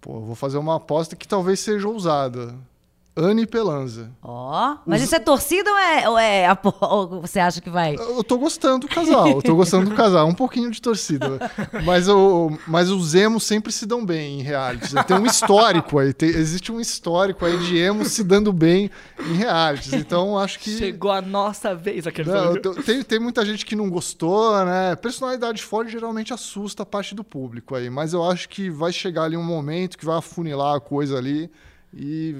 Pô, 0.00 0.16
eu 0.16 0.20
vou 0.22 0.34
fazer 0.34 0.58
uma 0.58 0.76
aposta 0.76 1.14
que 1.16 1.26
talvez 1.28 1.60
seja 1.60 1.88
ousada. 1.88 2.54
Anne 3.14 3.46
Pelanza. 3.46 4.10
Ó, 4.22 4.78
mas 4.86 5.00
Os- 5.02 5.06
isso 5.08 5.14
é 5.16 5.18
torcida 5.18 5.70
ou 5.70 5.76
é, 5.78 6.08
ou 6.08 6.18
é 6.18 6.46
apo- 6.46 6.74
ou 6.80 7.20
você 7.20 7.38
acha 7.40 7.60
que 7.60 7.68
vai? 7.68 7.94
Eu 7.94 8.24
tô 8.24 8.38
gostando 8.38 8.86
do 8.86 8.88
casal, 8.88 9.28
eu 9.28 9.42
tô 9.42 9.54
gostando 9.54 9.90
do 9.90 9.94
casal, 9.94 10.26
um 10.26 10.34
pouquinho 10.34 10.70
de 10.70 10.80
torcida. 10.80 11.38
Mas, 11.84 12.08
o, 12.08 12.50
mas 12.66 12.88
os 12.90 13.14
emos 13.14 13.44
sempre 13.44 13.70
se 13.70 13.84
dão 13.84 14.02
bem 14.04 14.40
em 14.40 14.42
realities. 14.42 14.94
Tem 15.06 15.18
um 15.18 15.26
histórico 15.26 15.98
aí, 15.98 16.14
tem- 16.14 16.30
existe 16.30 16.72
um 16.72 16.80
histórico 16.80 17.44
aí 17.44 17.58
de 17.58 17.76
emos 17.76 18.08
se 18.12 18.24
dando 18.24 18.50
bem 18.50 18.90
em 19.20 19.34
realities. 19.34 19.92
Então 19.92 20.38
acho 20.38 20.58
que. 20.58 20.78
Chegou 20.78 21.10
a 21.10 21.20
nossa 21.20 21.74
vez 21.74 22.06
aquele 22.06 22.30
Não, 22.30 22.54
eu 22.54 22.62
tô- 22.62 22.74
tem, 22.74 23.02
tem 23.02 23.18
muita 23.20 23.44
gente 23.44 23.66
que 23.66 23.76
não 23.76 23.90
gostou, 23.90 24.64
né? 24.64 24.96
Personalidade 24.96 25.62
forte 25.62 25.92
geralmente 25.92 26.32
assusta 26.32 26.82
a 26.82 26.86
parte 26.86 27.14
do 27.14 27.22
público 27.22 27.74
aí, 27.74 27.90
mas 27.90 28.14
eu 28.14 28.24
acho 28.24 28.48
que 28.48 28.70
vai 28.70 28.90
chegar 28.90 29.24
ali 29.24 29.36
um 29.36 29.44
momento 29.44 29.98
que 29.98 30.04
vai 30.06 30.16
afunilar 30.16 30.76
a 30.76 30.80
coisa 30.80 31.18
ali 31.18 31.50
e 31.94 32.34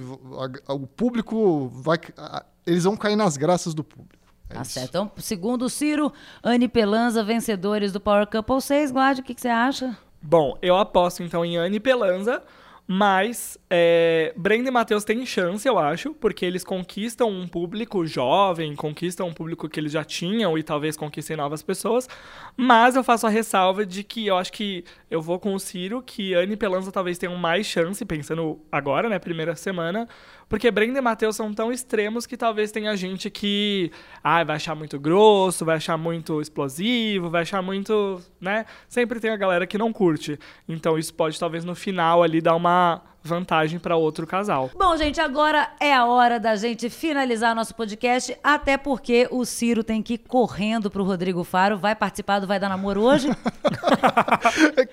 a- 0.67 0.73
a- 0.73 0.75
o 0.75 0.87
público 0.87 1.69
vai. 1.69 1.99
a- 2.17 2.45
eles 2.67 2.85
vão 2.85 2.97
cair 2.97 3.17
nas 3.17 3.37
graças 3.37 3.75
do 3.75 3.83
público. 3.85 4.23
É 4.49 4.55
Tá 4.55 4.62
isso. 4.62 4.73
certo. 4.73 4.88
Então, 4.91 5.11
segundo 5.17 5.62
o 5.65 5.69
Ciro, 5.71 6.12
Anne 6.45 6.69
Pelanza, 6.69 7.25
vencedores 7.25 7.93
do 7.93 8.01
Power 8.01 8.27
Couple 8.27 8.61
6. 8.61 8.91
Glad, 8.91 9.19
o 9.19 9.23
que, 9.23 9.35
que 9.35 9.41
você 9.41 9.49
acha? 9.49 9.97
Bom, 10.21 10.57
eu 10.62 10.77
aposto 10.77 11.23
então 11.23 11.45
em 11.45 11.57
Anne 11.57 11.81
Pelanza, 11.81 12.43
mas 12.87 13.57
é, 13.71 14.35
Brenda 14.37 14.68
e 14.68 14.73
Matheus 14.73 15.05
têm 15.05 15.25
chance, 15.25 15.66
eu 15.66 15.79
acho, 15.79 16.12
porque 16.14 16.45
eles 16.45 16.64
conquistam 16.64 17.29
um 17.29 17.47
público 17.47 18.05
jovem, 18.07 18.75
conquistam 18.75 19.29
um 19.29 19.33
público 19.33 19.68
que 19.68 19.79
eles 19.79 19.92
já 19.92 20.05
tinham 20.05 20.59
e 20.59 20.62
talvez 20.62 20.97
conquistem 20.97 21.37
novas 21.37 21.62
pessoas. 21.62 22.09
Mas 22.57 22.97
eu 22.97 23.05
faço 23.05 23.27
a 23.27 23.31
ressalva 23.31 23.87
de 23.87 24.03
que 24.03 24.27
eu 24.27 24.37
acho 24.37 24.53
que 24.53 24.85
eu 25.11 25.23
vou 25.23 25.38
com 25.38 25.55
o 25.55 25.61
Ciro, 25.61 26.03
que 26.03 26.35
Anne 26.35 26.55
e 26.55 26.57
Pelanza 26.57 26.90
talvez 26.90 27.18
tenham 27.18 27.37
mais 27.37 27.66
chance, 27.66 28.05
pensando 28.05 28.61
agora, 28.71 29.09
né, 29.09 29.18
primeira 29.18 29.55
semana, 29.55 30.09
porque 30.53 30.71
Brenda 30.71 30.99
e 30.99 31.01
Matheus 31.01 31.35
são 31.35 31.55
tão 31.55 31.73
extremos 31.73 32.27
que 32.27 32.37
talvez 32.37 32.71
tenha 32.71 32.95
gente 32.95 33.31
que 33.31 33.91
ah, 34.23 34.45
vai 34.45 34.57
achar 34.57 34.75
muito 34.75 35.01
grosso, 35.01 35.65
vai 35.65 35.77
achar 35.77 35.97
muito 35.97 36.43
explosivo, 36.43 37.31
vai 37.31 37.41
achar 37.41 37.62
muito, 37.62 38.21
né? 38.38 38.67
Sempre 38.87 39.19
tem 39.19 39.31
a 39.31 39.37
galera 39.38 39.67
que 39.67 39.79
não 39.79 39.91
curte. 39.95 40.38
Então 40.69 40.99
isso 40.99 41.15
pode 41.15 41.41
talvez 41.41 41.65
no 41.65 41.75
final 41.75 42.23
ali 42.23 42.38
dar 42.43 42.55
uma 42.55 43.01
vantagem 43.23 43.79
para 43.79 43.97
outro 43.97 44.27
casal. 44.27 44.71
Bom, 44.77 44.97
gente, 44.97 45.21
agora 45.21 45.69
é 45.81 45.95
a 45.95 46.05
hora 46.05 46.41
da 46.41 46.57
gente 46.57 46.91
finalizar 46.91 47.55
nosso 47.55 47.75
podcast, 47.75 48.37
até 48.43 48.77
porque 48.77 49.29
o 49.31 49.45
Ciro 49.45 49.85
tem 49.85 50.03
que 50.03 50.15
ir 50.15 50.19
correndo 50.19 50.91
pro 50.91 51.05
Rodrigo 51.05 51.45
Faro. 51.45 51.79
Vai 51.79 51.95
participar 51.95 52.41
do 52.41 52.47
Vai 52.47 52.59
Dar 52.59 52.69
Namoro 52.69 53.03
hoje? 53.03 53.29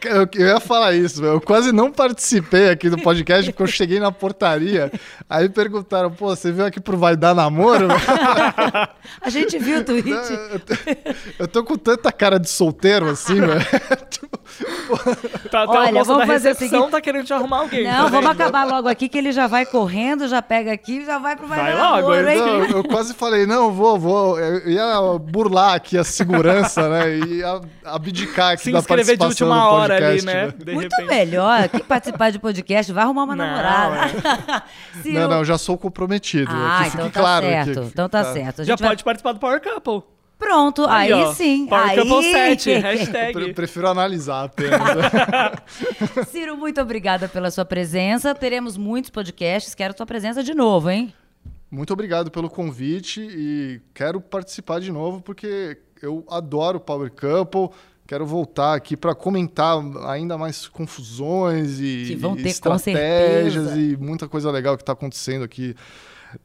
Eu, 0.04 0.30
ia 0.39 0.60
falar 0.60 0.94
isso, 0.94 1.24
eu 1.24 1.39
quase 1.42 1.72
não 1.72 1.92
participei 1.92 2.70
aqui 2.70 2.89
do 2.89 2.98
podcast 2.98 3.52
porque 3.52 3.63
eu 3.63 3.68
cheguei 3.68 4.00
na 4.00 4.12
portaria. 4.12 4.92
Aí 5.30 5.50
perguntaram, 5.50 6.12
pô, 6.12 6.36
você 6.36 6.52
veio 6.52 6.68
aqui 6.68 6.80
pro 6.80 6.98
Vai 6.98 7.15
Dar 7.15 7.34
Namoro? 7.36 7.88
A 9.22 9.30
gente 9.30 9.58
viu 9.58 9.80
o 9.80 9.84
tweet. 9.84 10.10
eu, 10.10 10.60
tô, 10.60 10.74
eu 11.39 11.48
tô 11.48 11.63
com 11.63 11.78
tanta 11.78 12.12
cara 12.12 12.39
de 12.39 12.50
solteiro 12.50 13.10
assim, 13.10 13.39
velho. 13.39 13.60
Tá, 15.52 15.64
até 15.64 15.72
Olha, 15.78 15.90
a 15.90 15.92
moça 15.94 16.06
vamos 16.06 16.28
da 16.28 16.34
fazer 16.34 16.50
o 16.50 16.52
recepção 16.54 16.70
seguinte- 16.80 16.92
tá 16.92 17.02
querendo 17.02 17.26
te 17.26 17.34
arrumar 17.34 17.60
alguém. 17.60 17.84
Não, 17.86 18.04
tá 18.06 18.10
vamos 18.10 18.30
acabar 18.32 18.66
logo 18.66 18.88
aqui 18.88 19.08
que 19.10 19.18
ele 19.18 19.32
já 19.32 19.48
vai 19.48 19.66
correndo, 19.66 20.28
já 20.28 20.42
pega 20.42 20.72
aqui, 20.72 21.06
já 21.06 21.18
vai 21.18 21.36
pro 21.36 21.48
Vai, 21.48 21.60
Vai 21.60 21.76
logo, 21.76 22.14
hein? 22.16 22.38
Não, 22.38 22.64
eu 22.78 22.84
quase 22.84 23.14
falei, 23.14 23.46
não, 23.46 23.72
vou, 23.72 23.98
vou. 24.00 24.40
Eu 24.40 24.70
ia 24.70 25.18
burlar 25.20 25.74
aqui 25.76 25.98
a 25.98 26.04
segurança, 26.04 26.88
né? 26.90 27.18
E 27.18 27.38
ia 27.40 27.62
abdicar 27.86 28.54
aqui 28.54 28.64
Se 28.66 28.72
da 28.72 28.80
inscrever 28.80 29.16
de 29.16 29.20
participação 29.20 29.48
última 29.48 29.66
no 29.72 29.72
hora 29.78 29.96
ali, 29.96 30.22
podcast, 30.22 30.26
né? 30.26 30.54
De 30.66 30.74
Muito 30.74 30.92
repente. 30.96 31.10
melhor 31.10 31.70
que 31.70 31.84
participar 31.84 32.32
de 32.32 32.40
podcast, 32.40 32.92
vai 32.92 33.04
arrumar 33.04 33.24
uma 33.24 33.36
Não, 33.36 33.46
namorada. 33.46 34.64
Ciro- 35.02 35.20
Não, 35.22 35.28
não, 35.30 35.46
já 35.46 35.58
sou 35.58 35.78
comprometido. 35.78 36.52
Ah, 36.54 36.80
que 36.80 36.84
fique 36.92 36.98
então 36.98 37.10
tá 37.10 37.20
claro 37.20 37.46
certo. 37.46 37.70
aqui, 37.80 37.80
então 37.88 38.10
tá 38.10 38.24
certo. 38.26 38.62
A 38.62 38.66
Já 38.66 38.76
vai- 38.76 38.90
pode 38.90 39.04
participar 39.04 39.34
do 39.34 39.40
Power 39.40 39.62
Couple. 39.62 40.04
Pronto, 40.39 40.86
aí, 40.88 41.12
ó, 41.12 41.34
sim. 41.34 41.67
Power 41.67 41.89
aí... 41.89 41.97
Couple 41.97 42.32
7, 42.32 42.63
Pre- 42.63 42.80
hashtag. 42.80 43.54
prefiro 43.54 43.89
analisar 43.89 44.45
apenas. 44.45 44.80
Ciro, 46.32 46.56
muito 46.56 46.80
obrigada 46.80 47.28
pela 47.28 47.52
sua 47.52 47.65
presença. 47.65 48.34
Teremos 48.34 48.78
muitos 48.78 49.12
podcasts. 49.12 49.75
Quero 49.75 49.93
tua 49.93 50.06
presença 50.06 50.41
de 50.41 50.54
novo, 50.54 50.89
hein? 50.89 51.13
Muito 51.69 51.91
obrigado 51.91 52.32
pelo 52.32 52.49
convite 52.49 53.21
e 53.21 53.82
quero 53.93 54.21
participar 54.21 54.80
de 54.80 54.91
novo 54.91 55.21
porque 55.21 55.78
eu 56.02 56.25
adoro 56.30 56.80
Power 56.80 57.12
Couple. 57.12 57.69
Quero 58.08 58.25
voltar 58.25 58.73
aqui 58.73 58.97
para 58.97 59.13
comentar 59.13 59.78
ainda 60.08 60.36
mais 60.36 60.67
confusões 60.67 61.80
e 61.80 62.06
Que 62.08 62.15
vão 62.15 62.36
ter, 62.36 62.47
estratégias 62.47 63.75
e 63.75 63.95
muita 63.99 64.28
coisa 64.28 64.49
legal 64.49 64.75
que 64.78 64.82
está 64.82 64.93
acontecendo 64.93 65.43
aqui 65.43 65.75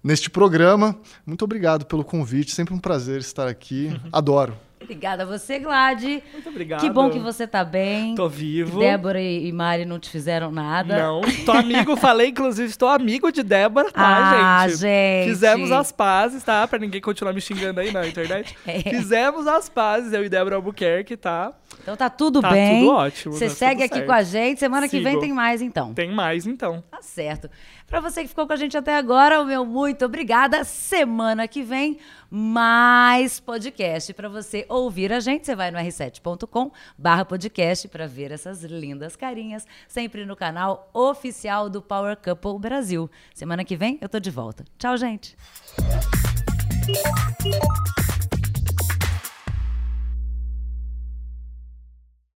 neste 0.02 0.30
programa. 0.30 0.96
Muito 1.26 1.44
obrigado 1.44 1.86
pelo 1.86 2.04
convite, 2.04 2.52
sempre 2.54 2.74
um 2.74 2.78
prazer 2.78 3.20
estar 3.20 3.46
aqui. 3.48 3.90
Adoro. 4.12 4.56
Obrigada 4.82 5.22
a 5.22 5.26
você, 5.26 5.58
Glad. 5.58 6.02
Muito 6.30 6.46
obrigado. 6.50 6.80
Que 6.82 6.90
bom 6.90 7.08
que 7.08 7.18
você 7.18 7.46
tá 7.46 7.64
bem. 7.64 8.14
Tô 8.14 8.28
vivo. 8.28 8.80
Débora 8.80 9.18
e 9.18 9.50
Mari 9.50 9.86
não 9.86 9.98
te 9.98 10.10
fizeram 10.10 10.52
nada. 10.52 10.98
Não, 10.98 11.22
tô 11.46 11.52
amigo, 11.52 11.96
falei, 11.96 12.28
inclusive, 12.28 12.68
estou 12.68 12.90
amigo 12.90 13.32
de 13.32 13.42
Débora, 13.42 13.90
tá, 13.90 14.58
Ah, 14.60 14.68
gente? 14.68 14.80
gente. 14.80 15.28
Fizemos 15.30 15.72
as 15.72 15.90
pazes, 15.90 16.42
tá? 16.44 16.68
Pra 16.68 16.78
ninguém 16.78 17.00
continuar 17.00 17.32
me 17.32 17.40
xingando 17.40 17.80
aí 17.80 17.90
na 17.90 18.06
internet. 18.06 18.54
É. 18.66 18.82
Fizemos 18.82 19.46
as 19.46 19.70
pazes, 19.70 20.12
eu 20.12 20.22
e 20.22 20.28
Débora 20.28 20.56
Albuquerque, 20.56 21.16
tá? 21.16 21.54
Então 21.82 21.96
tá 21.96 22.10
tudo 22.10 22.42
Tá 22.42 22.50
bem. 22.50 22.80
tudo 22.80 22.92
ótimo, 22.92 23.34
Você 23.34 23.48
tá 23.48 23.54
segue 23.54 23.82
aqui 23.84 23.94
certo. 23.94 24.06
com 24.06 24.12
a 24.12 24.22
gente. 24.22 24.60
Semana 24.60 24.86
que 24.86 25.00
vem 25.00 25.12
Sigo. 25.14 25.20
tem 25.22 25.32
mais, 25.32 25.62
então. 25.62 25.94
Tem 25.94 26.12
mais, 26.12 26.46
então. 26.46 26.84
Tá 26.90 27.00
certo. 27.00 27.48
Pra 27.86 28.00
você 28.00 28.22
que 28.22 28.28
ficou 28.28 28.46
com 28.46 28.52
a 28.52 28.56
gente 28.56 28.76
até 28.76 28.96
agora, 28.96 29.40
o 29.40 29.44
meu 29.44 29.64
muito 29.64 30.04
obrigada. 30.04 30.64
Semana 30.64 31.46
que 31.46 31.62
vem, 31.62 31.98
mais 32.30 33.38
podcast 33.38 34.12
pra 34.14 34.28
você 34.28 34.64
ouvir 34.68 35.12
a 35.12 35.20
gente. 35.20 35.46
Você 35.46 35.54
vai 35.54 35.70
no 35.70 35.78
r7.com 35.78 36.72
barra 36.98 37.24
podcast 37.24 37.86
pra 37.88 38.06
ver 38.06 38.32
essas 38.32 38.62
lindas 38.64 39.16
carinhas, 39.16 39.66
sempre 39.86 40.24
no 40.24 40.34
canal 40.34 40.90
oficial 40.92 41.68
do 41.68 41.80
Power 41.80 42.16
Couple 42.16 42.58
Brasil. 42.58 43.10
Semana 43.34 43.64
que 43.64 43.76
vem 43.76 43.98
eu 44.00 44.08
tô 44.08 44.18
de 44.18 44.30
volta. 44.30 44.64
Tchau, 44.78 44.96
gente. 44.96 45.36